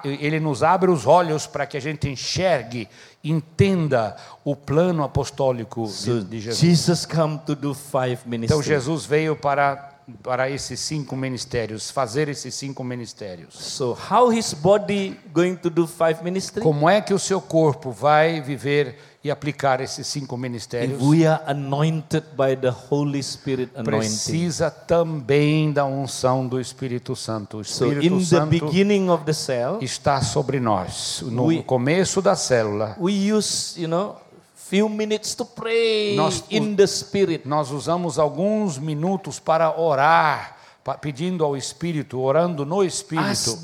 ele 0.03 0.39
nos 0.39 0.61
abra 0.61 0.91
os 0.91 1.05
olhos 1.07 1.47
para 1.47 1.65
que 1.65 1.77
a 1.77 1.79
gente 1.79 2.09
enxergue, 2.09 2.87
entenda 3.23 4.15
o 4.43 4.55
plano 4.55 5.03
apostólico 5.03 5.87
So 5.87 6.21
de, 6.23 6.39
Jesus. 6.39 6.59
Jesus 6.59 7.05
come 7.05 7.39
to 7.45 7.55
do 7.55 7.73
five 7.73 8.19
Então 8.25 8.29
ministries. 8.29 8.65
Jesus 8.65 9.05
veio 9.05 9.35
para 9.35 9.87
para 10.23 10.49
esses 10.49 10.79
cinco 10.79 11.15
ministérios, 11.15 11.91
fazer 11.91 12.29
esses 12.29 12.55
cinco 12.55 12.83
ministérios? 12.83 13.53
So 13.53 13.95
how 14.09 14.33
his 14.33 14.55
body 14.55 15.15
going 15.31 15.55
to 15.57 15.69
do 15.69 15.85
five 15.85 16.23
ministry? 16.23 16.63
Como 16.63 16.89
é 16.89 16.99
que 16.99 17.13
o 17.13 17.19
seu 17.19 17.39
corpo 17.39 17.91
vai 17.91 18.41
viver 18.41 18.97
e 19.23 19.29
aplicar 19.29 19.81
esses 19.81 20.07
cinco 20.07 20.37
ministérios? 20.37 21.01
we 21.01 21.27
are 21.27 21.43
anointed 21.47 22.23
by 22.37 22.55
the 22.55 22.69
Holy 22.89 23.21
Spirit 23.21 23.69
anointing. 23.75 23.97
Precisa 23.99 24.71
também 24.71 25.71
da 25.73 25.85
unção 25.85 26.47
do 26.47 26.59
Espírito 26.59 27.15
Santo. 27.15 27.57
O 27.57 27.65
So 27.65 27.85
Espírito 27.87 28.13
in 28.15 28.19
the 28.19 28.25
Santo 28.25 28.49
beginning 28.49 29.09
of 29.09 29.25
the 29.25 29.33
cell, 29.33 29.79
está 29.81 30.21
sobre 30.21 30.59
nós. 30.59 31.21
No 31.25 31.45
We- 31.47 31.63
começo 31.63 32.21
da 32.21 32.35
célula, 32.35 32.95
use, 32.99 33.81
you 33.81 33.87
know, 33.89 34.15
few 34.55 34.87
minutes 34.87 35.33
to 35.35 35.43
pray 35.43 36.15
Nós- 36.15 36.43
in 36.49 36.75
the 36.75 36.87
spirit. 36.87 37.45
nós 37.47 37.71
usamos 37.71 38.17
alguns 38.19 38.77
minutos 38.77 39.39
para 39.39 39.77
orar, 39.77 40.58
pedindo 41.01 41.43
ao 41.43 41.55
Espírito, 41.55 42.19
orando 42.19 42.65
no 42.65 42.83
Espírito, 42.83 43.57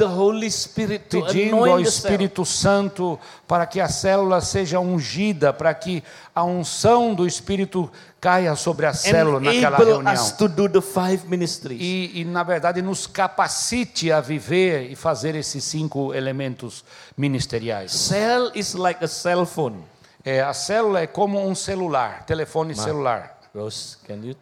pedindo 1.09 1.65
ao. 1.65 1.79
Espírito 1.79 2.45
Santo 2.45 3.19
para 3.47 3.65
que 3.65 3.79
a 3.79 3.87
célula 3.87 4.41
seja 4.41 4.79
ungida, 4.79 5.53
para 5.53 5.73
que 5.73 6.03
a 6.33 6.43
unção 6.43 7.13
do 7.13 7.25
Espírito 7.25 7.89
caia 8.19 8.55
sobre 8.55 8.85
a 8.85 8.93
célula 8.93 9.39
naquela 9.39 9.77
reunião. 9.77 10.13
us 10.13 10.31
to 10.31 10.47
do 10.47 10.69
the 10.69 10.81
five 10.81 11.27
ministries. 11.27 11.79
E, 11.81 12.21
e, 12.21 12.25
na 12.25 12.43
verdade, 12.43 12.81
nos 12.81 13.07
capacite 13.07 14.11
a 14.11 14.19
viver 14.19 14.91
e 14.91 14.95
fazer 14.95 15.35
esses 15.35 15.63
cinco 15.63 16.13
elementos 16.13 16.83
ministeriais. 17.17 17.91
Cell 17.91 18.51
is 18.53 18.73
like 18.73 19.03
a 19.03 19.07
cell 19.07 19.45
phone. 19.45 19.83
É, 20.23 20.41
a 20.41 20.53
célula 20.53 21.01
é 21.01 21.07
como 21.07 21.39
um 21.39 21.53
celular, 21.55 22.25
telefone 22.25 22.75
celular. 22.75 23.39
Rose, 23.53 23.97
can 24.05 24.15
you 24.15 24.35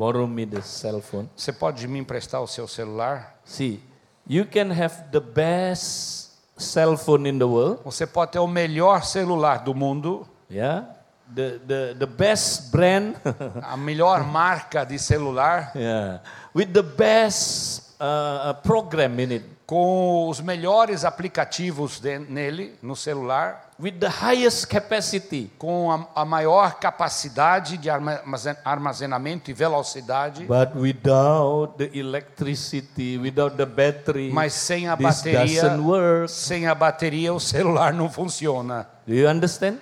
borrow 0.00 0.26
me 0.26 0.46
the 0.46 0.62
cell 0.62 1.02
phone? 1.02 1.28
Você 1.36 1.52
pode 1.52 1.86
me 1.86 1.98
emprestar 1.98 2.40
o 2.40 2.46
seu 2.46 2.66
celular? 2.66 3.38
See, 3.44 3.80
you 4.26 4.46
can 4.46 4.70
have 4.70 5.10
the 5.12 5.20
best 5.20 6.30
cell 6.56 6.96
phone 6.96 7.28
in 7.28 7.38
the 7.38 7.44
world. 7.44 7.80
Você 7.84 8.06
pode 8.06 8.32
ter 8.32 8.38
o 8.38 8.46
melhor 8.46 9.04
celular 9.04 9.58
do 9.58 9.74
mundo, 9.74 10.26
Yeah, 10.48 10.84
the 11.32 11.60
the 11.66 11.94
the 11.98 12.06
best 12.06 12.72
brand. 12.72 13.14
a 13.62 13.76
melhor 13.76 14.24
marca 14.24 14.84
de 14.84 14.98
celular, 14.98 15.70
yeah, 15.74 16.20
with 16.54 16.72
the 16.72 16.82
best 16.82 17.94
uh, 18.00 18.50
uh, 18.50 18.54
program 18.54 19.20
in 19.20 19.32
it, 19.32 19.44
com 19.70 20.28
os 20.28 20.40
melhores 20.40 21.04
aplicativos 21.04 22.00
de- 22.00 22.18
nele, 22.18 22.74
no 22.82 22.96
celular, 22.96 23.70
with 23.80 23.92
the 24.00 24.08
highest 24.08 24.66
capacity. 24.66 25.48
com 25.58 25.92
a, 25.92 26.22
a 26.22 26.24
maior 26.24 26.80
capacidade 26.80 27.76
de 27.76 27.88
armazen- 27.88 28.56
armazenamento 28.64 29.48
e 29.48 29.54
velocidade, 29.54 30.44
But 30.44 30.74
without 30.74 31.74
the 31.78 31.88
electricity, 31.96 33.16
without 33.16 33.56
the 33.56 33.64
battery, 33.64 34.30
mas 34.32 34.54
sem 34.54 34.88
a 34.88 34.96
this 34.96 35.06
bateria, 35.22 35.62
doesn't 35.62 35.84
work. 35.86 36.28
sem 36.32 36.66
a 36.66 36.74
bateria 36.74 37.32
o 37.32 37.38
celular 37.38 37.94
não 37.94 38.10
funciona. 38.10 38.88
Do 39.06 39.14
you 39.14 39.28
understand? 39.28 39.76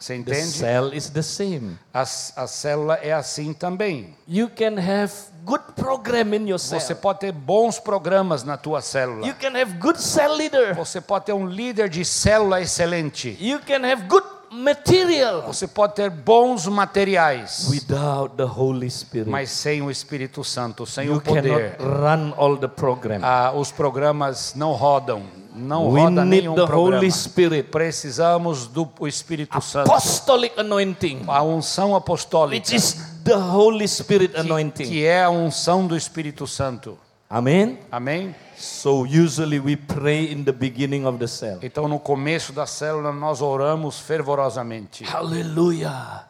Você 0.00 0.14
The 0.14 0.18
entende? 0.20 0.46
cell 0.52 0.94
is 0.94 1.10
the 1.10 1.22
same. 1.22 1.78
A, 1.92 2.00
a 2.00 2.46
célula 2.46 2.94
é 3.02 3.12
assim 3.12 3.52
também. 3.52 4.16
You 4.26 4.48
can 4.48 4.76
have 4.78 5.12
good 5.44 5.62
program 5.76 6.34
in 6.34 6.48
your 6.48 6.58
cell. 6.58 6.80
Você 6.80 6.94
pode 6.94 7.20
ter 7.20 7.32
bons 7.32 7.78
programas 7.78 8.42
na 8.42 8.56
tua 8.56 8.80
célula. 8.80 9.26
You 9.26 9.34
can 9.34 9.54
have 9.60 9.74
good 9.74 10.00
cell 10.02 10.34
leader. 10.34 10.74
Você 10.74 11.00
pode 11.00 11.26
ter 11.26 11.34
um 11.34 11.46
líder 11.46 11.88
de 11.90 12.04
célula 12.04 12.60
excelente. 12.62 13.36
You 13.40 13.60
can 13.60 13.84
have 13.86 14.04
good 14.08 14.26
material. 14.50 15.42
Você 15.42 15.66
pode 15.66 15.94
ter 15.94 16.08
bons 16.10 16.66
materiais. 16.66 17.68
Without 17.70 18.36
the 18.36 18.44
Holy 18.44 18.90
Spirit, 18.90 19.28
Mas 19.30 19.50
sem 19.50 19.82
o 19.82 19.90
Espírito 19.90 20.42
Santo, 20.42 20.86
sem 20.86 21.06
you 21.08 21.16
o 21.16 21.20
poder, 21.20 21.76
cannot 21.76 22.00
run 22.00 22.34
all 22.36 22.56
the 22.56 22.68
program. 22.68 23.20
ah, 23.22 23.52
os 23.54 23.70
programas 23.70 24.54
não 24.54 24.72
rodam. 24.72 25.22
Não 25.54 25.88
we 25.90 26.00
roda 26.00 26.24
need 26.24 26.42
nenhum 26.42 26.54
the 26.54 26.66
programa. 26.66 26.96
Holy 26.98 27.10
Spirit, 27.12 27.68
Precisamos 27.70 28.66
do 28.66 28.88
Espírito 29.06 29.60
Santo. 29.60 29.90
apostolic 29.90 30.58
anointing, 30.58 31.22
A 31.26 31.42
unção 31.42 31.94
apostólica, 31.96 32.56
which 32.56 32.74
is 32.74 32.94
the 33.24 33.34
Holy 33.36 33.86
Spirit 33.88 34.32
que, 34.34 34.40
anointing. 34.40 34.84
que 34.84 35.04
é 35.04 35.24
a 35.24 35.30
unção 35.30 35.86
do 35.86 35.96
Espírito 35.96 36.46
Santo. 36.46 36.96
Amen. 37.28 37.78
Amém? 37.92 38.34
So 38.56 39.02
usually 39.04 39.58
we 39.60 39.76
pray 39.76 40.32
in 40.32 40.44
the 40.44 40.52
beginning 40.52 41.04
of 41.06 41.18
the 41.18 41.26
cell. 41.26 41.58
Então, 41.62 41.88
no 41.88 41.98
começo 41.98 42.52
da 42.52 42.66
célula, 42.66 43.12
nós 43.12 43.40
oramos 43.40 43.98
fervorosamente. 44.00 45.04
Hallelujah. 45.04 46.26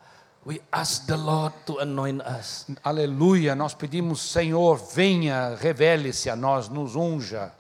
We 0.47 0.61
ask 0.73 1.07
the 1.07 1.17
Lord 1.17 1.55
to 1.67 1.79
anoint 1.81 2.23
us. 2.23 2.67
Aleluia, 2.83 3.55
nós 3.55 3.75
pedimos, 3.75 4.21
Senhor, 4.23 4.81
venha, 4.95 5.55
revele-se 5.61 6.31
a 6.31 6.37
nós, 6.37 6.69
nos 6.69 6.97
unja. 6.97 7.53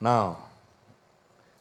Now, 0.00 0.36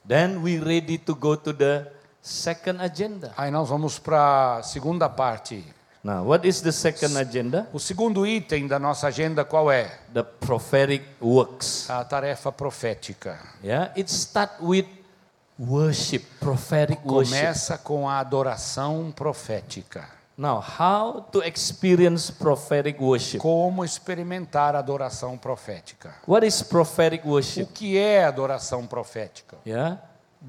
then 0.07 0.41
we 0.43 0.59
ready 0.59 0.97
to 0.97 1.15
go 1.15 1.35
to 1.35 1.53
the 1.53 1.87
second 2.21 2.81
agenda. 2.81 3.33
Aí 3.37 3.51
nós 3.51 3.69
vamos 3.69 3.99
para 3.99 4.57
a 4.57 4.63
segunda 4.63 5.09
parte. 5.09 5.63
Now, 6.03 6.25
what 6.25 6.45
is 6.45 6.61
the 6.61 6.71
second 6.71 7.17
agenda? 7.17 7.69
O 7.71 7.79
segundo 7.79 8.27
item 8.27 8.67
da 8.67 8.77
nossa 8.77 9.07
agenda 9.07 9.45
qual 9.45 9.71
é? 9.71 9.99
The 10.13 10.23
prophetic 10.23 11.03
works. 11.21 11.89
A 11.89 12.03
tarefa 12.03 12.51
profética. 12.51 13.39
Yeah, 13.63 13.93
it 13.97 14.11
start 14.11 14.51
with 14.61 14.85
worship, 15.57 16.25
prophetic 16.41 16.99
worship. 17.05 17.35
Começa 17.35 17.77
com 17.77 18.09
a 18.09 18.19
adoração 18.19 19.13
profética. 19.15 20.05
Now, 20.35 20.59
how 20.61 21.21
to 21.31 21.41
experience 21.43 22.31
prophetic 22.31 22.99
worship? 22.99 23.39
Como 23.39 23.85
experimentar 23.85 24.75
adoração 24.75 25.37
profética? 25.37 26.15
What 26.27 26.45
is 26.45 26.63
prophetic 26.63 27.23
O 27.23 27.29
worship? 27.29 27.67
que 27.73 27.97
é 27.97 28.23
adoração 28.25 28.87
profética? 28.87 29.57
Yeah, 29.65 29.99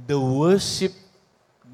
the 0.07 0.15
worship 0.15 0.95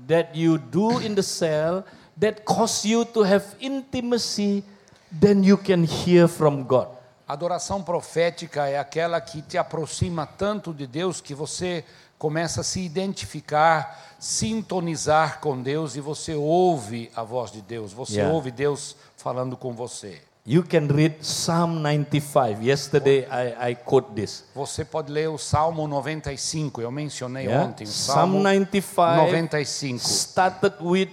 that 0.08 0.30
you 0.34 0.58
do 0.58 1.00
in 1.00 1.14
the 1.14 1.22
cell 1.22 1.84
that 2.18 2.42
cause 2.44 2.84
you 2.86 3.04
to 3.04 3.22
have 3.22 3.44
intimacy, 3.60 4.64
then 5.12 5.44
you 5.44 5.56
can 5.56 5.84
hear 5.84 6.26
from 6.26 6.64
God. 6.64 6.88
Adoração 7.28 7.80
profética 7.80 8.66
é 8.68 8.76
aquela 8.76 9.20
que 9.20 9.40
te 9.40 9.56
aproxima 9.56 10.26
tanto 10.26 10.74
de 10.74 10.84
Deus 10.84 11.20
que 11.20 11.32
você 11.32 11.84
começa 12.20 12.60
a 12.60 12.64
se 12.64 12.80
identificar, 12.80 14.14
sintonizar 14.20 15.40
com 15.40 15.60
Deus 15.62 15.96
e 15.96 16.00
você 16.00 16.34
ouve 16.34 17.10
a 17.16 17.22
voz 17.24 17.50
de 17.50 17.62
Deus, 17.62 17.92
você 17.94 18.16
Yeah. 18.18 18.32
ouve 18.34 18.50
Deus 18.50 18.94
falando 19.16 19.56
com 19.56 19.72
você. 19.72 20.20
You 20.46 20.62
can 20.62 20.86
read 20.88 21.16
Psalm 21.20 21.80
95. 21.80 22.62
Yesterday 22.62 23.26
I, 23.30 23.70
I 23.72 23.74
quote 23.76 24.12
this. 24.14 24.44
Você 24.54 24.84
pode 24.84 25.10
ler 25.12 25.28
o 25.28 25.38
Salmo 25.38 25.86
95, 25.88 26.80
eu 26.82 26.90
mencionei 26.90 27.46
Yeah? 27.46 27.66
ontem, 27.68 27.84
o 27.84 27.86
Psalm 27.88 28.16
Salmo 28.32 28.38
95 28.42 29.16
95. 29.16 29.98
started 30.06 30.74
with 30.82 31.08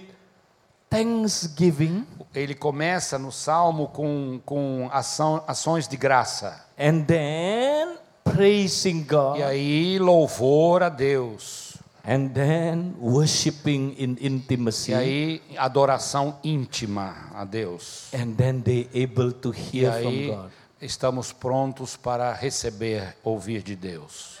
thanksgiving 0.90 2.06
Ele 2.34 2.54
começa 2.54 3.18
no 3.18 3.32
Salmo 3.32 3.88
com, 3.88 4.40
com 4.44 4.88
ação, 4.92 5.42
ações 5.46 5.88
de 5.88 5.96
graça. 5.96 6.64
and 6.78 7.02
then 7.06 7.97
praising 8.34 9.02
God 9.04 9.38
E 9.38 9.42
aí, 9.42 9.98
louvor 9.98 10.82
a 10.82 10.88
Deus. 10.88 11.76
and 12.04 12.30
then 12.32 12.94
worshiping 12.98 13.94
in 13.98 14.16
intimacy 14.20 14.92
E 14.92 14.94
aí, 14.94 15.42
adoração 15.56 16.36
íntima 16.42 17.14
a 17.34 17.44
Deus. 17.44 18.08
and 18.14 18.34
then 18.36 18.60
they 18.62 18.88
able 18.94 19.32
to 19.32 19.52
E 19.52 19.78
hear 19.78 19.92
aí, 19.92 20.26
from 20.28 20.36
God. 20.42 20.50
estamos 20.80 21.32
prontos 21.32 21.96
para 21.96 22.32
receber, 22.32 23.16
ouvir 23.22 23.62
de 23.62 23.74
Deus. 23.76 24.38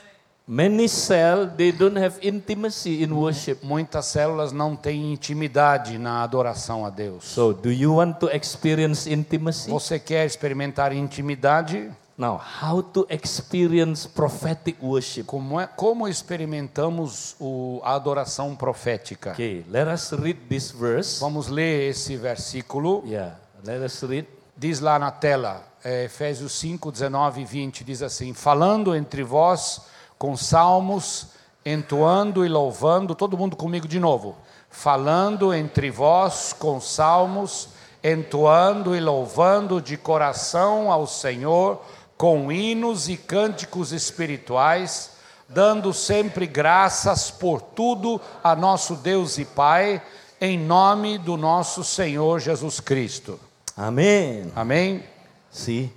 Many 0.50 0.88
cell 0.88 1.46
they 1.58 1.70
don't 1.72 1.98
have 1.98 2.26
intimacy 2.26 3.02
in 3.02 3.12
worship. 3.12 3.58
Muitas 3.62 4.06
células 4.06 4.50
não 4.50 4.74
têm 4.74 5.12
intimidade 5.12 5.98
na 5.98 6.22
adoração 6.22 6.86
a 6.86 6.90
Deus. 6.90 7.24
So 7.26 7.52
do 7.52 7.70
you 7.70 7.96
want 7.96 8.16
to 8.20 8.30
experience 8.34 9.06
intimacy? 9.12 9.68
Você 9.70 9.98
quer 9.98 10.24
experimentar 10.24 10.90
intimidade? 10.94 11.90
Now, 12.18 12.36
how 12.36 12.82
to 12.82 13.06
experience 13.08 14.08
prophetic 14.08 14.76
worship? 14.82 15.22
Como, 15.22 15.60
é, 15.60 15.68
como 15.68 16.08
experimentamos 16.08 17.36
o, 17.38 17.80
a 17.84 17.94
adoração 17.94 18.56
profética? 18.56 19.30
Okay, 19.30 19.64
let 19.70 19.86
us 19.86 20.10
read 20.10 20.36
this 20.48 20.72
verse. 20.72 21.20
Vamos 21.20 21.46
ler 21.46 21.90
esse 21.90 22.16
versículo. 22.16 23.04
Yeah, 23.06 23.38
let 23.64 23.84
us 23.86 24.02
read. 24.02 24.26
Diz 24.56 24.80
lá 24.80 24.98
na 24.98 25.12
tela, 25.12 25.62
é, 25.84 26.06
Efésios 26.06 26.58
5, 26.58 26.90
19 26.90 27.42
e 27.42 27.44
20, 27.44 27.84
diz 27.84 28.02
assim: 28.02 28.34
Falando 28.34 28.96
entre 28.96 29.22
vós 29.22 29.82
com 30.18 30.36
salmos, 30.36 31.28
entoando 31.64 32.44
e 32.44 32.48
louvando, 32.48 33.14
todo 33.14 33.38
mundo 33.38 33.54
comigo 33.54 33.86
de 33.86 34.00
novo. 34.00 34.34
Falando 34.68 35.54
entre 35.54 35.88
vós 35.88 36.52
com 36.52 36.80
salmos, 36.80 37.68
entoando 38.02 38.96
e 38.96 39.00
louvando 39.00 39.80
de 39.80 39.96
coração 39.96 40.90
ao 40.90 41.06
Senhor, 41.06 41.80
com 42.18 42.50
hinos 42.50 43.08
e 43.08 43.16
cânticos 43.16 43.92
espirituais, 43.92 45.12
dando 45.48 45.94
sempre 45.94 46.46
graças 46.48 47.30
por 47.30 47.62
tudo 47.62 48.20
a 48.42 48.56
nosso 48.56 48.96
Deus 48.96 49.38
e 49.38 49.44
Pai, 49.44 50.02
em 50.40 50.58
nome 50.58 51.16
do 51.16 51.36
nosso 51.36 51.84
Senhor 51.84 52.40
Jesus 52.40 52.80
Cristo. 52.80 53.38
Amen. 53.76 54.52
Amém? 54.56 55.04
See, 55.50 55.92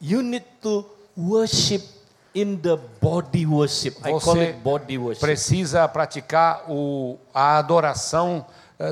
you 0.00 0.20
need 0.20 0.44
to 0.60 0.84
worship 1.16 1.82
in 2.34 2.56
the 2.56 2.76
body 3.00 3.46
worship. 3.46 3.96
I 4.00 4.10
call 4.10 4.20
Você 4.20 4.42
it 4.48 4.58
body 4.58 4.98
worship. 4.98 5.20
precisa 5.20 5.86
praticar 5.88 6.64
o, 6.68 7.16
a 7.32 7.56
adoração 7.56 8.44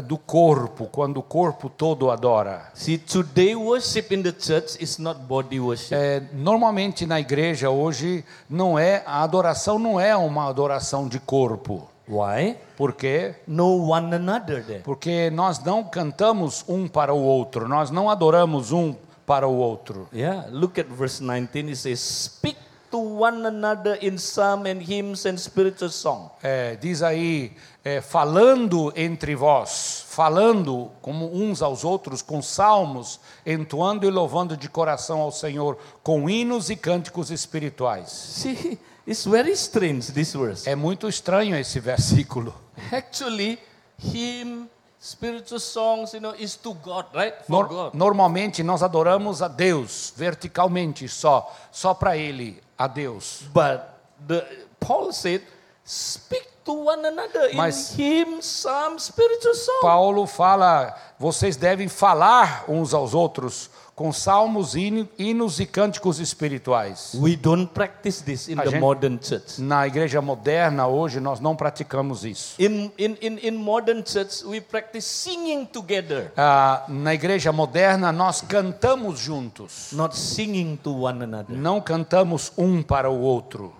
do 0.03 0.17
corpo, 0.17 0.87
quando 0.91 1.19
o 1.19 1.23
corpo 1.23 1.69
todo 1.69 2.11
adora. 2.11 2.71
See, 2.75 2.97
today 2.99 3.55
worship 3.55 4.07
in 4.15 4.23
the 4.23 4.33
church 4.33 4.83
is 4.83 4.99
not 4.99 5.21
body 5.21 5.61
worship. 5.61 5.95
É, 5.95 6.23
normalmente 6.33 7.05
na 7.05 7.21
igreja 7.21 7.69
hoje 7.69 8.25
não 8.49 8.79
é 8.79 9.03
a 9.05 9.23
adoração 9.23 9.79
não 9.79 10.01
é 10.01 10.17
uma 10.17 10.49
adoração 10.49 11.07
de 11.07 11.21
corpo. 11.21 11.89
Why? 12.09 12.57
Por 12.77 12.93
quê? 12.93 13.35
No 13.47 13.91
one 13.91 14.15
another 14.15 14.65
there. 14.65 14.81
Porque 14.81 15.31
nós 15.31 15.59
não 15.63 15.85
cantamos 15.85 16.65
um 16.69 16.87
para 16.87 17.15
o 17.15 17.23
outro, 17.23 17.69
nós 17.69 17.91
não 17.91 18.11
adoramos 18.11 18.73
um 18.73 18.95
para 19.27 19.49
o 19.49 19.57
outro. 19.57 20.09
Yeah, 20.13 20.47
look 20.51 20.79
at 20.79 20.87
verse 20.87 21.23
19. 21.23 21.69
It 21.69 21.77
says, 21.77 22.01
Speak 22.01 22.59
to 22.95 22.99
one 23.01 23.45
another 23.45 23.99
in 24.01 24.17
psalm 24.17 24.67
and 24.67 24.81
hymns 24.81 25.27
and 25.27 25.37
spiritual 25.37 25.91
song. 25.91 26.31
É, 26.41 26.77
diz 26.77 27.03
aí, 27.03 27.51
é, 27.85 28.01
falando 28.01 28.93
entre 28.95 29.35
vós, 29.35 30.05
falando 30.09 30.93
como 31.03 31.27
uns 31.35 31.61
aos 31.61 31.83
outros, 31.83 32.23
com 32.23 32.41
salmos, 32.41 33.19
entoando 33.45 34.07
e 34.07 34.11
louvando 34.11 34.57
de 34.57 34.69
coração 34.69 35.21
ao 35.21 35.33
Senhor, 35.33 35.77
com 36.05 36.31
hinos 36.31 36.71
e 36.71 36.77
cânticos 36.77 37.33
espirituais. 37.33 38.11
See, 38.11 38.79
it's 39.05 39.25
very 39.25 39.51
strange, 39.55 40.13
this 40.13 40.33
verse. 40.33 40.71
É 40.71 40.77
muito 40.77 41.09
estranho 41.09 41.57
esse 41.57 41.81
versículo. 41.81 42.55
Actually, 42.93 43.59
hymn, 43.99 44.69
spiritual 45.05 45.59
songs, 45.59 46.15
you 46.15 46.21
know, 46.21 46.35
is 46.39 46.55
to 46.55 46.73
God, 46.75 47.07
right? 47.13 47.35
For 47.45 47.91
normalmente 47.93 48.63
nós 48.63 48.85
adoramos 48.85 49.43
a 49.43 49.49
Deus 49.49 50.13
verticalmente 50.17 51.09
só, 51.09 51.53
só 51.73 51.93
para 51.93 52.17
Ele, 52.17 52.63
a 52.79 52.89
Deus. 52.89 53.45
But 53.53 54.01
the 54.27 54.45
Paul 54.81 55.13
said, 55.13 55.43
speak 55.85 56.47
to 56.65 56.73
one 56.73 57.05
another 57.05 57.51
Mas- 57.55 57.93
in 57.99 58.05
hymns, 58.05 58.45
psalms, 58.47 59.05
spiritual 59.05 59.55
songs. 59.55 59.81
Paulo 59.83 60.27
fala, 60.27 60.95
vocês 61.19 61.57
devem 61.57 61.89
falar 61.89 62.65
uns 62.69 62.93
aos 62.95 63.15
outros 63.15 63.69
com 63.95 64.13
salmos, 64.13 64.75
hino- 64.75 65.09
hinos 65.19 65.61
e 65.61 65.67
cânticos 65.67 66.19
espirituais. 66.19 67.13
We 67.15 67.37
don't 67.37 67.67
practice 67.73 68.23
this 68.25 68.49
in 68.49 68.59
A 68.59 68.63
the 68.65 68.71
gente- 68.71 68.81
modern 68.81 69.19
church. 69.23 69.61
Na 69.61 69.87
igreja 69.87 70.21
moderna 70.21 70.87
hoje 70.89 71.21
nós 71.21 71.39
não 71.39 71.55
praticamos 71.55 72.25
isso. 72.25 72.61
In, 72.61 72.91
in, 72.99 73.17
in, 73.23 73.39
in 73.49 73.51
modern 73.53 74.03
church, 74.05 74.45
we 74.45 74.61
practice 74.61 75.07
singing 75.07 75.65
together, 75.65 76.33
Ah, 76.37 76.85
na 76.89 77.15
igreja 77.15 77.53
moderna 77.53 78.11
nós 78.11 78.41
cantamos 78.41 79.19
juntos, 79.21 79.91
not 79.93 80.17
singing 80.17 80.77
to 80.83 80.91
one 81.03 81.23
another. 81.23 81.57
não 81.57 81.81
cantamos 81.81 82.53
um 82.59 82.83
para 82.83 83.09
o 83.09 83.21
outro. 83.21 83.73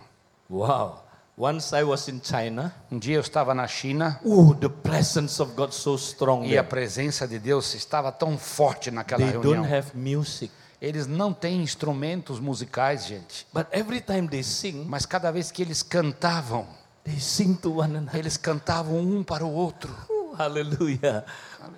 Wow. 0.49 1.04
Once 1.37 1.73
I 1.77 1.83
was 1.83 2.09
in 2.09 2.21
China. 2.23 2.73
Um 2.93 2.99
dia 2.99 3.17
eu 3.17 3.21
estava 3.21 3.55
na 3.55 3.67
China 3.67 4.21
Oh, 4.25 4.55
the 4.55 4.69
presence 4.69 5.43
of 5.43 5.53
God 5.55 5.73
so 5.73 5.97
strong 5.97 6.47
e 6.47 6.57
a 6.57 6.63
presença 6.63 7.27
de 7.27 7.39
Deus 7.41 7.75
estava 7.75 8.13
tão 8.13 8.39
forte 8.39 8.91
naquela 8.91 9.23
They 9.25 9.33
don't 9.33 9.49
reunião. 9.49 9.79
have 9.79 9.97
music. 9.97 10.53
Eles 10.81 11.07
não 11.07 11.33
têm 11.33 11.63
instrumentos 11.63 12.39
musicais, 12.39 13.07
gente. 13.07 13.47
But 13.53 13.67
every 13.73 14.01
time 14.01 14.29
they 14.29 14.43
sing, 14.45 14.85
Mas 14.87 15.07
cada 15.07 15.31
vez 15.33 15.51
que 15.51 15.63
eles 15.63 15.83
cantavam, 15.83 16.67
they 17.05 17.19
sing 17.19 17.55
to 17.55 17.79
one 17.81 17.97
another. 17.97 18.19
eles 18.21 18.37
cantavam 18.37 18.99
um 18.99 19.25
para 19.25 19.45
o 19.45 19.53
outro. 19.53 19.93
Oh, 20.09 20.35
hallelujah. 20.39 21.25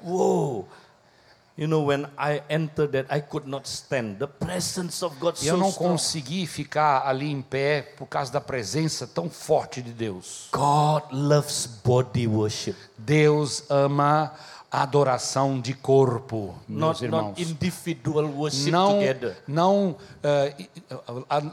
Whoa. 0.05 0.67
You 1.59 1.67
know, 1.67 1.87
when 1.87 2.07
I 2.19 2.43
entered 2.51 2.93
that, 2.93 3.07
I 3.11 3.21
could 3.23 3.49
not 3.49 3.67
stand. 3.67 4.19
The 4.19 4.27
presence 4.27 5.03
of 5.03 5.17
God 5.19 5.37
E 5.43 5.47
eu 5.47 5.55
so 5.55 5.61
não 5.63 5.71
strong. 5.71 5.93
consegui 5.93 6.47
ficar 6.47 7.07
ali 7.07 7.31
em 7.33 7.41
pé 7.41 7.81
por 7.97 8.07
causa 8.07 8.31
da 8.31 8.43
presença 8.43 9.07
tão 9.07 9.31
forte 9.31 9.81
de 9.81 9.91
Deus. 9.93 10.49
God 10.53 11.05
loves 11.13 11.67
body 11.83 12.27
worship, 12.27 12.77
Deus 12.99 13.65
ama 13.71 14.33
adoração 14.71 15.59
de 15.59 15.73
corpo, 15.73 16.55
meus 16.69 16.81
not, 17.01 17.05
irmãos. 17.05 17.23
not 17.39 17.43
individual 17.43 18.27
worship 18.27 18.71
Não, 18.71 18.93
together. 18.99 19.39
não 19.49 19.97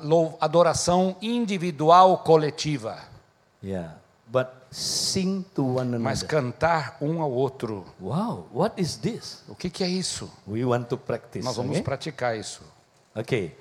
lou- 0.04 0.38
adoração 0.42 1.16
individual 1.22 2.18
coletiva, 2.20 2.98
Yeah. 3.64 3.96
But 4.34 4.48
sing 4.72 5.46
to 5.54 5.76
one 5.76 6.00
mas 6.00 6.24
another. 6.24 6.28
cantar 6.28 6.98
um 7.00 7.22
ao 7.22 7.32
outro. 7.32 7.86
Wow, 8.02 8.48
what 8.52 8.82
is 8.82 8.98
this? 8.98 9.44
O 9.48 9.54
que, 9.54 9.70
que 9.70 9.84
é 9.84 9.88
isso? 9.88 10.28
We 10.48 10.66
want 10.66 10.86
to 10.90 10.98
practice. 10.98 11.46
Nós 11.46 11.56
vamos 11.56 11.74
okay? 11.74 11.84
praticar 11.84 12.36
isso. 12.36 12.64
Okay. 13.16 13.56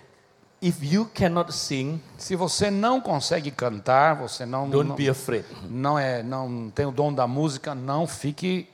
If 0.62 0.78
you 0.80 1.10
cannot 1.12 1.52
sing, 1.52 2.00
Se 2.16 2.34
você 2.36 2.70
não 2.70 3.02
consegue 3.02 3.50
cantar, 3.50 4.14
você 4.14 4.46
não 4.46 4.70
don't 4.70 4.88
não, 4.88 4.96
be 4.96 5.10
afraid. 5.10 5.44
não 5.68 5.98
é 5.98 6.22
não 6.22 6.70
tem 6.74 6.86
o 6.86 6.90
dom 6.92 7.12
da 7.12 7.26
música, 7.26 7.74
não 7.74 8.06
fique 8.06 8.66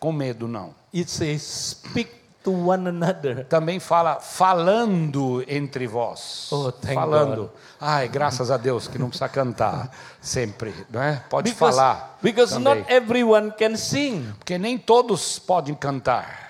com 0.00 0.12
medo 0.12 0.48
não. 0.48 0.74
It 0.94 1.10
says, 1.10 1.42
speak 1.42 2.10
to 2.44 2.52
one 2.52 2.86
another. 2.88 3.44
Também 3.46 3.80
fala 3.80 4.20
falando 4.20 5.42
entre 5.48 5.86
vós. 5.88 6.48
Oh, 6.52 6.70
falando. 6.94 7.36
God. 7.42 7.50
Ai, 7.80 8.06
graças 8.06 8.50
a 8.50 8.56
Deus 8.56 8.86
que 8.86 8.98
não 8.98 9.08
precisa 9.08 9.28
cantar 9.28 9.90
sempre, 10.20 10.72
não 10.90 11.02
é? 11.02 11.22
Pode 11.28 11.50
Because, 11.50 11.76
falar. 11.76 12.18
because 12.22 12.52
também. 12.54 12.80
not 12.82 12.92
everyone 12.92 13.50
can 13.58 13.76
sing. 13.76 14.30
Porque 14.38 14.56
nem 14.58 14.78
todos 14.78 15.38
podem 15.38 15.74
cantar. 15.74 16.44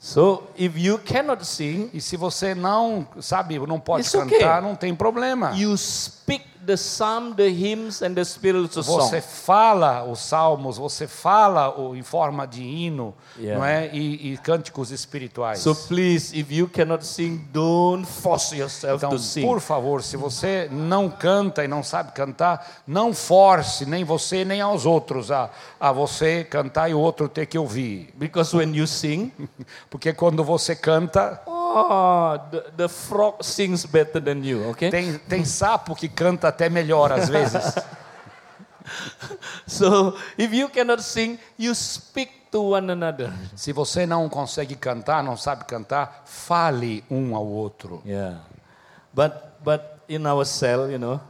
So 0.00 0.44
if 0.56 0.76
you 0.76 0.98
cannot 0.98 1.44
sing, 1.44 1.90
E 1.92 2.00
se 2.00 2.16
você 2.16 2.54
não, 2.54 3.06
sabe, 3.20 3.58
não 3.58 3.80
pode 3.80 4.02
It's 4.02 4.14
okay. 4.14 4.38
cantar, 4.38 4.62
não 4.62 4.76
tem 4.76 4.94
problema. 4.94 5.52
you 5.56 5.76
speak 5.76 6.44
the 6.68 6.76
psalm, 6.76 7.34
the 7.34 7.48
hymns, 7.48 8.02
and 8.02 8.14
the 8.14 8.24
spiritual 8.24 8.84
Você 8.84 9.20
song. 9.20 9.22
fala 9.44 10.04
os 10.04 10.20
salmos, 10.20 10.76
você 10.78 11.08
fala 11.08 11.76
o, 11.80 11.96
em 11.96 12.02
forma 12.02 12.46
de 12.46 12.62
hino, 12.62 13.14
Yeah. 13.38 13.58
não 13.58 13.64
é? 13.64 13.88
E, 13.94 14.32
e 14.32 14.36
cânticos 14.38 14.90
espirituais. 14.90 15.60
So 15.60 15.74
please, 15.74 16.36
if 16.38 16.50
you 16.50 16.68
cannot 16.68 17.04
sing, 17.06 17.38
don't 17.52 18.04
force 18.06 18.54
yourself 18.54 18.96
Então, 18.96 19.10
to 19.10 19.18
sing. 19.18 19.42
por 19.42 19.60
favor, 19.60 20.02
se 20.02 20.16
você 20.16 20.68
não 20.70 21.08
canta 21.08 21.64
e 21.64 21.68
não 21.68 21.82
sabe 21.82 22.12
cantar, 22.12 22.82
não 22.86 23.14
force 23.14 23.86
nem 23.86 24.04
você 24.04 24.44
nem 24.44 24.60
aos 24.60 24.84
outros 24.86 25.30
a, 25.30 25.50
a 25.80 25.90
você 25.92 26.44
cantar 26.44 26.90
e 26.90 26.94
o 26.94 26.98
outro 27.00 27.28
ter 27.28 27.46
que 27.46 27.56
ouvir. 27.58 28.12
Because 28.14 28.54
when 28.56 28.74
you 28.76 28.86
sing, 28.86 29.32
Porque 29.88 30.12
quando 30.12 30.44
você 30.44 30.74
canta, 30.76 31.40
oh, 31.46 31.57
the, 32.50 32.64
the 32.76 32.88
frog 32.88 33.42
sings 33.42 33.86
better 33.86 34.20
than 34.20 34.44
you, 34.44 34.70
okay? 34.70 34.90
tem, 34.90 35.18
tem 35.18 35.44
sapo 35.44 35.94
que 35.94 36.08
canta 36.08 36.48
até 36.48 36.68
melhor 36.68 37.12
às 37.12 37.28
vezes. 37.28 37.74
So 39.66 40.16
if 40.36 40.52
you 40.52 40.68
cannot 40.68 41.02
sing, 41.02 41.38
you 41.58 41.74
speak 41.74 42.50
to 42.50 42.60
one 42.72 42.90
another. 42.90 43.32
Se 43.54 43.72
você 43.72 44.06
não 44.06 44.28
consegue 44.28 44.74
cantar, 44.74 45.22
não 45.22 45.36
sabe 45.36 45.64
cantar, 45.64 46.22
fale 46.24 47.04
um 47.10 47.36
ao 47.36 47.46
outro. 47.46 48.02
Yeah. 48.04 48.40
But 49.12 49.32
but 49.62 49.82
in 50.08 50.26
our 50.26 50.44
cell, 50.44 50.90
you 50.90 50.98
know, 50.98 51.20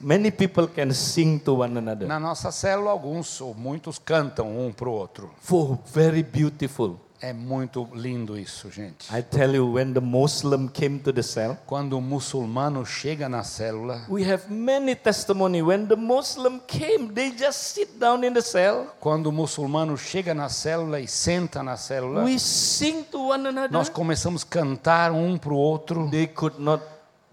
many 0.00 0.30
people 0.30 0.66
can 0.68 0.92
sing 0.92 1.38
to 1.40 1.54
one 1.54 1.78
another. 1.78 2.06
Na 2.06 2.20
nossa 2.20 2.50
célula, 2.50 2.90
alguns 2.90 3.40
ou 3.40 3.54
muitos 3.54 3.98
cantam 3.98 4.58
um 4.58 4.72
para 4.72 4.88
o 4.88 4.92
outro. 4.92 5.30
For 5.40 5.78
very 5.92 6.22
beautiful. 6.22 7.00
É 7.22 7.34
muito 7.34 7.86
lindo 7.92 8.38
isso, 8.38 8.70
gente. 8.70 9.14
I 9.14 9.22
tell 9.22 9.54
you, 9.54 9.74
when 9.74 9.92
the 9.92 10.00
Muslim 10.00 10.68
came 10.68 10.98
to 11.00 11.12
the 11.12 11.22
cell, 11.22 11.54
Quando 11.66 11.92
o 11.98 12.00
muçulmano 12.00 12.84
chega 12.86 13.28
na 13.28 13.42
célula, 13.44 14.06
we 14.08 14.22
have 14.24 14.44
many 14.50 14.94
testimony. 14.96 15.60
When 15.60 15.86
the 15.86 15.96
Muslim 15.96 16.60
came, 16.66 17.08
they 17.12 17.30
just 17.36 17.74
sit 17.74 17.98
down 17.98 18.24
in 18.24 18.32
the 18.32 18.40
cell. 18.40 18.86
quando 19.00 19.26
o 19.26 19.32
muçulmano 19.32 19.98
chega 19.98 20.32
na 20.32 20.48
célula 20.48 20.98
e 20.98 21.06
senta 21.06 21.62
na 21.62 21.76
célula, 21.76 22.24
We 22.24 22.38
sing 22.38 23.02
to 23.10 23.18
one 23.28 23.46
another. 23.48 23.70
nós 23.70 23.90
começamos 23.90 24.42
a 24.42 24.46
cantar 24.46 25.12
um 25.12 25.36
para 25.36 25.52
o 25.52 25.56
outro. 25.56 26.08
They 26.10 26.26
could 26.26 26.58
not. 26.58 26.82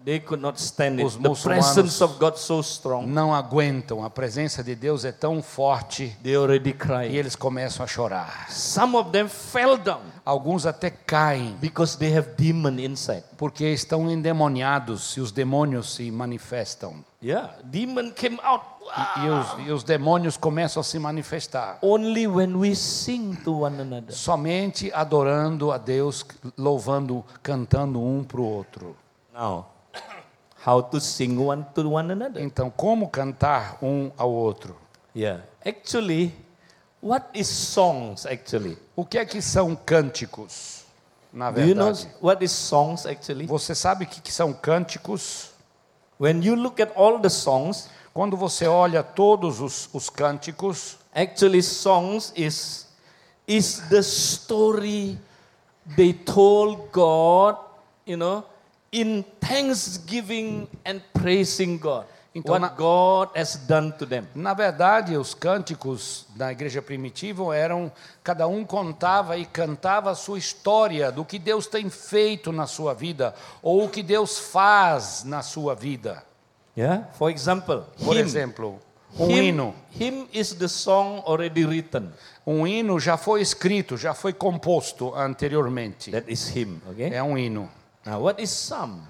They 0.08 0.22
could 0.22 0.42
not 0.42 0.58
stand 0.58 1.04
Os 1.04 1.16
it. 1.16 1.22
The 1.22 1.28
muçulmanos- 1.28 1.66
presence 1.74 2.02
of 2.02 2.18
God 2.18 2.38
so 2.38 2.62
strong. 2.62 3.06
Não 3.08 3.36
aguentam, 3.36 4.06
a 4.06 4.10
presença 4.10 4.64
de 4.64 4.74
Deus 4.74 5.04
é 5.04 5.12
tão 5.12 5.44
forte 5.44 6.16
They 6.24 6.34
already 6.38 6.74
e 7.10 7.18
eles 7.18 7.36
começam 7.36 7.84
a 7.84 7.88
chorar. 7.88 8.50
Some 8.50 8.96
of 8.96 9.12
them 9.12 9.28
fell 9.28 9.78
down 9.78 10.00
Alguns 10.24 10.66
até 10.66 10.90
caem 10.90 11.58
because 11.60 11.98
they 11.98 12.18
have 12.18 12.30
demon 12.38 12.80
inside. 12.80 13.26
porque 13.36 13.66
estão 13.66 14.10
endemoniados 14.10 15.18
e 15.18 15.20
os 15.20 15.34
demônios 15.34 15.96
se 15.96 16.10
manifestam. 16.10 17.04
Yeah, 17.22 17.56
demon 17.66 18.12
came 18.12 18.40
out. 18.44 18.64
E, 19.18 19.26
e 19.26 19.30
os, 19.30 19.68
e 19.68 19.72
os 19.74 19.84
demônios 19.84 20.38
começam 20.38 20.80
a 20.80 20.84
se 20.86 20.98
manifestar. 20.98 21.80
Only 21.82 22.28
when 22.28 22.56
we 22.56 22.74
sing 22.76 23.36
to 23.44 23.64
one 23.64 23.82
another. 23.82 24.14
Somente 24.16 24.90
adorando 24.94 25.70
a 25.70 25.78
Deus, 25.78 26.26
louvando, 26.58 27.26
cantando 27.44 28.02
um 28.02 28.24
para 28.24 28.40
o 28.40 28.46
outro. 28.46 28.96
Now, 29.34 29.66
how 30.66 30.82
to 30.82 31.00
sing 31.00 31.38
one 31.38 31.66
to 31.74 31.90
one 31.94 32.12
another? 32.12 32.42
Então, 32.42 32.70
como 32.70 33.10
cantar 33.10 33.78
um 33.82 34.12
ao 34.18 34.32
outro? 34.32 34.76
Yeah. 35.16 35.44
Actually, 35.66 36.34
what 37.02 37.28
is 37.34 37.48
songs 37.48 38.26
actually? 38.26 38.78
O 38.96 39.06
que 39.06 39.18
é 39.18 39.26
que 39.26 39.42
são 39.42 39.76
cânticos? 39.76 40.86
na 41.34 41.52
Do 41.52 41.62
you 41.62 41.76
know 41.76 41.94
verdade. 41.94 42.10
what 42.22 42.44
is 42.44 42.52
songs 42.52 43.06
actually? 43.06 43.46
Você 43.46 43.76
sabe 43.76 44.06
o 44.06 44.08
que, 44.08 44.22
que 44.22 44.32
são 44.32 44.54
cânticos? 44.54 45.52
When 46.20 46.42
you 46.44 46.56
look 46.56 46.82
at 46.82 46.92
all 46.96 47.20
the 47.20 47.30
songs, 47.30 47.90
Quando 48.18 48.36
você 48.36 48.66
olha 48.66 49.04
todos 49.04 49.62
os, 49.62 49.88
os 49.94 50.10
cânticos, 50.10 50.98
actually 51.14 51.62
songs 51.62 52.34
is 52.36 52.88
is 53.48 53.78
the 53.90 54.00
story 54.00 55.20
they 55.96 56.14
told 56.14 56.90
God, 56.92 57.58
you 58.08 58.18
know, 58.18 58.44
in 58.92 59.24
thanksgiving 59.40 60.68
and 60.86 61.02
praising 61.14 61.78
God. 61.78 62.06
Então, 62.36 62.52
what 62.54 62.62
na- 62.62 62.70
God 62.70 63.30
has 63.36 63.56
done 63.68 63.92
to 63.94 64.06
them. 64.06 64.28
na 64.36 64.54
verdade, 64.54 65.18
os 65.18 65.34
cânticos 65.34 66.26
da 66.36 66.52
igreja 66.52 66.82
primitiva 66.84 67.56
eram, 67.56 67.92
cada 68.24 68.48
um 68.48 68.64
contava 68.64 69.38
e 69.38 69.46
cantava 69.46 70.12
a 70.12 70.16
sua 70.16 70.38
história 70.38 71.12
do 71.12 71.26
que 71.26 71.40
Deus 71.40 71.66
tem 71.66 71.90
feito 71.90 72.52
na 72.52 72.68
sua 72.68 72.94
vida, 72.94 73.34
ou 73.64 73.86
o 73.86 73.90
que 73.90 74.04
Deus 74.04 74.38
faz 74.38 75.24
na 75.24 75.42
sua 75.42 75.74
vida. 75.74 76.24
Yeah? 76.78 77.08
For 77.18 77.32
example, 77.32 77.82
Por 78.06 78.14
hymn. 78.16 78.20
exemplo, 78.22 78.80
um 79.18 79.26
hymn, 79.28 79.48
hino. 79.48 79.76
hymn 79.90 80.28
is 80.32 80.54
the 80.54 80.68
song 80.68 81.24
already 81.26 81.66
written. 81.66 82.12
Um 82.46 82.68
hino 82.68 83.00
já 83.00 83.18
foi 83.18 83.42
escrito, 83.42 83.98
já 83.98 84.14
foi 84.14 84.32
composto 84.32 85.12
anteriormente. 85.16 86.12
That 86.12 86.32
is 86.32 86.48
hymn, 86.56 86.80
okay? 86.92 87.12
É 87.16 87.24
um 87.24 87.36
hino. 87.36 87.68
Now 88.08 88.22
what 88.22 88.42
is 88.42 88.50
psalm? 88.50 89.02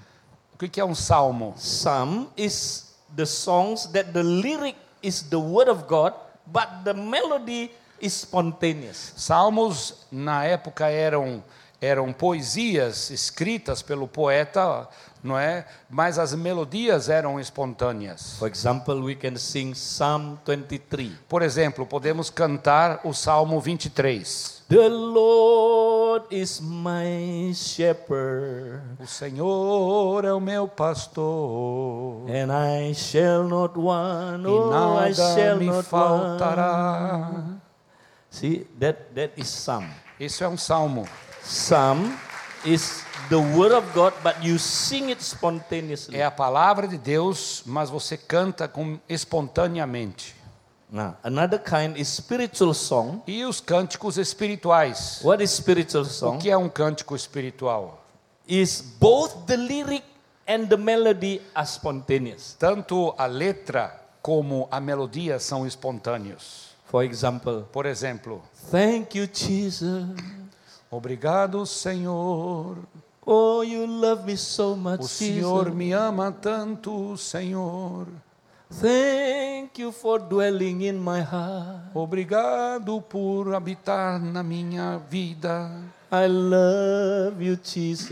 O 0.56 0.58
que 0.58 0.82
é 0.82 0.84
um 0.84 0.96
salmo? 0.96 1.54
Psalm 1.56 2.30
is 2.36 2.96
the 3.16 3.28
songs 3.28 3.86
that 3.94 4.12
the 4.12 4.24
lyric 4.24 4.76
is 5.04 5.22
the 5.30 5.38
word 5.38 5.70
of 5.70 5.86
God, 5.88 6.16
but 6.48 6.84
the 6.84 6.96
melody 6.96 7.70
is 8.02 8.14
spontaneous. 8.14 9.14
Salmos 9.16 10.08
na 10.12 10.46
época 10.46 10.88
eram 10.90 11.44
eram 11.80 12.12
poesias 12.12 13.12
escritas 13.12 13.84
pelo 13.84 14.08
poeta, 14.08 14.90
não 15.24 15.38
é? 15.38 15.68
Mas 15.88 16.18
as 16.18 16.34
melodias 16.34 17.08
eram 17.08 17.40
espontâneas. 17.40 18.38
For 18.40 18.48
example, 18.48 18.96
we 18.96 19.14
can 19.14 19.36
sing 19.36 19.74
Psalm 19.74 20.40
23. 20.44 21.12
Por 21.30 21.44
exemplo, 21.44 21.86
podemos 21.86 22.32
cantar 22.32 23.02
o 23.04 23.14
Salmo 23.14 23.62
23. 23.62 24.57
The 24.70 24.90
Lord 24.90 26.26
is 26.30 26.60
my 26.60 27.54
shepherd, 27.56 28.82
O 29.00 29.08
Senhor 29.08 30.26
é 30.26 30.34
o 30.34 30.42
meu 30.42 30.68
pastor, 30.68 32.26
and 32.30 32.52
I 32.52 32.94
shall 32.94 33.46
not 33.46 33.80
want. 33.80 34.44
e 34.44 34.48
Oh, 34.50 34.70
I 34.98 35.12
nada 35.12 35.14
shall 35.14 35.56
me 35.58 35.68
not 35.68 35.76
want. 35.78 35.86
faltará. 35.88 37.32
See, 38.30 38.68
that, 38.78 39.16
that 39.16 39.32
is 39.40 39.48
Psalm. 39.48 39.88
Isso 40.20 40.44
é 40.44 40.50
um 40.50 40.58
salmo. 40.58 41.08
Psalm 41.44 42.18
is 42.66 43.06
the 43.30 43.38
word 43.38 43.74
of 43.74 43.86
God, 43.94 44.14
but 44.22 44.36
you 44.44 44.60
sing 44.60 45.12
it 45.12 45.24
spontaneously. 45.24 46.18
É 46.18 46.26
a 46.26 46.32
palavra 46.32 46.90
de 46.90 46.98
Deus, 46.98 47.64
mas 47.66 47.90
você 47.90 48.18
canta 48.18 48.68
com 48.68 49.00
espontaneamente. 49.08 50.36
Now, 50.90 51.18
another 51.24 51.60
kind 51.60 51.98
is 51.98 52.08
spiritual 52.08 52.74
song. 52.74 53.22
E 53.28 53.44
os 53.44 53.60
cânticos 53.60 54.18
espirituais. 54.18 55.20
What 55.24 55.44
is 55.44 55.52
spiritual 55.52 56.04
O 56.04 56.06
song? 56.06 56.38
que 56.40 56.50
é 56.50 56.58
um 56.58 56.70
cântico 56.70 57.16
espiritual? 57.16 58.04
Is 58.48 58.82
both 59.00 59.46
the 59.48 59.58
lyric 59.58 60.04
and 60.48 60.68
the 60.68 60.78
melody 60.78 61.42
are 61.54 61.68
spontaneous. 61.68 62.56
Tanto 62.58 63.14
a 63.18 63.26
letra 63.26 63.92
como 64.22 64.68
a 64.72 64.80
melodia 64.80 65.40
são 65.40 65.68
espontâneos. 65.68 66.68
For 66.86 67.04
example, 67.04 67.66
Por 67.74 67.86
exemplo, 67.86 68.42
thank 68.72 69.18
you, 69.18 69.28
Jesus. 69.28 70.06
obrigado, 70.90 71.66
Senhor. 71.66 72.78
Oh, 73.26 73.62
you 73.62 73.86
love 73.86 74.24
me 74.26 74.38
so 74.38 74.74
much, 74.78 75.02
O 75.02 75.08
Senhor 75.08 75.66
Jesus. 75.66 75.76
me 75.78 75.92
ama 75.92 76.32
tanto, 76.32 77.18
Senhor. 77.18 78.08
Thank 78.70 79.80
you 79.80 79.92
for 79.92 80.20
dwelling 80.20 80.82
in 80.84 81.00
my 81.00 81.22
heart. 81.22 81.96
Obrigado 81.96 83.02
por 83.02 83.54
habitar 83.56 84.20
na 84.20 84.44
minha 84.44 85.00
vida. 85.10 85.72
I 86.12 86.28
love 86.28 87.42
you, 87.42 87.58
Jesus. 87.64 88.12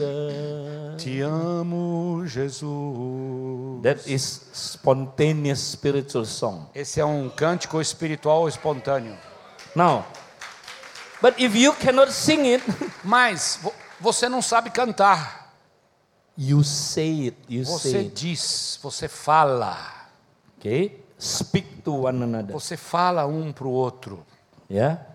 Te 0.98 1.22
amo, 1.22 2.26
Jesus. 2.26 3.82
That 3.84 4.08
is 4.10 4.24
spontaneous 4.54 5.60
spiritual 5.60 6.26
song. 6.26 6.68
Esse 6.74 7.00
é 7.02 7.06
um 7.06 7.30
cântico 7.30 7.80
espiritual 7.82 8.48
espontâneo. 8.48 9.18
Now, 9.76 10.06
but 11.22 11.36
if 11.38 11.54
you 11.56 11.74
cannot 11.74 12.12
sing 12.12 12.48
it, 12.54 12.64
Mas 13.04 13.60
vo- 13.62 13.74
você 14.00 14.28
não 14.30 14.42
sabe 14.42 14.70
cantar. 14.72 15.52
you 16.38 16.64
say 16.64 17.28
it. 17.28 17.38
You 17.48 17.66
say 17.66 17.92
Você 17.92 17.98
it. 18.00 18.14
diz, 18.16 18.80
você 18.82 19.08
fala. 19.08 19.94
Okay? 20.60 21.04
Speak 21.20 21.82
to 21.84 22.04
one 22.04 22.24
another. 22.24 22.54
Você 22.54 22.76
fala 22.78 23.26
um 23.26 23.52
para 23.52 23.68
o 23.68 23.72
outro. 23.72 24.26
Yeah? 24.70 25.06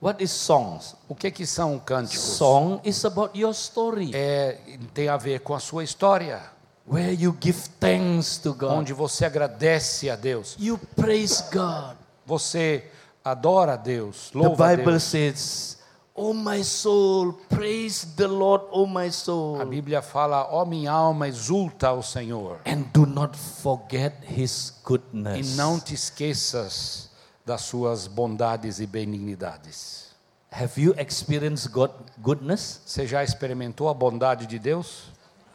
What 0.00 0.22
is 0.22 0.30
songs? 0.30 0.94
O 1.08 1.14
que 1.14 1.30
que 1.30 1.44
são 1.46 1.78
cânticos? 1.78 2.36
Song 2.36 2.80
is 2.84 3.04
about 3.04 3.38
your 3.38 3.52
story. 3.52 4.10
É, 4.14 4.58
tem 4.94 5.08
a 5.08 5.16
ver 5.16 5.40
com 5.40 5.54
a 5.54 5.60
sua 5.60 5.84
história, 5.84 6.40
Where 6.88 7.12
you 7.12 7.36
give 7.40 7.68
thanks 7.78 8.38
to 8.38 8.54
God. 8.54 8.70
onde 8.72 8.92
você 8.92 9.24
agradece 9.26 10.08
a 10.08 10.16
Deus, 10.16 10.56
You 10.58 10.78
praise 10.96 11.44
God. 11.52 11.96
você 12.24 12.84
adora 13.24 13.74
a 13.74 13.76
Deus, 13.76 14.30
The 14.30 14.38
louva 14.38 14.66
a 14.66 14.70
Bible 14.76 14.92
Deus. 14.92 15.02
says, 15.02 15.78
Oh 16.22 16.34
my 16.34 16.62
soul, 16.62 17.32
praise 17.48 18.04
the 18.14 18.26
Lord, 18.28 18.62
oh 18.72 18.84
my 18.86 19.06
A 19.06 19.10
soul. 19.10 19.64
Bíblia 19.64 20.02
fala: 20.02 20.46
"Ó 20.52 20.66
minha 20.66 20.92
alma, 20.92 21.26
exulta 21.26 21.88
ao 21.88 22.02
Senhor 22.02 22.58
And 22.66 22.82
do 22.92 23.06
not 23.06 23.34
forget 23.38 24.12
his 24.28 24.68
e 24.68 24.86
goodness. 24.86 25.56
não 25.56 25.80
te 25.80 25.94
esqueças 25.94 27.08
das 27.46 27.62
suas 27.62 28.06
bondades 28.06 28.80
e 28.80 28.86
benignidades." 28.86 30.10
Have 30.52 30.78
you 30.78 30.94
experienced 30.98 31.70
God 31.72 31.90
goodness? 32.18 32.82
Você 32.84 33.06
já 33.06 33.24
experimentou 33.24 33.88
a 33.88 33.94
bondade 33.94 34.46
de 34.46 34.58
Deus? 34.58 35.04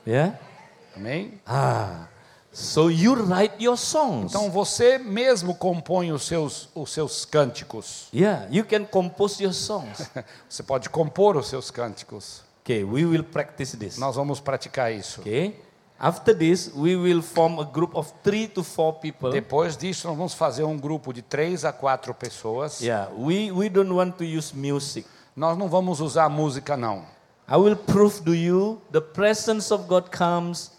Yeah? 0.08 0.40
Amém? 0.96 1.40
Ah. 1.46 2.08
So 2.56 2.90
you 2.90 3.16
write 3.16 3.62
your 3.62 3.76
songs. 3.76 4.32
Então 4.32 4.50
você 4.50 4.98
mesmo 4.98 5.54
compõe 5.54 6.14
os 6.14 6.24
seus 6.24 6.70
os 6.74 6.90
seus 6.90 7.26
cânticos. 7.26 8.08
Yeah, 8.16 8.48
you 8.50 8.64
can 8.64 8.86
compose 8.86 9.44
your 9.44 9.54
songs. 9.54 10.10
Você 10.48 10.64
pode 10.64 10.90
compor 10.90 11.36
os 11.36 11.48
seus 11.50 11.70
cânticos. 11.70 12.44
Okay, 12.64 12.86
we 12.86 13.06
will 13.06 13.26
practice 13.26 13.76
this. 13.76 13.98
Nós 13.98 14.16
vamos 14.16 14.40
praticar 14.40 14.94
isso. 14.94 15.20
Okay? 15.20 15.60
After 16.00 16.34
this, 16.34 16.72
we 16.74 16.96
will 16.96 17.22
form 17.22 17.60
a 17.60 17.66
group 17.66 17.94
of 17.94 18.14
three 18.24 18.48
to 18.48 18.64
four 18.64 18.94
people. 18.94 19.32
Depois 19.32 19.76
disso, 19.76 20.08
nós 20.08 20.16
vamos 20.16 20.34
fazer 20.34 20.64
um 20.64 20.78
grupo 20.78 21.12
de 21.12 21.22
três 21.22 21.66
a 21.66 21.74
quatro 21.74 22.14
pessoas. 22.14 22.80
Yeah, 22.80 23.12
we, 23.18 23.52
we 23.52 23.68
don't 23.68 23.92
want 23.92 24.14
to 24.18 24.24
use 24.24 24.56
music. 24.56 25.06
Nós 25.36 25.58
não 25.58 25.68
vamos 25.68 26.00
usar 26.00 26.30
música, 26.30 26.78
não. 26.78 27.04
I 27.50 27.58
will 27.58 27.76
prove 27.76 28.22
to 28.24 28.34
you 28.34 28.82
the 28.92 29.02
presence 29.02 29.74
of 29.74 29.84
God 29.88 30.06
comes 30.10 30.72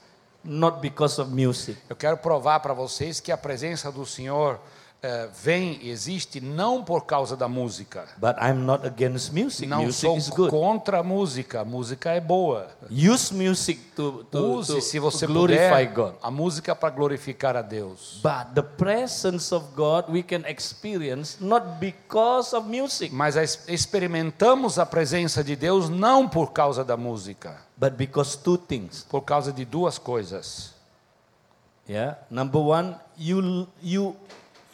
not 0.47 0.81
because 0.81 1.21
of 1.21 1.31
music. 1.31 1.77
Eu 1.89 1.97
quero 1.97 2.17
provar 2.17 2.61
para 2.61 2.73
vocês 2.73 3.21
que 3.21 3.33
a 3.33 3.37
presença 3.37 3.91
do 3.91 4.07
Senhor 4.07 4.59
eh, 5.07 5.29
vem, 5.43 5.79
existe, 5.89 6.41
não 6.41 6.83
por 6.83 7.07
causa 7.07 7.37
da 7.37 7.47
música. 7.49 8.07
But 8.19 8.37
I'm 8.43 8.65
not 8.65 8.87
against 8.87 9.33
music. 9.33 9.67
Não 9.67 9.85
music 9.85 10.01
sou 10.01 10.17
is 10.17 10.29
good. 10.29 10.51
contra 10.51 10.99
a 10.99 11.03
música. 11.03 11.61
A 11.61 11.65
música 11.65 12.11
é 12.11 12.21
boa. 12.21 12.67
Use 12.91 13.33
music 13.33 13.81
to, 13.95 14.25
to, 14.25 14.59
Use, 14.59 14.73
to, 14.75 14.81
se 14.81 14.99
to 14.99 15.03
você 15.03 15.27
glorify 15.27 15.87
puder, 15.87 15.93
God. 15.95 16.15
a 16.23 16.31
música 16.31 16.75
para 16.75 16.91
glorificar 16.91 17.57
a 17.57 17.63
Deus. 17.63 18.21
But 18.23 18.55
the 18.55 18.63
presence 18.63 19.55
of 19.55 19.65
God 19.77 20.07
we 20.09 20.23
can 20.23 20.45
experience 20.47 21.39
not 21.41 21.65
because 21.81 22.55
of 22.55 22.69
music, 22.69 23.15
Mas 23.15 23.37
experimentamos 23.69 24.79
a 24.79 24.85
presença 24.85 25.45
de 25.45 25.55
Deus 25.55 25.89
não 25.89 26.29
por 26.29 26.53
causa 26.53 26.85
da 26.85 26.97
música, 26.97 27.57
but 27.77 27.93
because 27.93 28.37
two 28.37 28.59
things. 28.59 29.07
por 29.09 29.23
causa 29.23 29.53
de 29.53 29.65
duas 29.65 29.99
coisas. 29.99 30.75
Yeah. 31.89 32.19
Number 32.31 32.61
one, 32.61 32.97
you 33.17 33.69
you 33.81 34.17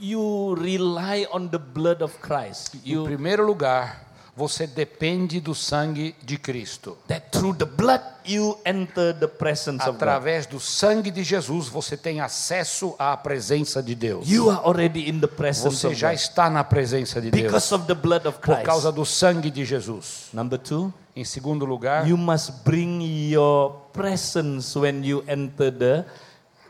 you 0.03 0.55
rely 0.59 1.27
on 1.33 1.49
the 1.49 1.59
blood 1.59 2.03
of 2.03 2.19
Christ. 2.21 2.75
Em 2.75 2.81
You 2.93 3.05
primeiro 3.05 3.47
lugar, 3.47 4.09
você 4.37 4.67
depende 4.67 5.41
do 5.41 5.55
sangue 5.55 6.15
de 6.25 6.37
Cristo. 6.39 6.97
that 7.07 7.29
through 7.31 7.55
the 7.57 7.65
blood 7.67 8.01
you 8.25 8.59
enter 8.65 9.15
the 9.15 9.29
presence. 9.29 9.83
Através 9.89 10.47
do 10.47 10.59
sangue 10.59 11.11
de 11.11 11.23
Jesus, 11.23 11.69
você 11.69 11.97
tem 11.97 12.21
acesso 12.21 12.95
à 12.99 13.17
presença 13.17 13.83
de 13.83 13.95
Deus. 13.95 14.29
You 14.29 14.51
are 14.51 14.61
already 14.65 15.09
in 15.09 15.21
the 15.21 15.27
presence 15.29 15.77
Você 15.77 15.87
of 15.89 15.95
já 15.97 16.13
está 16.13 16.51
na 16.51 16.65
presença 16.65 17.21
de 17.21 17.31
Deus 17.31 17.43
because 17.45 17.73
of 17.75 17.87
the 17.87 17.95
blood 17.95 18.27
of 18.27 18.39
por 18.39 18.55
Christ. 18.55 18.65
causa 18.67 18.91
do 18.91 19.05
sangue 19.05 19.51
de 19.51 19.65
Jesus. 19.65 20.29
Number 20.33 20.59
two, 20.59 20.93
Em 21.15 21.25
segundo 21.25 21.67
lugar, 21.67 22.09
you 22.09 22.17
must 22.17 22.65
bring 22.65 23.03
your 23.31 23.73
presence 23.93 24.77
when 24.79 25.05
you 25.05 25.23
enter 25.29 25.71
the 25.71 26.05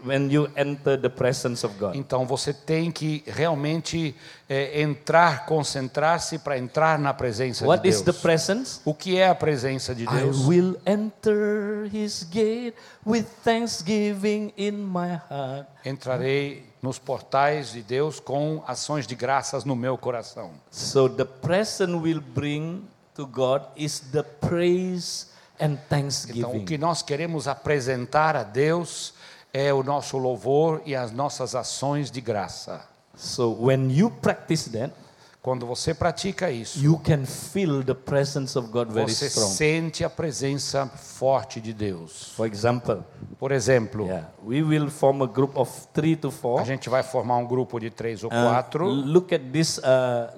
when 0.04 0.30
you 0.30 0.48
enter 0.56 0.96
the 1.00 1.08
presence 1.08 1.64
of 1.66 1.74
God. 1.78 1.94
Então 1.94 2.26
você 2.26 2.52
tem 2.52 2.90
que 2.90 3.22
realmente 3.26 4.14
é, 4.48 4.80
entrar, 4.82 5.46
concentrar-se 5.46 6.38
para 6.38 6.58
entrar 6.58 6.98
na 6.98 7.14
presença 7.14 7.64
What 7.66 7.82
de 7.82 7.88
is 7.88 8.00
the 8.00 8.12
Deus. 8.12 8.18
presence? 8.22 8.80
O 8.84 8.94
que 8.94 9.16
é 9.18 9.28
a 9.28 9.34
presença 9.34 9.94
de 9.94 10.04
I 10.04 10.06
Deus? 10.06 10.46
will 10.46 10.76
enter 10.86 11.88
his 11.92 12.24
gate 12.24 12.74
with 13.06 13.24
thanksgiving 13.44 14.52
in 14.56 14.72
my 14.72 15.20
heart. 15.30 15.66
Entrarei 15.84 16.64
nos 16.82 16.98
portais 16.98 17.72
de 17.72 17.82
Deus 17.82 18.18
com 18.20 18.62
ações 18.66 19.06
de 19.06 19.14
graças 19.14 19.64
no 19.64 19.76
meu 19.76 19.96
coração. 19.96 20.50
So 20.70 21.08
the 21.08 21.24
present 21.24 21.94
will 22.02 22.20
bring 22.20 22.84
to 23.14 23.26
God 23.26 23.62
is 23.76 24.00
the 24.00 24.22
praise 24.22 25.26
and 25.60 25.72
Então, 25.74 25.74
o 25.74 25.88
thanksgiving. 25.88 26.64
que 26.64 26.76
nós 26.78 27.02
queremos 27.02 27.46
apresentar 27.46 28.34
a 28.36 28.42
Deus 28.42 29.14
é 29.52 29.72
o 29.72 29.82
nosso 29.82 30.16
louvor 30.18 30.82
e 30.86 30.94
as 30.94 31.12
nossas 31.12 31.54
ações 31.54 32.10
de 32.10 32.20
graça. 32.20 32.82
So 33.14 33.50
when 33.60 33.90
you 33.90 34.10
practice 34.10 34.70
that, 34.70 34.92
Quando 35.42 35.66
você 35.66 35.92
pratica 35.92 36.52
isso, 36.52 36.78
you 36.78 36.96
can 37.04 37.24
feel 37.26 37.82
the 37.82 37.94
presence 37.94 38.56
of 38.56 38.68
God 38.68 38.92
very 38.92 39.12
você 39.12 39.26
strong. 39.26 39.50
sente 39.52 40.04
a 40.04 40.08
presença 40.08 40.86
forte 40.86 41.60
de 41.60 41.72
Deus. 41.72 42.32
For 42.36 42.46
example, 42.46 43.02
Por 43.40 43.50
exemplo, 43.50 44.06
yeah, 44.06 44.28
we 44.44 44.62
will 44.62 44.88
form 44.88 45.20
a 45.20 45.26
group 45.26 45.56
of 45.56 45.68
three 45.92 46.14
to 46.14 46.28
a 46.28 46.30
four. 46.30 46.64
gente 46.64 46.88
vai 46.88 47.02
formar 47.02 47.38
um 47.38 47.44
grupo 47.44 47.80
de 47.80 47.90
três 47.90 48.22
ou 48.22 48.30
Uh, 48.30 48.32
quatro. 48.50 48.86
look 48.88 49.34
at 49.34 49.42
this. 49.52 49.78
Uh, 49.78 49.82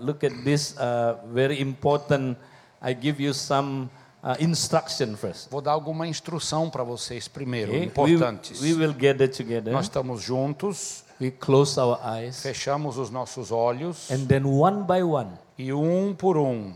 look 0.00 0.24
at 0.24 0.32
this. 0.42 0.74
Uh, 0.78 1.18
very 1.34 1.60
important. 1.60 2.38
I 2.82 2.94
give 2.94 3.22
you 3.22 3.34
some 3.34 3.90
uh, 4.24 4.42
instruction 4.42 5.14
first. 5.16 5.50
Vou 5.50 5.60
dar 5.60 5.72
alguma 5.72 6.08
instrução 6.08 6.70
para 6.70 6.82
vocês 6.82 7.28
primeiro, 7.28 7.70
Okay? 7.72 7.80
We, 7.80 8.12
importantes. 8.14 8.60
we 8.60 8.72
will 8.72 8.94
gather 8.94 9.28
together. 9.28 9.72
Nós 9.72 9.84
estamos 9.84 10.22
juntos, 10.22 11.04
We 11.20 11.30
close 11.30 11.78
our 11.78 12.00
eyes, 12.04 12.40
fechamos 12.40 12.98
os 12.98 13.08
nossos 13.10 13.52
olhos 13.52 14.10
and 14.10 14.26
then 14.26 14.44
one 14.44 14.82
by 14.82 15.02
one, 15.02 15.30
e 15.56 15.72
um 15.72 16.12
por 16.12 16.36
um 16.36 16.72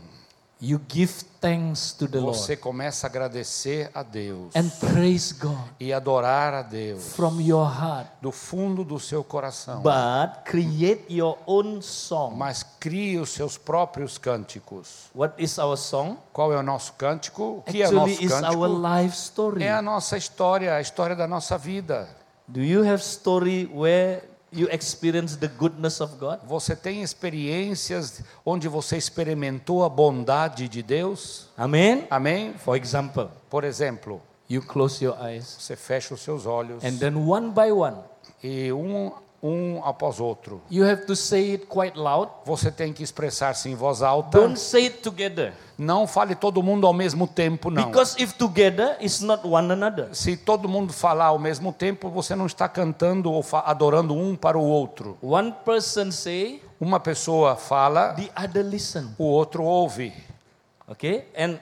you 0.61 0.79
give 0.89 1.11
thanks 1.39 1.93
to 1.93 2.05
the 2.07 2.19
você 2.19 2.51
Lord 2.53 2.57
começa 2.57 3.07
a 3.07 3.09
agradecer 3.09 3.89
a 3.93 4.03
Deus 4.03 4.53
and 4.55 4.69
praise 4.79 5.33
God 5.33 5.57
e 5.79 5.93
adorar 5.93 6.53
a 6.53 6.61
Deus 6.61 7.13
from 7.15 7.39
your 7.41 7.65
heart. 7.65 8.07
do 8.21 8.31
fundo 8.31 8.83
do 8.83 8.99
seu 8.99 9.23
coração. 9.23 9.81
But 9.81 10.43
create 10.43 11.05
your 11.09 11.37
own 11.47 11.81
song. 11.81 12.35
Mas 12.35 12.63
crie 12.79 13.17
os 13.17 13.29
seus 13.29 13.57
próprios 13.57 14.17
cânticos. 14.17 15.09
What 15.15 15.41
is 15.41 15.57
our 15.57 15.77
song? 15.77 16.17
Qual 16.33 16.51
é 16.51 16.57
o 16.57 16.63
nosso 16.63 16.93
cântico? 16.93 17.63
O 17.65 17.71
que 17.71 17.81
é 17.81 17.85
Actually, 17.85 18.11
nosso 18.11 18.23
is 18.25 18.31
our 18.33 18.41
cântico? 18.41 18.87
life 18.87 19.15
story. 19.15 19.63
É 19.63 19.71
a 19.71 19.81
nossa 19.81 20.17
história, 20.17 20.75
a 20.75 20.81
história 20.81 21.15
da 21.15 21.27
nossa 21.27 21.57
vida. 21.57 22.09
Do 22.47 22.61
you 22.61 22.83
have 22.83 23.01
story 23.01 23.69
where 23.73 24.23
you 24.51 24.67
experience 24.71 25.37
the 25.37 25.47
goodness 25.47 26.01
of 26.01 26.15
God? 26.17 26.39
Você 26.45 26.75
tem 26.75 27.01
experiências 27.03 28.21
onde 28.45 28.67
você 28.67 28.97
experimentou 28.97 29.83
a 29.83 29.89
bondade 29.89 30.67
de 30.67 30.81
Deus? 30.81 31.49
Amen. 31.57 32.07
Amém? 32.09 32.53
For 32.57 32.75
example, 32.75 33.29
Por 33.49 33.63
exemplo, 33.63 34.21
you 34.49 34.61
close 34.61 35.03
your 35.03 35.17
eyes, 35.23 35.45
você 35.59 35.75
fecha 35.75 36.13
os 36.13 36.21
seus 36.21 36.45
olhos 36.45 36.83
and 36.83 36.97
then 36.97 37.15
one 37.15 37.51
by 37.51 37.71
one, 37.71 37.97
e 38.43 38.71
um, 38.71 39.11
um 39.41 39.81
após 39.83 40.19
outro. 40.19 40.61
you 40.69 40.83
have 40.85 41.05
to 41.05 41.15
say 41.15 41.51
it 41.53 41.65
quite 41.67 41.97
loud. 41.97 42.29
Você 42.45 42.69
tem 42.71 42.91
que 42.91 43.01
expressar-se 43.03 43.69
em 43.69 43.75
voz 43.75 44.01
alta. 44.01 44.39
Don't 44.39 44.59
say 44.59 44.85
it 44.87 44.97
together. 44.99 45.53
Não 45.77 46.05
fale 46.05 46.35
todo 46.35 46.61
mundo 46.61 46.85
ao 46.85 46.93
mesmo 46.93 47.25
tempo, 47.25 47.71
não. 47.71 47.85
Because 47.85 48.21
if 48.21 48.33
together, 48.33 48.97
it's 48.99 49.21
not 49.21 49.47
one 49.47 49.71
another. 49.71 50.09
Se 50.13 50.35
todo 50.35 50.67
mundo 50.67 50.91
falar 50.91 51.27
ao 51.27 51.39
mesmo 51.39 51.71
tempo, 51.71 52.09
você 52.09 52.35
não 52.35 52.45
está 52.45 52.67
cantando 52.67 53.31
ou 53.31 53.45
adorando 53.63 54.13
um 54.13 54.35
para 54.35 54.57
o 54.57 54.63
outro. 54.63 55.17
One 55.21 55.53
person 55.63 56.11
say, 56.11 56.61
Uma 56.81 56.99
pessoa 56.99 57.55
fala, 57.55 58.13
the 58.15 58.29
other 58.41 58.63
listen. 58.65 59.13
o 59.17 59.23
outro 59.23 59.63
ouve. 59.63 60.13
Okay? 60.87 61.27
And 61.37 61.59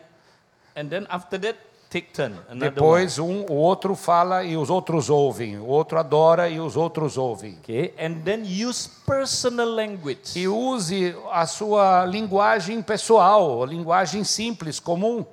and 0.76 0.90
then 0.90 1.06
after 1.10 1.40
that, 1.40 1.58
one. 1.94 2.60
Depois 2.60 3.18
um, 3.20 3.46
o 3.50 3.54
outro 3.54 3.96
fala 3.96 4.44
e 4.44 4.58
os 4.58 4.70
outros 4.70 5.10
ouvem. 5.10 5.58
O 5.58 5.66
outro 5.66 5.98
adora 5.98 6.50
e 6.50 6.60
os 6.60 6.76
outros 6.76 7.18
ouvem. 7.18 7.58
Okay? 7.60 7.94
And 8.00 8.22
then 8.24 8.44
use 8.44 8.90
personal 9.06 9.68
language. 9.70 10.38
E 10.38 10.48
use 10.48 11.16
a 11.32 11.46
sua 11.46 12.06
linguagem 12.06 12.82
pessoal, 12.82 13.64
a 13.64 13.66
linguagem 13.66 14.24
simples, 14.24 14.80
comum. 14.80 15.26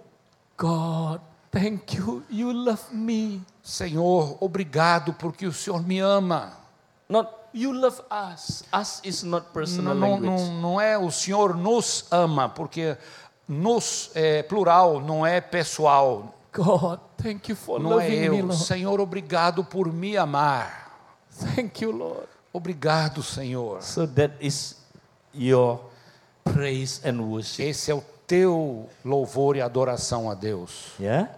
God, 0.57 1.21
thank 1.51 1.97
you. 1.97 2.23
You 2.31 2.53
love 2.53 2.83
me. 2.93 3.43
Senhor, 3.63 4.37
obrigado 4.41 5.15
porque 5.15 5.47
o 5.47 5.53
Senhor 5.53 5.83
me 5.83 5.99
ama. 5.99 6.53
Not 7.09 7.31
you 7.53 7.73
love 7.73 8.01
us. 8.33 8.63
Us 8.73 9.01
is 9.05 9.23
not 9.23 9.49
personal 9.53 9.95
Não, 9.95 10.01
não, 10.01 10.21
language. 10.21 10.51
não, 10.51 10.61
não 10.61 10.81
é 10.81 10.97
o 10.97 11.11
Senhor 11.11 11.57
nos 11.57 12.07
ama, 12.11 12.49
porque 12.49 12.97
nos 13.49 14.11
é 14.15 14.43
plural, 14.43 15.01
não 15.01 15.27
é 15.27 15.41
pessoal. 15.41 16.35
God, 16.55 17.01
thank 17.21 17.49
you 17.51 17.57
for 17.57 17.81
Não 17.81 18.01
é 18.01 18.09
me, 18.09 18.17
eu. 18.27 18.47
Lord. 18.47 18.57
Senhor, 18.57 19.01
obrigado 19.01 19.65
por 19.65 19.93
me 19.93 20.17
amar. 20.17 20.93
Thank 21.55 21.83
you, 21.85 21.91
Lord. 21.91 22.29
Obrigado, 22.53 23.23
Senhor. 23.23 23.83
So 23.83 24.07
that 24.07 24.35
is 24.41 24.77
your 25.35 25.81
praise 26.45 27.01
and 27.05 27.21
worship. 27.21 27.65
Esse 27.69 27.91
é 27.91 27.95
o 27.95 28.03
teu 28.27 28.89
louvor 29.05 29.57
e 29.57 29.61
adoração 29.61 30.31
a 30.31 30.35
Deus. 30.35 30.93
Yeah? 31.01 31.29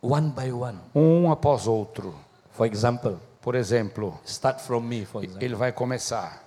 One 0.00 0.30
by 0.30 0.52
one. 0.52 0.78
Um 0.94 1.30
após 1.30 1.66
outro. 1.66 2.14
For 2.52 2.66
example, 2.66 3.18
Por 3.42 3.54
exemplo, 3.56 4.20
start 4.24 4.60
from 4.60 4.82
me, 4.82 5.04
for 5.04 5.24
example. 5.24 5.44
ele 5.44 5.54
vai 5.56 5.72
começar. 5.72 6.44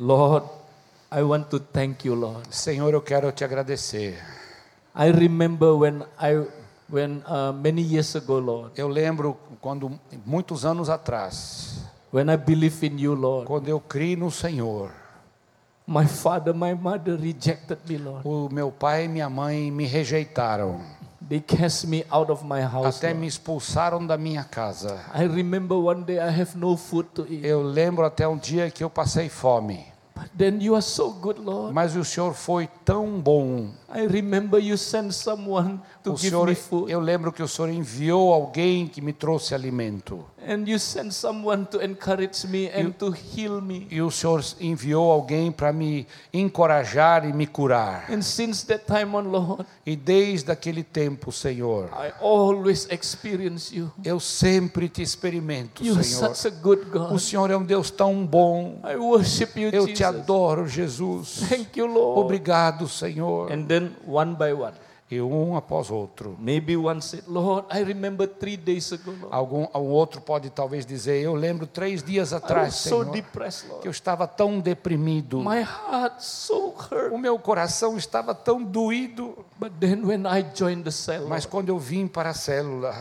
Lord, 0.00 0.46
I 1.12 1.22
want 1.22 1.48
to 1.50 1.60
thank 1.60 2.06
you, 2.08 2.14
Lord. 2.14 2.48
Senhor, 2.50 2.92
eu 2.92 3.00
quero 3.02 3.30
te 3.32 3.44
agradecer. 3.44 4.18
I 4.98 5.10
remember 5.12 5.74
when 5.74 6.02
I 6.20 6.44
when 6.88 7.22
uh, 7.26 7.52
many 7.52 7.82
years 7.82 8.14
ago, 8.16 8.38
Lord, 8.38 8.72
Eu 8.76 8.88
lembro 8.88 9.36
quando 9.60 9.98
muitos 10.24 10.64
anos 10.64 10.88
atrás, 10.88 11.78
when 12.12 12.28
I 12.30 12.36
believe 12.36 12.84
in 12.86 12.98
you, 12.98 13.14
Lord, 13.14 13.46
quando 13.46 13.68
eu 13.68 13.80
criei 13.80 14.16
no 14.16 14.30
Senhor, 14.30 14.90
my 15.86 16.06
father, 16.06 16.54
my 16.54 16.74
mother 16.74 17.16
rejected 17.20 17.78
me, 17.88 17.98
Lord. 17.98 18.22
o 18.26 18.48
meu 18.52 18.70
pai 18.70 19.04
e 19.04 19.08
minha 19.08 19.28
mãe 19.30 19.70
me 19.70 19.84
rejeitaram, 19.86 20.80
They 21.28 21.40
cast 21.40 21.88
me 21.88 22.04
out 22.08 22.30
of 22.30 22.44
my 22.44 22.60
house. 22.62 22.98
até 22.98 23.08
Lord. 23.08 23.20
me 23.20 23.26
expulsaram 23.26 24.06
da 24.06 24.16
minha 24.16 24.44
casa. 24.44 25.00
I 25.12 25.24
remember 25.26 25.76
one 25.76 26.04
day 26.04 26.18
I 26.20 26.28
have 26.30 26.56
no 26.56 26.76
food 26.76 27.08
to 27.14 27.22
eat. 27.28 27.44
Eu 27.44 27.62
lembro 27.62 28.04
até 28.04 28.28
um 28.28 28.36
dia 28.38 28.70
que 28.70 28.84
eu 28.84 28.90
passei 28.90 29.28
fome, 29.28 29.84
But 30.14 30.30
then 30.38 30.62
you 30.62 30.74
are 30.74 30.82
so 30.82 31.10
good, 31.10 31.40
Lord. 31.40 31.74
mas 31.74 31.94
o 31.96 32.04
Senhor 32.04 32.32
foi 32.32 32.68
tão 32.84 33.20
bom. 33.20 33.70
I 33.92 34.06
remember 34.06 34.58
you 34.62 34.78
sent 34.78 35.12
someone 35.12 35.80
O 36.12 36.16
Senhor, 36.18 36.48
eu 36.88 37.00
lembro 37.00 37.32
que 37.32 37.42
o 37.42 37.48
Senhor 37.48 37.68
enviou 37.70 38.32
alguém 38.32 38.86
que 38.86 39.00
me 39.00 39.12
trouxe 39.12 39.54
alimento. 39.54 40.24
And 40.48 40.64
you 40.68 40.78
sent 40.78 41.10
someone 41.12 41.64
to 41.66 41.82
encourage 41.82 42.46
me 42.46 42.68
and 42.68 42.90
to 43.00 43.12
heal 43.12 43.60
me. 43.60 43.88
E 43.90 44.00
o 44.00 44.10
Senhor 44.12 44.44
enviou 44.60 45.10
alguém 45.10 45.50
para 45.50 45.72
me 45.72 46.06
encorajar 46.32 47.24
e 47.28 47.32
me 47.32 47.46
curar. 47.48 48.06
And 48.08 48.22
since 48.22 48.64
that 48.66 48.84
time 48.86 49.14
on, 49.16 49.22
Lord, 49.22 49.66
E 49.84 49.96
desde 49.96 50.52
aquele 50.52 50.84
tempo, 50.84 51.32
Senhor, 51.32 51.86
I 51.92 52.12
always 52.20 52.86
experience 52.90 53.74
you. 53.74 53.90
eu 54.04 54.20
sempre 54.20 54.88
te 54.88 55.02
experimento, 55.02 55.84
You 55.84 55.94
are 55.94 56.04
Senhor. 56.04 56.34
such 56.34 56.46
a 56.46 56.56
good 56.62 56.82
O 56.94 57.08
God. 57.08 57.18
Senhor 57.18 57.50
é 57.50 57.56
um 57.56 57.64
Deus 57.64 57.90
tão 57.90 58.24
bom. 58.24 58.80
I 58.84 58.94
worship 58.96 59.56
you, 59.60 59.70
Eu 59.70 59.86
te 59.86 59.96
Jesus. 59.96 60.02
adoro, 60.20 60.68
Jesus. 60.68 61.40
Thank 61.48 61.76
you, 61.78 61.86
Lord. 61.86 62.20
Obrigado, 62.20 62.88
Senhor. 62.88 63.50
And 63.52 63.64
then 63.66 63.96
one 64.06 64.34
by 64.36 64.52
one, 64.52 64.74
E 65.08 65.20
um 65.20 65.56
após 65.56 65.88
outro. 65.88 66.36
maybe 66.40 66.76
one 66.76 67.00
said, 67.00 67.22
Lord, 67.28 67.66
I 67.72 67.82
remember 67.84 68.26
three 68.26 68.56
days 68.56 68.90
ago, 68.92 69.12
Lord. 69.12 69.28
Algum 69.30 69.66
um 69.72 69.88
outro 69.90 70.20
pode 70.20 70.50
talvez 70.50 70.84
dizer: 70.84 71.22
Eu 71.22 71.34
lembro 71.34 71.64
três 71.64 72.02
dias 72.02 72.32
atrás, 72.32 72.74
was 72.74 72.82
so 72.82 72.88
Senhor, 72.88 73.12
depressed, 73.12 73.66
que 73.66 73.72
Lord. 73.72 73.86
eu 73.86 73.90
estava 73.92 74.26
tão 74.26 74.58
deprimido. 74.58 75.38
My 75.38 75.60
heart 75.60 76.20
so 76.20 76.74
hurt. 76.90 77.12
O 77.12 77.18
meu 77.18 77.38
coração 77.38 77.96
estava 77.96 78.34
tão 78.34 78.60
doído. 78.64 79.44
But 79.60 79.74
then 79.78 80.04
when 80.04 80.24
I 80.26 80.44
joined 80.54 80.82
the 80.82 80.90
cell, 80.90 81.28
Mas 81.28 81.46
quando 81.46 81.68
eu 81.68 81.78
vim 81.78 82.08
para 82.08 82.30
a 82.30 82.34
célula, 82.34 82.92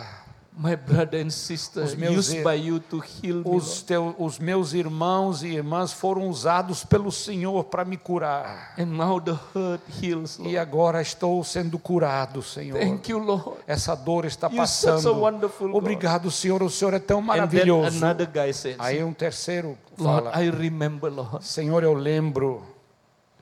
my 0.57 0.73
brother 0.75 1.19
and 1.21 1.29
sister 1.29 1.83
Os 1.83 1.95
meus 1.95 2.29
used 2.29 2.41
by 2.43 2.53
you 2.55 2.79
to 2.79 2.97
heal 2.99 3.37
me, 3.43 3.57
os, 3.57 3.65
Lord. 3.67 3.83
teu, 3.85 4.15
os 4.17 4.39
meus 4.39 4.73
irmãos 4.73 5.43
e 5.43 5.47
irmãs 5.47 5.91
foram 5.91 6.29
usados 6.29 6.85
pelo 6.85 7.11
Senhor 7.11 7.65
para 7.65 7.83
me 7.83 7.97
curar. 7.97 8.73
And 8.77 8.85
now 8.85 9.19
the 9.19 9.33
hurt 9.53 9.81
heals, 10.01 10.37
Lord. 10.37 10.53
E 10.53 10.57
agora 10.57 11.01
estou 11.01 11.43
sendo 11.43 11.77
curado, 11.77 12.41
Senhor. 12.41 12.79
Thank 12.79 13.11
you, 13.11 13.19
Lord. 13.19 13.57
Essa 13.67 13.95
dor 13.95 14.23
está 14.25 14.47
You're 14.47 14.65
such 14.65 14.89
a 14.89 14.93
passando. 14.93 15.19
wonderful 15.19 15.67
God. 15.67 15.75
Obrigado, 15.77 16.31
Senhor. 16.31 16.63
O 16.63 16.69
Senhor 16.69 16.93
é 16.93 16.99
tão 16.99 17.17
And 17.19 17.21
then 17.21 17.27
maravilhoso. 17.27 17.97
another 17.97 18.27
guy 18.27 18.53
says, 18.53 18.77
Aí 18.79 19.03
um 19.03 19.13
terceiro 19.13 19.77
Lord, 19.97 20.29
fala: 20.29 20.41
I 20.41 20.49
remember, 20.49 21.11
Lord. 21.11 21.43
Senhor, 21.45 21.83
eu 21.83 21.93
lembro 21.93 22.63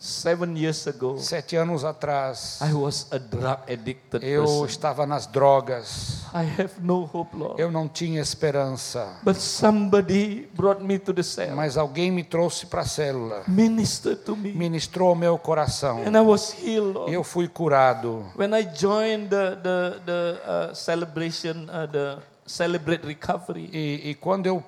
seven 0.04 0.58
years 0.58 0.86
ago, 0.86 1.18
Sete 1.18 1.56
anos 1.56 1.86
atrás, 1.86 2.60
I 2.62 2.74
was 2.74 3.08
a 3.10 3.18
drug 3.18 3.60
addicted 3.72 4.22
eu 4.22 4.44
person. 4.44 4.66
estava 4.66 5.06
nas 5.06 5.26
drogas. 5.28 6.24
I 6.34 6.44
have 6.62 6.74
no 6.82 7.10
hope, 7.14 7.38
Lord. 7.38 7.62
Eu 7.62 7.72
não 7.72 7.88
tinha 7.88 8.20
esperança. 8.22 9.18
But 9.24 9.38
somebody 9.38 10.50
brought 10.56 10.84
me 10.84 11.00
to 11.00 11.14
the 11.14 11.24
cell, 11.24 11.56
Mas 11.56 11.78
alguém 11.78 12.12
me 12.12 12.24
trouxe 12.24 12.66
para 12.66 12.82
a 12.82 12.86
célula, 12.86 13.44
ministered 13.48 14.22
to 14.24 14.36
me, 14.36 14.52
ministrou 14.52 15.16
meu 15.16 15.38
coração. 15.38 16.04
and 16.06 16.18
I 16.18 16.22
was 16.22 16.52
healed, 16.62 16.94
Lord. 16.94 17.14
Eu 17.14 17.24
fui 17.24 17.48
curado. 17.48 18.26
When 18.36 18.54
I 18.54 18.64
joined 18.64 19.30
the 19.30 19.56
the 19.56 20.00
the 20.06 20.42
uh, 20.72 20.74
celebration, 20.76 21.70
uh, 21.70 21.88
the 21.90 22.18
celebrate 22.46 23.06
recovery, 23.06 23.70
E, 23.72 24.10
e 24.10 24.16
quando 24.16 24.48
eu, 24.48 24.64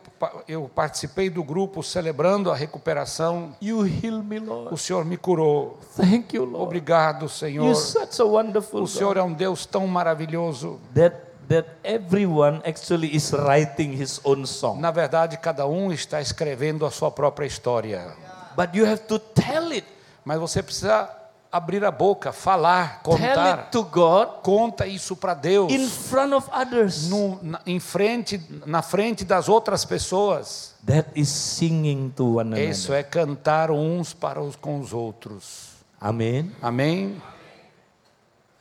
eu 0.48 0.70
participei 0.74 1.30
do 1.30 1.44
grupo 1.44 1.84
celebrando 1.84 2.50
a 2.52 2.56
recuperação, 2.56 3.56
you 3.62 3.86
healed 3.86 4.26
me, 4.26 4.40
o 4.40 4.44
Lord. 4.46 4.78
Senhor 4.80 5.04
me 5.06 5.18
curou. 5.18 5.78
Thank 5.96 6.36
you, 6.36 6.46
Lord. 6.46 6.64
Obrigado, 6.64 7.28
Senhor. 7.28 7.66
You're 7.66 7.76
such 7.80 8.22
a 8.22 8.26
wonderful 8.26 8.84
O 8.84 8.88
Senhor 8.88 9.16
God. 9.16 9.18
é 9.18 9.24
um 9.24 9.34
Deus 9.34 9.66
tão 9.66 9.86
maravilhoso. 9.88 10.80
That 10.94 11.16
that 11.48 11.70
everyone 11.84 12.60
actually 12.66 13.16
is 13.16 13.32
writing 13.32 13.92
his 14.02 14.20
own 14.24 14.48
song. 14.48 14.80
Na 14.82 14.90
verdade, 14.90 15.38
cada 15.38 15.68
um 15.68 15.92
está 15.92 16.20
escrevendo 16.20 16.86
a 16.88 16.92
sua 16.92 17.12
própria 17.12 17.46
história. 17.46 18.14
But 18.56 18.74
you 18.74 18.84
have 18.86 19.04
to 19.04 19.20
tell 19.20 19.72
it. 19.72 19.86
Mas 20.24 20.40
você 20.40 20.64
precisa 20.64 21.08
abrir 21.56 21.84
a 21.86 21.92
boca, 21.92 22.32
falar, 22.32 23.02
contar. 23.02 23.70
God 23.72 24.42
Conta 24.44 24.86
isso 24.86 25.16
para 25.16 25.34
Deus. 25.34 25.72
in 25.72 25.88
front 25.88 26.34
of 26.34 26.50
others. 26.52 27.10
No, 27.10 27.40
na, 27.42 27.62
em 27.66 27.80
frente, 27.80 28.42
na 28.66 28.82
frente 28.82 29.24
das 29.24 29.48
outras 29.48 29.86
pessoas. 29.86 30.76
That 30.86 31.10
is 31.16 31.30
singing 31.30 32.12
to 32.16 32.38
one 32.38 32.54
another. 32.54 32.70
Isso 32.70 32.94
é 32.94 33.04
cantar 33.04 33.72
uns 33.72 34.14
para 34.14 34.42
os 34.42 34.56
com 34.56 34.80
os 34.80 34.94
outros. 34.94 35.70
Amém? 36.00 37.22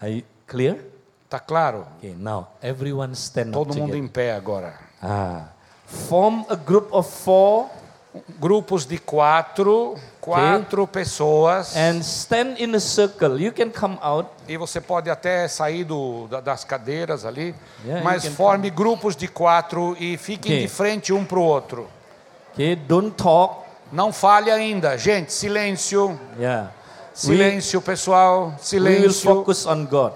Are 0.00 0.10
you 0.12 0.24
clear? 0.46 0.78
Tá 1.28 1.40
claro? 1.40 1.86
Okay, 1.98 2.14
now 2.14 2.48
everyone 2.62 3.12
stand 3.14 3.48
up 3.48 3.52
Todo 3.52 3.68
mundo 3.74 3.90
together. 3.90 4.04
em 4.04 4.08
pé 4.08 4.32
agora. 4.34 4.78
Ah. 5.02 5.48
Form 5.86 6.44
a 6.48 6.54
group 6.54 6.92
of 6.92 7.10
four 7.10 7.68
Grupos 8.38 8.86
de 8.86 8.96
quatro, 8.96 9.96
quatro 10.20 10.86
pessoas. 10.86 11.74
and 11.76 11.98
stand 12.02 12.54
in 12.60 12.72
a 12.74 12.78
circle. 12.80 13.40
You 13.40 13.52
can 13.52 13.70
come 13.70 13.98
out. 14.00 14.28
E 14.46 14.56
você 14.56 14.80
pode 14.80 15.10
até 15.10 15.48
sair 15.48 15.82
do, 15.82 16.28
da- 16.28 16.40
das 16.40 16.62
cadeiras 16.64 17.24
ali, 17.24 17.54
Yeah, 17.84 18.04
mas 18.04 18.24
forme 18.26 18.70
grupos 18.70 19.16
de 19.16 19.26
quatro 19.26 19.96
e 19.98 20.16
fiquem 20.16 20.52
Okay. 20.52 20.62
de 20.62 20.68
frente 20.68 21.12
um 21.12 21.24
para 21.24 21.38
o 21.38 21.42
outro. 21.42 21.88
Okay, 22.52 22.76
don't 22.76 23.10
talk. 23.16 23.64
Não 23.90 24.12
fale 24.12 24.48
ainda, 24.50 24.96
gente. 24.96 25.32
Silêncio, 25.32 26.18
Yeah. 26.38 26.70
We, 26.70 27.18
silêncio, 27.20 27.82
pessoal. 27.82 28.40
we 28.46 28.50
will 28.52 28.58
Silêncio. 28.60 29.22
focus 29.34 29.66
on 29.66 29.86
God. 29.86 30.12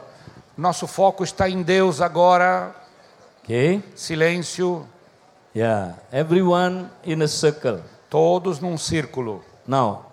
Nosso 0.57 0.87
foco 0.87 1.25
está 1.25 1.49
em 1.49 1.63
Deus 1.63 2.01
agora. 2.01 2.75
Okay? 3.45 3.83
Silêncio. 3.97 4.87
Yeah. 5.55 5.95
Everyone 6.13 6.89
in 7.05 7.23
a 7.23 7.29
circle. 7.29 7.81
Todos 8.11 8.61
num 8.61 8.79
círculo, 8.79 9.43
Now, 9.67 10.07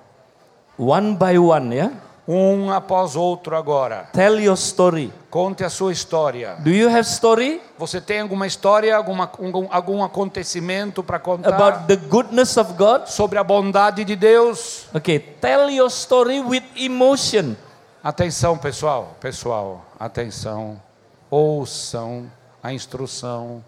one 0.77 1.15
by 1.15 1.37
one, 1.37 1.73
yeah? 1.75 1.91
um 2.27 2.71
após 2.71 3.15
outro 3.15 3.55
agora. 3.55 4.09
Tell 4.11 4.39
your 4.39 4.57
story. 4.57 5.13
Conte 5.29 5.63
a 5.63 5.69
sua 5.69 5.91
história. 5.93 6.55
Do 6.59 6.69
you 6.71 6.89
have 6.89 7.07
story 7.07 7.61
Você 7.77 8.01
tem 8.01 8.21
alguma 8.21 8.47
história, 8.47 8.95
alguma, 8.95 9.31
algum, 9.39 9.67
algum 9.69 10.03
acontecimento 10.03 11.03
para 11.03 11.19
contar 11.19 11.53
about 11.53 11.87
the 11.87 11.95
goodness 11.95 12.57
of 12.57 12.73
God? 12.73 13.05
sobre 13.07 13.37
a 13.37 13.43
bondade 13.43 14.03
de 14.03 14.15
Deus? 14.15 14.87
Okay, 14.93 15.19
tell 15.19 15.69
your 15.69 15.89
story 15.89 16.39
with 16.41 16.63
emotion. 16.75 17.55
Atenção, 18.03 18.57
pessoal, 18.57 19.15
pessoal, 19.19 19.85
atenção. 19.99 20.81
Ouçam 21.29 22.29
a 22.61 22.73
instrução. 22.73 23.63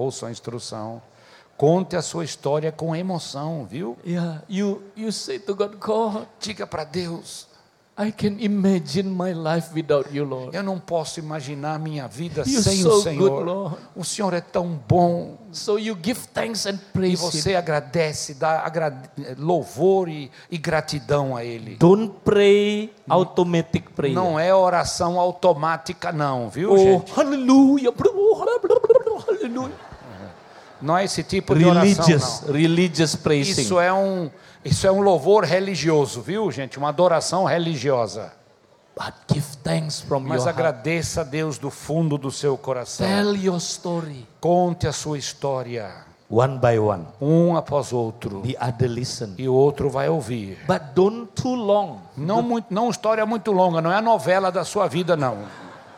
Ouçam 0.00 0.28
a 0.28 0.32
instrução. 0.32 1.02
Conte 1.56 1.94
a 1.94 2.00
sua 2.00 2.24
história 2.24 2.72
com 2.72 2.96
emoção, 2.96 3.66
viu? 3.68 3.96
Yeah, 4.06 4.42
you 4.48 4.82
you 4.96 5.12
say 5.12 5.38
to 5.40 5.54
God, 5.54 5.74
God, 5.78 6.22
Diga 6.40 6.66
para 6.66 6.84
Deus: 6.84 7.46
I 7.98 8.10
can 8.12 8.36
imagine 8.38 9.10
my 9.10 9.34
life 9.34 9.68
without 9.74 10.08
you, 10.10 10.24
Lord. 10.24 10.56
Eu 10.56 10.62
não 10.62 10.78
posso 10.80 11.20
imaginar 11.20 11.78
minha 11.78 12.08
vida 12.08 12.44
You're 12.46 12.62
sem 12.62 12.80
so 12.80 12.88
o 12.88 12.92
good, 12.92 13.02
Senhor. 13.02 13.44
Lord. 13.44 13.76
O 13.94 14.02
Senhor 14.02 14.32
é 14.32 14.40
tão 14.40 14.80
bom. 14.88 15.36
So 15.52 15.78
you 15.78 15.94
give 16.02 16.18
thanks 16.32 16.64
and 16.64 16.76
E 16.76 16.92
praise 16.94 17.16
você 17.22 17.50
Him. 17.52 17.56
agradece, 17.56 18.32
dá 18.32 18.60
agra- 18.60 19.02
louvor 19.36 20.08
e, 20.08 20.30
e 20.50 20.56
gratidão 20.56 21.36
a 21.36 21.44
Ele. 21.44 21.76
Don't 21.76 22.14
pray 22.24 22.90
automatic 23.06 23.90
prayer. 23.90 24.14
Não 24.14 24.40
é 24.40 24.54
oração 24.54 25.20
automática, 25.20 26.10
não, 26.10 26.48
viu, 26.48 26.72
Oh, 26.72 26.78
gente? 26.78 27.12
hallelujah. 27.12 27.92
Hallelujah. 29.26 29.89
Não 30.82 30.96
é 30.96 31.04
esse 31.04 31.22
tipo 31.22 31.54
de 31.54 31.64
oração, 31.64 32.04
Religious, 32.04 32.42
não. 32.46 32.54
religious 32.54 33.16
praising. 33.16 33.62
Isso 33.62 33.78
é 33.80 33.92
um, 33.92 34.30
isso 34.64 34.86
é 34.86 34.90
um 34.92 35.00
louvor 35.00 35.44
religioso, 35.44 36.20
viu, 36.22 36.50
gente? 36.50 36.78
Uma 36.78 36.88
adoração 36.88 37.44
religiosa. 37.44 38.32
But 38.96 39.14
give 39.32 39.46
thanks 39.62 40.00
from 40.00 40.20
Mas 40.20 40.38
your 40.38 40.46
heart. 40.48 40.58
agradeça 40.58 41.20
a 41.22 41.24
Deus 41.24 41.56
do 41.58 41.70
fundo 41.70 42.18
do 42.18 42.30
seu 42.30 42.56
coração. 42.58 43.06
Tell 43.06 43.34
your 43.36 43.56
story. 43.58 44.26
Conte 44.40 44.86
a 44.86 44.92
sua 44.92 45.16
história, 45.16 45.90
One 46.28 46.58
by 46.58 46.78
one. 46.78 47.06
um 47.20 47.56
após 47.56 47.92
outro, 47.92 48.42
The 48.42 48.56
other 48.64 48.88
listen. 48.90 49.34
e 49.38 49.48
o 49.48 49.54
outro 49.54 49.88
vai 49.90 50.08
ouvir. 50.08 50.58
But 50.66 50.82
don't 50.94 51.28
too 51.34 51.54
long. 51.54 51.98
Não, 52.16 52.42
muito, 52.42 52.72
não 52.72 52.90
história 52.90 53.24
muito 53.24 53.52
longa, 53.52 53.80
não 53.80 53.90
é 53.90 53.96
a 53.96 54.02
novela 54.02 54.50
da 54.52 54.64
sua 54.64 54.86
vida, 54.86 55.16
não. 55.16 55.38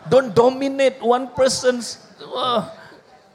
Don't 0.07 0.31
dominate 0.31 0.99
one 1.03 1.27
person's. 1.29 1.99
uh, 2.21 2.63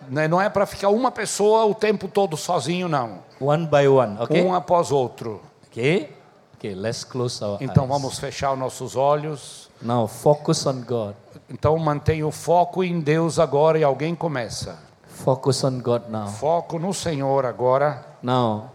Né, 0.10 0.28
Não 0.28 0.42
é 0.42 0.50
para 0.50 0.66
ficar 0.66 0.90
uma 0.90 1.12
pessoa 1.12 1.66
o 1.66 1.76
tempo 1.76 2.08
todo 2.08 2.36
sozinho, 2.38 2.88
não. 2.88 3.20
one 3.40 3.66
by 3.68 3.88
one. 3.88 4.18
Okay. 4.22 4.44
Um 4.44 4.54
após 4.54 4.92
outro. 4.92 5.42
Okay. 5.72 6.16
Okay. 6.58 6.74
Let's 6.74 7.04
close 7.04 7.44
our 7.44 7.58
Então 7.62 7.84
eyes. 7.84 7.94
vamos 7.94 8.18
fechar 8.20 8.54
os 8.54 8.60
nossos 8.60 8.96
olhos. 8.96 9.70
Now 9.82 10.08
focus 10.08 10.66
on 10.66 10.82
God. 10.82 11.14
Então 11.50 11.78
mantenha 11.78 12.26
o 12.26 12.32
foco 12.32 12.84
em 12.84 13.00
Deus 13.00 13.38
agora 13.38 13.78
e 13.78 13.84
alguém 13.84 14.16
começa. 14.16 14.80
Focus 15.08 15.64
on 15.64 15.80
God 15.80 16.04
now. 16.10 16.28
Foco 16.28 16.80
no 16.80 16.94
Senhor 16.94 17.46
agora, 17.46 18.06
Now, 18.24 18.72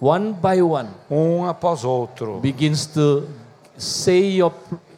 one 0.00 0.32
by 0.32 0.60
one, 0.62 0.88
um 1.10 1.46
após 1.46 1.84
outro. 1.84 2.40
begins 2.40 2.86
to 2.86 3.28
say 3.78 4.36
your 4.36 4.52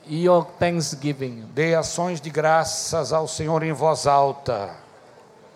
your 0.09 0.45
thanksgiving. 0.59 1.45
Dê 1.55 1.75
ações 1.75 2.21
de 2.21 2.31
graças 2.31 3.13
ao 3.13 3.27
Senhor 3.29 3.63
em 3.63 3.73
voz 3.73 4.07
alta. 4.07 4.71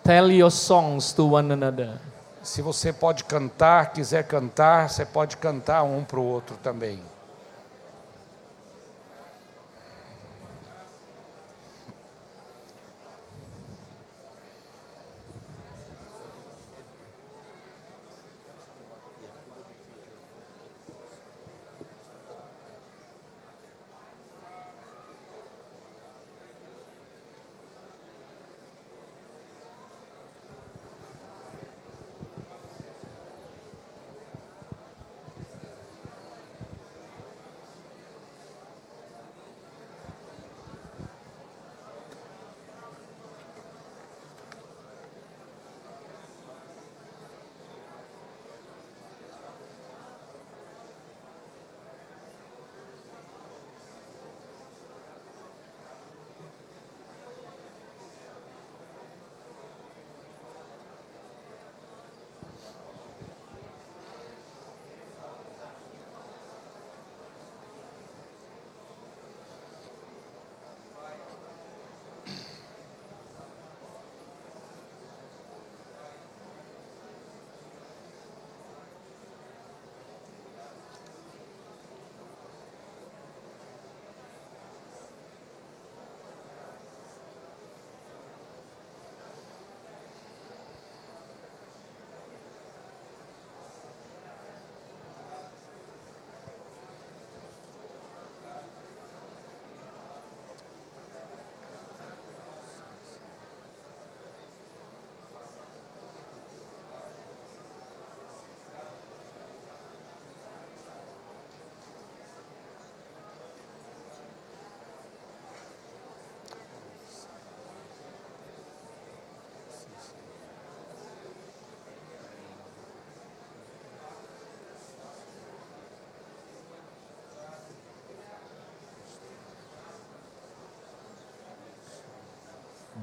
Tell 0.03 0.31
your 0.31 0.49
songs 0.49 1.13
to 1.13 1.23
one 1.25 1.53
another. 1.53 1.99
Se 2.41 2.59
você 2.61 2.91
pode 2.91 3.23
cantar, 3.23 3.93
quiser 3.93 4.23
cantar, 4.23 4.89
você 4.89 5.05
pode 5.05 5.37
cantar 5.37 5.83
um 5.83 6.03
para 6.03 6.19
o 6.19 6.23
outro 6.23 6.57
também. 6.57 6.99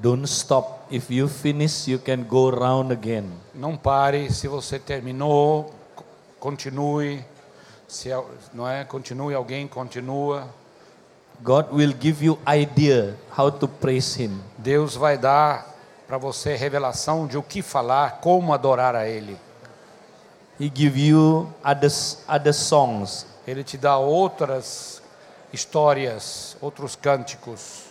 Don't 0.01 0.23
stop. 0.27 0.87
If 0.89 1.11
you 1.11 1.27
finish, 1.27 1.87
you 1.87 1.99
can 1.99 2.23
go 2.23 2.49
round 2.49 2.91
again. 2.93 3.29
Não 3.53 3.75
pare, 3.75 4.31
se 4.31 4.47
você 4.47 4.79
terminou, 4.79 5.73
co- 5.95 6.05
continue. 6.39 7.23
Se 7.87 8.09
não 8.53 8.67
é, 8.67 8.85
continue, 8.85 9.33
alguém 9.33 9.67
continua. 9.67 10.47
God 11.41 11.67
will 11.71 11.93
give 11.99 12.23
you 12.23 12.39
idea 12.47 13.15
how 13.37 13.51
to 13.51 13.67
praise 13.67 14.21
him. 14.21 14.39
Deus 14.57 14.95
vai 14.95 15.17
dar 15.17 15.65
para 16.07 16.17
você 16.17 16.55
revelação 16.55 17.27
de 17.27 17.37
o 17.37 17.43
que 17.43 17.61
falar, 17.61 18.19
como 18.21 18.53
adorar 18.53 18.95
a 18.95 19.07
Ele. 19.07 19.37
He 20.59 20.71
give 20.73 20.99
you 20.99 21.47
other 21.63 21.91
other 22.27 22.53
songs. 22.53 23.25
Ele 23.47 23.63
te 23.63 23.77
dá 23.77 23.97
outras 23.97 25.01
histórias, 25.53 26.57
outros 26.61 26.95
cânticos. 26.95 27.88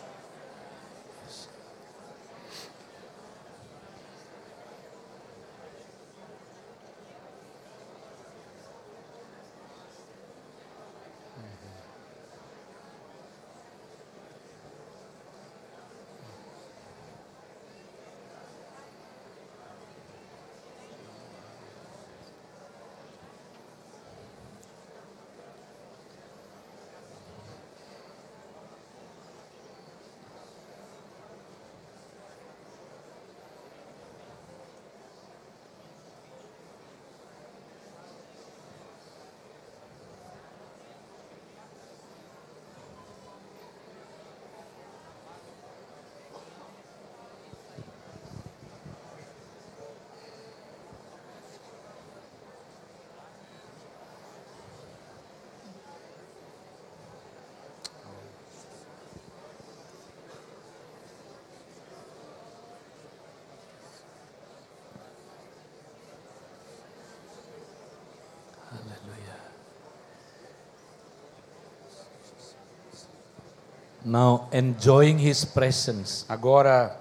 Now 74.09 74.49
enjoying 74.53 75.19
his 75.19 75.45
presence. 75.45 76.25
Agora 76.29 76.99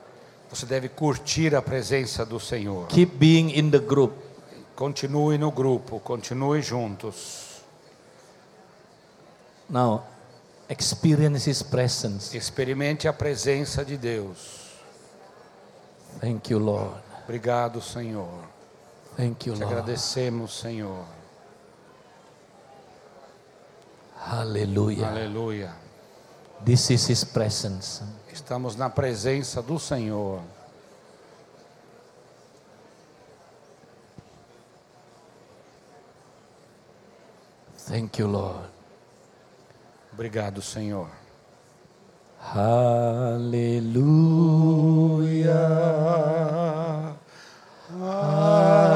você 0.50 0.66
deve 0.66 0.90
curtir 0.90 1.56
a 1.56 1.62
presença 1.62 2.26
do 2.26 2.38
Senhor. 2.38 2.88
Keep 2.88 3.16
being 3.18 3.58
in 3.58 3.72
the 3.72 3.80
group. 3.80 4.14
Continue 4.76 5.38
no 5.38 5.52
grupo, 5.52 6.02
continue 6.02 6.62
juntos. 6.62 7.62
Now 9.70 10.04
experience 10.70 11.50
his 11.50 11.64
presence. 11.64 12.36
Experimente 12.36 13.08
a 13.08 13.14
presença 13.14 13.86
de 13.86 13.98
Deus. 13.98 14.68
Thank 16.20 16.52
you, 16.52 16.60
Lord. 16.60 17.02
Obrigado, 17.24 17.82
Senhor. 17.82 18.28
Thank 19.16 19.48
you, 19.48 19.54
Te 19.54 19.62
Lord. 19.62 19.74
agradecemos, 19.74 20.60
Senhor. 20.60 21.06
Hallelujah. 24.18 25.08
Aleluia. 25.08 25.87
This 26.64 26.90
is 26.92 27.08
his 27.08 27.24
presence. 27.24 28.04
Estamos 28.32 28.76
na 28.76 28.90
presença 28.90 29.62
do 29.62 29.80
Senhor. 29.80 30.42
Thank 37.88 38.20
you, 38.20 38.28
Lord. 38.28 38.68
Obrigado, 40.12 40.62
Senhor. 40.62 41.10
Hallelujah. 42.40 43.96
Hallelujah. 47.90 48.87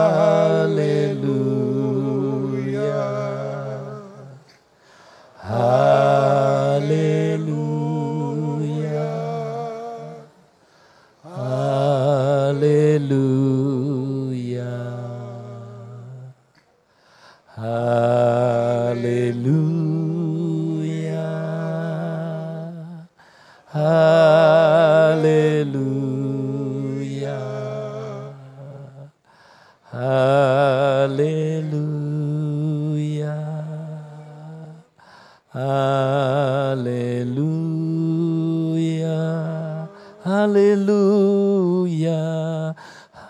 Hallelujah. 40.24 41.86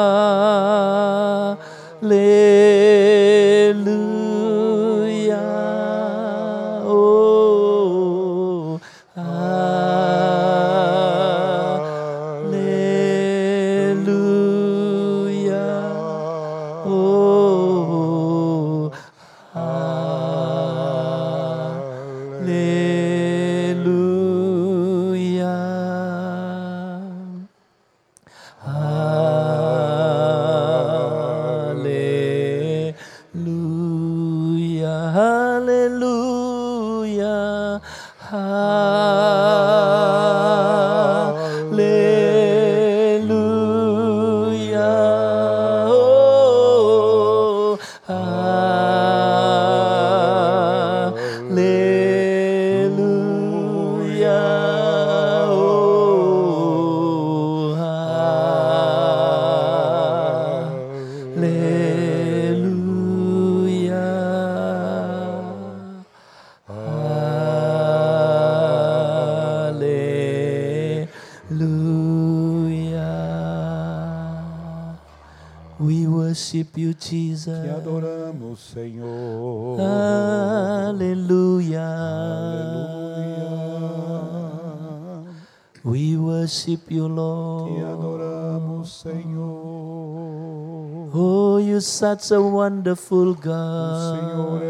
Such 91.96 92.32
a 92.32 92.42
wonderful 92.42 93.30
oh, 93.30 93.34
God. 93.36 94.65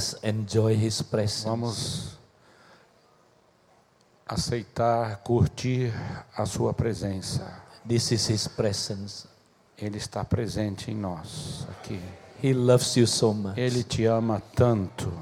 Us 0.00 0.16
enjoy 0.22 0.74
His 0.74 1.02
presence. 1.02 1.44
Vamos 1.44 2.18
aceitar, 4.26 5.22
curtir 5.22 5.92
a 6.34 6.46
Sua 6.46 6.72
presença. 6.72 7.62
This 7.86 8.12
is 8.12 8.28
His 8.28 8.48
presence. 8.48 9.28
Ele 9.76 9.98
está 9.98 10.24
presente 10.24 10.90
em 10.90 10.94
nós 10.94 11.66
aqui. 11.70 12.00
He 12.42 12.54
loves 12.54 12.96
you 12.96 13.06
so 13.06 13.34
much. 13.34 13.58
Ele 13.58 13.82
te 13.82 14.06
ama 14.06 14.42
tanto. 14.54 15.12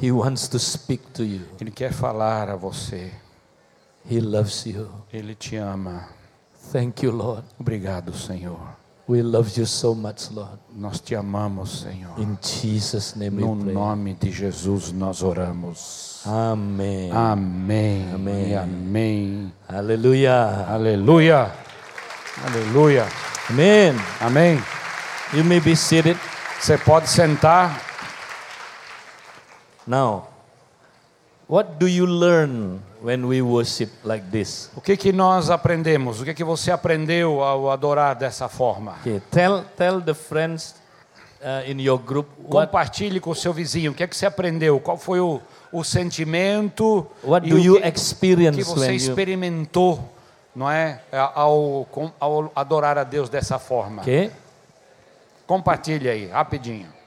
He 0.00 0.10
wants 0.10 0.48
to 0.48 0.58
speak 0.58 1.04
to 1.12 1.24
you. 1.24 1.46
Ele 1.60 1.70
quer 1.70 1.92
falar 1.92 2.48
a 2.48 2.56
você. 2.56 3.12
He 4.08 4.20
loves 4.20 4.64
you. 4.64 4.88
Ele 5.12 5.34
te 5.34 5.56
ama. 5.56 6.08
Thank 6.72 7.04
you, 7.04 7.12
Lord. 7.12 7.46
Obrigado, 7.58 8.14
Senhor. 8.14 8.58
We 9.08 9.22
love 9.22 9.56
you 9.56 9.64
so 9.64 9.94
much, 9.94 10.30
Lord. 10.30 10.58
Nós 10.76 11.00
te 11.00 11.14
amamos, 11.16 11.80
Senhor. 11.80 12.18
In 12.18 12.36
Jesus' 12.42 13.16
name 13.16 13.40
No 13.40 13.52
we 13.52 13.62
pray. 13.64 13.72
nome 13.74 14.14
de 14.20 14.30
Jesus 14.30 14.92
nós 14.92 15.22
oramos. 15.22 16.20
Amém. 16.26 17.10
Amém. 17.10 18.50
E 18.50 18.54
amém. 18.54 19.52
Hallelujah. 19.66 20.66
Aleluia. 20.68 21.50
Aleluia. 22.44 23.06
Amen. 23.48 23.94
Amém. 24.20 24.62
You 25.32 25.42
may 25.42 25.60
be 25.60 25.74
seated. 25.74 26.18
Você 26.60 26.76
pode 26.76 27.08
sentar. 27.08 27.80
Now, 29.86 30.28
what 31.48 31.78
do 31.78 31.88
you 31.88 32.04
learn 32.04 32.82
when 33.02 33.24
we 33.26 33.40
worship 33.42 33.90
like 34.04 34.24
this? 34.30 34.70
O 34.76 34.80
que 34.80 34.96
que 34.96 35.12
nós 35.12 35.50
aprendemos? 35.50 36.20
O 36.20 36.24
que 36.24 36.34
que 36.34 36.44
você 36.44 36.70
aprendeu 36.70 37.42
ao 37.42 37.70
adorar 37.70 38.14
dessa 38.16 38.48
forma? 38.48 38.96
Okay, 39.00 39.20
tell 39.30 39.64
tell 39.76 40.00
the 40.00 40.14
friends 40.14 40.74
uh, 41.40 41.70
in 41.70 41.80
your 41.80 41.98
group 41.98 42.26
what 42.38 42.66
Compartilhe 42.70 43.20
com 43.20 43.30
o 43.30 43.34
seu 43.34 43.52
vizinho. 43.52 43.92
O 43.92 43.94
que 43.94 44.02
é 44.02 44.06
que 44.06 44.16
você 44.16 44.26
aprendeu? 44.26 44.80
Qual 44.80 44.96
foi 44.96 45.20
o, 45.20 45.40
o 45.72 45.84
sentimento 45.84 47.06
what 47.22 47.48
do 47.48 47.58
you 47.58 47.80
que, 47.80 47.88
experience 47.88 48.58
que 48.58 48.64
você 48.64 48.80
when 48.80 48.90
you 48.90 48.96
experimentou, 48.96 50.12
não 50.54 50.70
é, 50.70 51.00
ao, 51.34 51.86
com- 51.90 52.10
ao 52.18 52.50
adorar 52.54 52.98
a 52.98 53.04
Deus 53.04 53.28
dessa 53.28 53.58
forma? 53.58 54.02
Okay? 54.02 54.30
Compartilhe 55.46 56.08
aí, 56.08 56.26
rapidinho. 56.26 56.97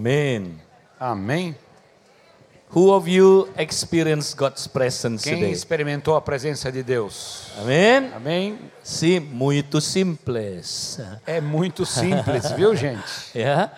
Amen. 0.00 0.58
Amém. 0.98 1.54
Who 2.74 2.90
of 2.94 3.06
you 3.10 3.50
experienced 3.58 4.34
God's 4.34 4.66
presence 4.66 5.22
Quem 5.24 5.34
today? 5.40 5.52
experimentou 5.52 6.16
a 6.16 6.22
presença 6.22 6.72
de 6.72 6.82
Deus? 6.82 7.48
Amen. 7.58 8.10
Amém. 8.14 8.58
Sim, 8.82 9.20
muito 9.20 9.78
simples. 9.78 10.98
É 11.26 11.38
muito 11.38 11.84
simples, 11.84 12.50
viu, 12.56 12.74
gente? 12.74 13.02
Yeah. 13.34 13.72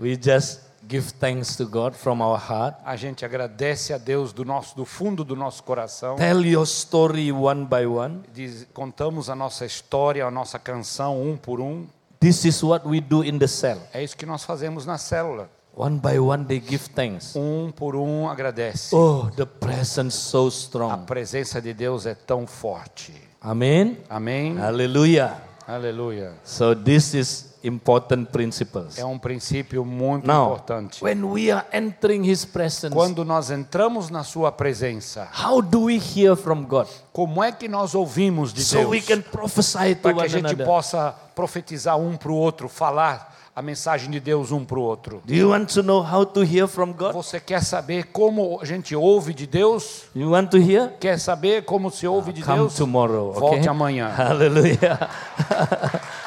We 0.00 0.18
just 0.20 0.60
give 0.88 1.12
thanks 1.20 1.54
to 1.56 1.66
God 1.68 1.94
from 1.94 2.20
our 2.20 2.36
heart. 2.40 2.76
A 2.84 2.96
gente 2.96 3.24
agradece 3.24 3.92
a 3.92 3.98
Deus 3.98 4.32
do 4.32 4.44
nosso 4.44 4.74
do 4.74 4.84
fundo 4.84 5.22
do 5.22 5.36
nosso 5.36 5.62
coração. 5.62 6.16
Tell 6.16 6.44
your 6.44 6.64
story 6.64 7.30
one 7.30 7.64
by 7.64 7.86
one. 7.86 8.22
Diz- 8.34 8.66
contamos 8.74 9.30
a 9.30 9.36
nossa 9.36 9.64
história, 9.64 10.24
a 10.26 10.30
nossa 10.32 10.58
canção 10.58 11.22
um 11.22 11.36
por 11.36 11.60
um. 11.60 11.86
This 12.20 12.44
is 12.44 12.62
what 12.64 12.86
we 12.86 13.00
do 13.00 13.22
in 13.22 13.38
the 13.38 13.46
cell. 13.46 13.78
É 13.92 14.02
isso 14.02 14.16
que 14.16 14.26
nós 14.26 14.44
fazemos 14.44 14.84
na 14.84 14.98
célula. 14.98 15.48
One 15.76 16.00
by 16.00 16.18
one 16.18 16.44
they 16.44 16.60
give 16.60 16.88
thanks. 16.90 17.36
Um 17.36 17.70
por 17.70 17.94
um 17.94 18.28
agradece. 18.28 18.92
Oh, 18.94 19.30
the 19.36 19.46
presence 19.46 20.16
so 20.16 20.46
A 20.46 20.48
strong. 20.48 21.04
presença 21.06 21.62
de 21.62 21.72
Deus 21.72 22.04
é 22.06 22.14
tão 22.16 22.46
forte. 22.48 23.12
Amen. 23.40 23.98
Amém. 24.10 24.56
Hallelujah. 24.58 25.40
Aleluia. 25.68 26.32
So 26.42 26.74
this 26.74 27.14
is 27.14 27.47
important 27.64 28.26
principles. 28.26 28.98
É 28.98 29.04
um 29.04 29.18
princípio 29.18 29.84
muito 29.84 30.26
Now, 30.26 30.46
importante. 30.46 31.02
when 31.02 31.24
we 31.24 31.50
are 31.50 31.66
entering 31.72 32.22
his 32.30 32.44
presence, 32.44 32.94
Quando 32.94 33.24
nós 33.24 33.50
entramos 33.50 34.10
na 34.10 34.22
sua 34.24 34.52
presença, 34.52 35.28
how 35.44 35.60
do 35.60 35.84
we 35.84 36.00
hear 36.16 36.36
from 36.36 36.62
God? 36.64 36.86
como 37.12 37.42
é 37.42 37.50
que 37.50 37.68
nós 37.68 37.94
ouvimos 37.94 38.52
de 38.52 38.62
So 38.62 38.88
we 38.90 39.00
Deus? 39.00 39.06
can 39.06 39.20
prophesy 39.30 39.94
to 39.96 40.00
Para 40.02 40.14
que 40.14 40.22
a 40.22 40.28
gente 40.28 40.46
another. 40.46 40.66
possa 40.66 41.14
profetizar 41.34 41.98
um 41.98 42.16
para 42.16 42.30
o 42.30 42.34
outro, 42.36 42.68
falar 42.68 43.36
a 43.56 43.60
mensagem 43.62 44.08
de 44.08 44.20
Deus 44.20 44.52
um 44.52 44.64
para 44.64 44.78
o 44.78 44.82
outro. 44.82 45.20
Do 45.24 45.34
you 45.34 45.50
want 45.50 45.72
to 45.74 45.82
know 45.82 46.00
how 46.00 46.24
to 46.24 46.44
hear 46.44 46.68
from 46.68 46.92
God? 46.92 47.12
Você 47.14 47.40
quer 47.40 47.60
saber 47.64 48.04
como 48.12 48.60
a 48.62 48.64
gente 48.64 48.94
ouve 48.94 49.34
de 49.34 49.48
Deus? 49.48 50.04
You 50.14 50.30
want 50.30 50.48
to 50.52 50.58
hear? 50.58 50.92
Quer 51.00 51.18
saber 51.18 51.64
como 51.64 51.90
se 51.90 52.06
ouve 52.06 52.32
de 52.32 52.40
Come 52.44 52.56
Deus? 52.58 52.74
tomorrow, 52.76 53.30
okay? 53.30 53.40
Volte 53.40 53.68
amanhã. 53.68 54.06
Hallelujah. 54.16 55.10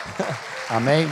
Amém? 0.73 1.06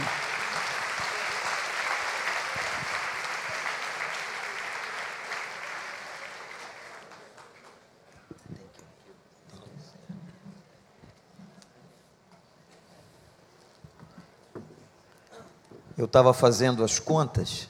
Eu 15.97 16.05
estava 16.05 16.33
fazendo 16.33 16.81
as 16.81 16.97
contas. 16.97 17.67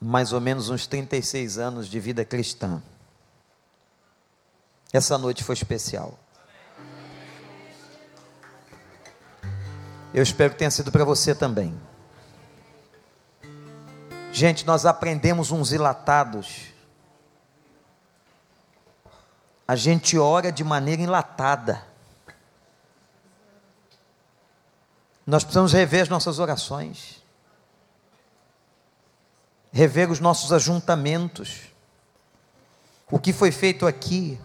Mais 0.00 0.32
ou 0.32 0.40
menos 0.40 0.68
uns 0.68 0.86
36 0.86 1.58
anos 1.58 1.88
de 1.88 1.98
vida 1.98 2.24
cristã. 2.24 2.82
Essa 4.92 5.18
noite 5.18 5.44
foi 5.44 5.54
especial. 5.54 6.18
Eu 10.14 10.22
espero 10.22 10.52
que 10.52 10.58
tenha 10.58 10.70
sido 10.70 10.90
para 10.90 11.04
você 11.04 11.34
também. 11.34 11.78
Gente, 14.32 14.66
nós 14.66 14.86
aprendemos 14.86 15.50
uns 15.50 15.72
enlatados. 15.72 16.72
A 19.66 19.76
gente 19.76 20.18
ora 20.18 20.50
de 20.50 20.64
maneira 20.64 21.02
enlatada. 21.02 21.84
Nós 25.26 25.44
precisamos 25.44 25.74
rever 25.74 26.02
as 26.02 26.08
nossas 26.08 26.38
orações. 26.38 27.17
Rever 29.72 30.10
os 30.10 30.20
nossos 30.20 30.52
ajuntamentos. 30.52 31.62
O 33.10 33.18
que 33.18 33.32
foi 33.32 33.50
feito 33.50 33.86
aqui, 33.86 34.38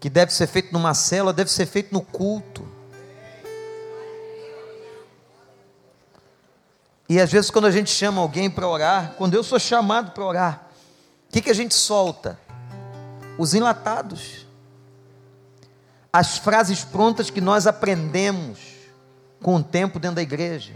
que 0.00 0.08
deve 0.08 0.32
ser 0.32 0.46
feito 0.46 0.72
numa 0.72 0.94
célula, 0.94 1.32
deve 1.32 1.50
ser 1.50 1.66
feito 1.66 1.92
no 1.92 2.00
culto. 2.00 2.66
E 7.08 7.20
às 7.20 7.30
vezes, 7.30 7.50
quando 7.50 7.66
a 7.66 7.70
gente 7.70 7.90
chama 7.90 8.20
alguém 8.20 8.50
para 8.50 8.66
orar, 8.66 9.14
quando 9.16 9.34
eu 9.34 9.44
sou 9.44 9.58
chamado 9.58 10.10
para 10.10 10.24
orar, 10.24 10.66
o 11.28 11.32
que, 11.32 11.42
que 11.42 11.50
a 11.50 11.54
gente 11.54 11.74
solta? 11.74 12.38
Os 13.38 13.54
enlatados, 13.54 14.46
as 16.12 16.38
frases 16.38 16.82
prontas 16.82 17.28
que 17.30 17.40
nós 17.40 17.66
aprendemos 17.66 18.58
com 19.42 19.56
o 19.56 19.62
tempo 19.62 19.98
dentro 19.98 20.16
da 20.16 20.22
igreja, 20.22 20.74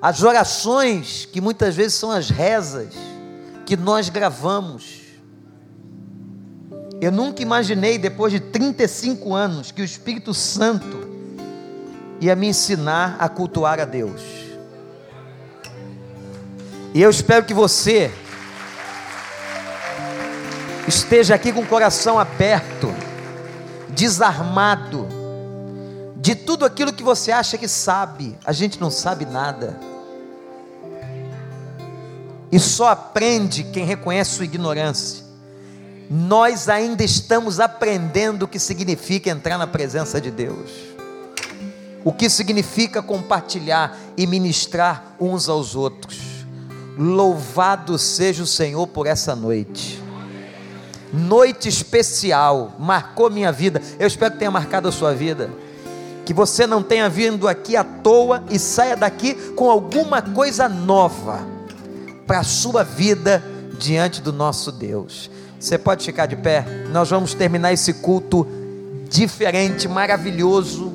as 0.00 0.22
orações 0.22 1.26
que 1.30 1.40
muitas 1.40 1.74
vezes 1.74 1.94
são 1.94 2.10
as 2.10 2.30
rezas 2.30 2.94
que 3.64 3.76
nós 3.76 4.08
gravamos. 4.08 5.02
Eu 7.00 7.10
nunca 7.10 7.42
imaginei, 7.42 7.98
depois 7.98 8.32
de 8.32 8.40
35 8.40 9.34
anos, 9.34 9.70
que 9.70 9.82
o 9.82 9.84
Espírito 9.84 10.32
Santo 10.32 11.06
ia 12.20 12.34
me 12.34 12.48
ensinar 12.48 13.16
a 13.18 13.28
cultuar 13.28 13.80
a 13.80 13.84
Deus. 13.84 14.22
E 16.94 17.02
eu 17.02 17.10
espero 17.10 17.44
que 17.44 17.52
você 17.52 18.10
esteja 20.88 21.34
aqui 21.34 21.52
com 21.52 21.60
o 21.60 21.66
coração 21.66 22.18
aberto, 22.18 22.94
desarmado 23.90 25.15
de 26.26 26.34
tudo 26.34 26.64
aquilo 26.64 26.92
que 26.92 27.04
você 27.04 27.30
acha 27.30 27.56
que 27.56 27.68
sabe. 27.68 28.36
A 28.44 28.52
gente 28.52 28.80
não 28.80 28.90
sabe 28.90 29.24
nada. 29.24 29.78
E 32.50 32.58
só 32.58 32.88
aprende 32.88 33.62
quem 33.62 33.84
reconhece 33.84 34.32
sua 34.32 34.44
ignorância. 34.44 35.24
Nós 36.10 36.68
ainda 36.68 37.04
estamos 37.04 37.60
aprendendo 37.60 38.42
o 38.42 38.48
que 38.48 38.58
significa 38.58 39.30
entrar 39.30 39.56
na 39.56 39.68
presença 39.68 40.20
de 40.20 40.32
Deus. 40.32 40.68
O 42.04 42.12
que 42.12 42.28
significa 42.28 43.00
compartilhar 43.00 43.96
e 44.16 44.26
ministrar 44.26 45.14
uns 45.20 45.48
aos 45.48 45.76
outros. 45.76 46.18
Louvado 46.98 47.96
seja 48.00 48.42
o 48.42 48.48
Senhor 48.48 48.88
por 48.88 49.06
essa 49.06 49.36
noite. 49.36 50.02
Noite 51.12 51.68
especial, 51.68 52.74
marcou 52.80 53.30
minha 53.30 53.52
vida. 53.52 53.80
Eu 53.96 54.08
espero 54.08 54.32
que 54.32 54.40
tenha 54.40 54.50
marcado 54.50 54.88
a 54.88 54.92
sua 54.92 55.14
vida. 55.14 55.64
Que 56.26 56.34
você 56.34 56.66
não 56.66 56.82
tenha 56.82 57.08
vindo 57.08 57.46
aqui 57.46 57.76
à 57.76 57.84
toa 57.84 58.42
e 58.50 58.58
saia 58.58 58.96
daqui 58.96 59.32
com 59.54 59.70
alguma 59.70 60.20
coisa 60.20 60.68
nova 60.68 61.46
para 62.26 62.40
a 62.40 62.44
sua 62.44 62.82
vida 62.82 63.42
diante 63.78 64.20
do 64.20 64.32
nosso 64.32 64.72
Deus. 64.72 65.30
Você 65.58 65.78
pode 65.78 66.04
ficar 66.04 66.26
de 66.26 66.34
pé? 66.34 66.66
Nós 66.92 67.10
vamos 67.10 67.32
terminar 67.32 67.72
esse 67.72 67.94
culto 67.94 68.44
diferente, 69.08 69.86
maravilhoso, 69.86 70.92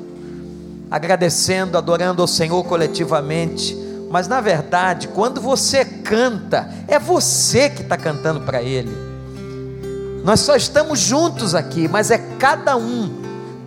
agradecendo, 0.90 1.78
adorando 1.78 2.20
ao 2.20 2.28
Senhor 2.28 2.62
coletivamente. 2.64 3.74
Mas 4.10 4.28
na 4.28 4.42
verdade, 4.42 5.08
quando 5.08 5.40
você 5.40 5.82
canta, 5.82 6.68
é 6.86 6.98
você 6.98 7.70
que 7.70 7.80
está 7.80 7.96
cantando 7.96 8.42
para 8.42 8.62
Ele. 8.62 8.92
Nós 10.22 10.40
só 10.40 10.54
estamos 10.54 11.00
juntos 11.00 11.54
aqui, 11.54 11.88
mas 11.88 12.10
é 12.10 12.18
cada 12.38 12.76
um 12.76 13.21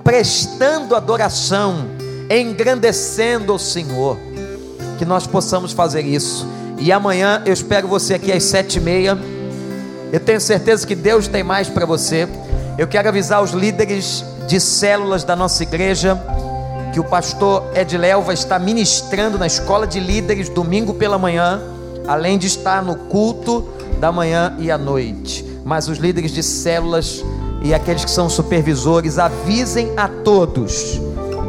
prestando 0.06 0.95
adoração, 0.95 1.88
engrandecendo 2.30 3.56
o 3.56 3.60
Senhor. 3.60 4.19
Que 4.99 5.03
nós 5.03 5.26
possamos 5.26 5.73
fazer 5.73 6.03
isso. 6.03 6.48
E 6.77 6.91
amanhã 6.91 7.41
eu 7.44 7.52
espero 7.52 7.88
você 7.88 8.14
aqui 8.14 8.32
às 8.32 8.44
sete 8.44 8.77
e 8.77 8.80
meia. 8.80 9.18
Eu 10.14 10.19
tenho 10.19 10.40
certeza 10.40 10.86
que 10.86 10.94
Deus 10.94 11.27
tem 11.27 11.44
mais 11.44 11.68
para 11.68 11.88
você. 11.88 12.30
Eu 12.77 12.88
quero 12.88 13.10
avisar 13.10 13.41
os 13.41 13.52
líderes 13.52 14.23
de 14.48 14.60
células 14.60 15.23
da 15.23 15.36
nossa 15.36 15.64
igreja 15.64 16.22
que 16.94 16.99
o 16.99 17.03
pastor 17.03 17.65
Ediléu 17.76 18.22
vai 18.22 18.36
estar 18.36 18.60
ministrando 18.60 19.40
na 19.40 19.48
escola 19.48 19.88
de 19.88 19.99
líderes 19.99 20.49
domingo 20.49 20.94
pela 20.94 21.18
manhã, 21.18 21.61
além 22.07 22.38
de 22.38 22.45
estar 22.45 22.84
no 22.84 22.95
culto 22.95 23.68
da 23.99 24.11
manhã 24.11 24.56
e 24.60 24.69
à 24.69 24.77
noite. 24.77 25.44
Mas 25.65 25.90
os 25.90 25.98
líderes 25.98 26.32
de 26.32 26.44
células 26.44 27.23
e 27.65 27.73
aqueles 27.73 28.05
que 28.05 28.11
são 28.11 28.29
supervisores 28.29 29.17
avisem 29.17 29.91
a 29.97 30.07
todos, 30.07 31.01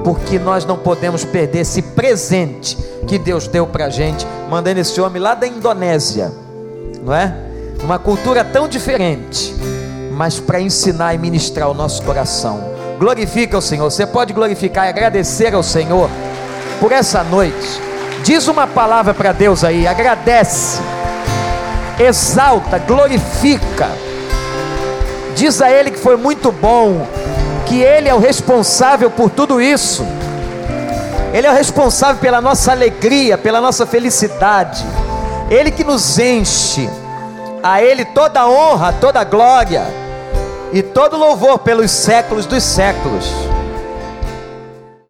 porque 0.03 0.39
nós 0.39 0.65
não 0.65 0.79
podemos 0.79 1.27
perder 1.27 1.59
esse 1.59 1.83
presente 1.83 2.75
que 3.07 3.19
Deus 3.19 3.47
deu 3.47 3.67
para 3.67 3.85
a 3.85 3.91
gente, 3.91 4.27
mandando 4.49 4.81
esse 4.81 4.99
homem 4.99 5.21
lá 5.21 5.35
da 5.35 5.47
Indonésia, 5.47 6.33
não 7.03 7.15
é? 7.15 7.37
Uma 7.85 7.99
cultura 7.99 8.43
tão 8.43 8.67
diferente, 8.67 9.55
mas 10.13 10.41
para 10.41 10.59
ensinar 10.59 11.15
e 11.15 11.19
ministrar 11.19 11.69
o 11.71 11.75
nosso 11.75 12.03
coração. 12.03 12.65
Glorifica 12.99 13.59
o 13.59 13.61
Senhor. 13.61 13.91
Você 13.91 14.07
pode 14.07 14.33
glorificar 14.33 14.87
e 14.87 14.89
agradecer 14.89 15.53
ao 15.53 15.63
Senhor 15.63 16.09
por 16.81 16.93
essa 16.93 17.23
noite. 17.23 17.79
Diz 18.25 18.49
uma 18.49 18.67
palavra 18.67 19.13
para 19.13 19.33
Deus 19.33 19.63
aí, 19.63 19.87
agradece, 19.87 20.81
exalta, 22.01 22.79
glorifica. 22.79 24.06
Diz 25.37 25.61
a 25.61 25.71
Ele 25.71 25.91
que 25.91 25.99
foi 25.99 26.17
muito 26.17 26.51
bom, 26.51 27.07
que 27.67 27.83
Ele 27.83 28.09
é 28.09 28.15
o 28.15 28.19
responsável 28.19 29.11
por 29.11 29.29
tudo 29.29 29.61
isso. 29.61 30.05
Ele 31.33 31.47
é 31.47 31.51
o 31.51 31.55
responsável 31.55 32.19
pela 32.19 32.41
nossa 32.41 32.73
alegria, 32.73 33.37
pela 33.37 33.61
nossa 33.61 33.85
felicidade. 33.85 34.83
Ele 35.51 35.71
que 35.71 35.85
nos 35.85 36.19
enche. 36.19 36.89
A 37.63 37.83
Ele 37.83 38.07
toda 38.07 38.41
a 38.41 38.49
honra, 38.49 38.95
toda 38.95 39.21
a 39.21 39.25
glória 39.25 39.85
e 40.73 40.83
todo 40.83 41.19
louvor 41.19 41.59
pelos 41.59 41.91
séculos 41.91 42.47
dos 42.47 42.63
séculos. 42.63 43.31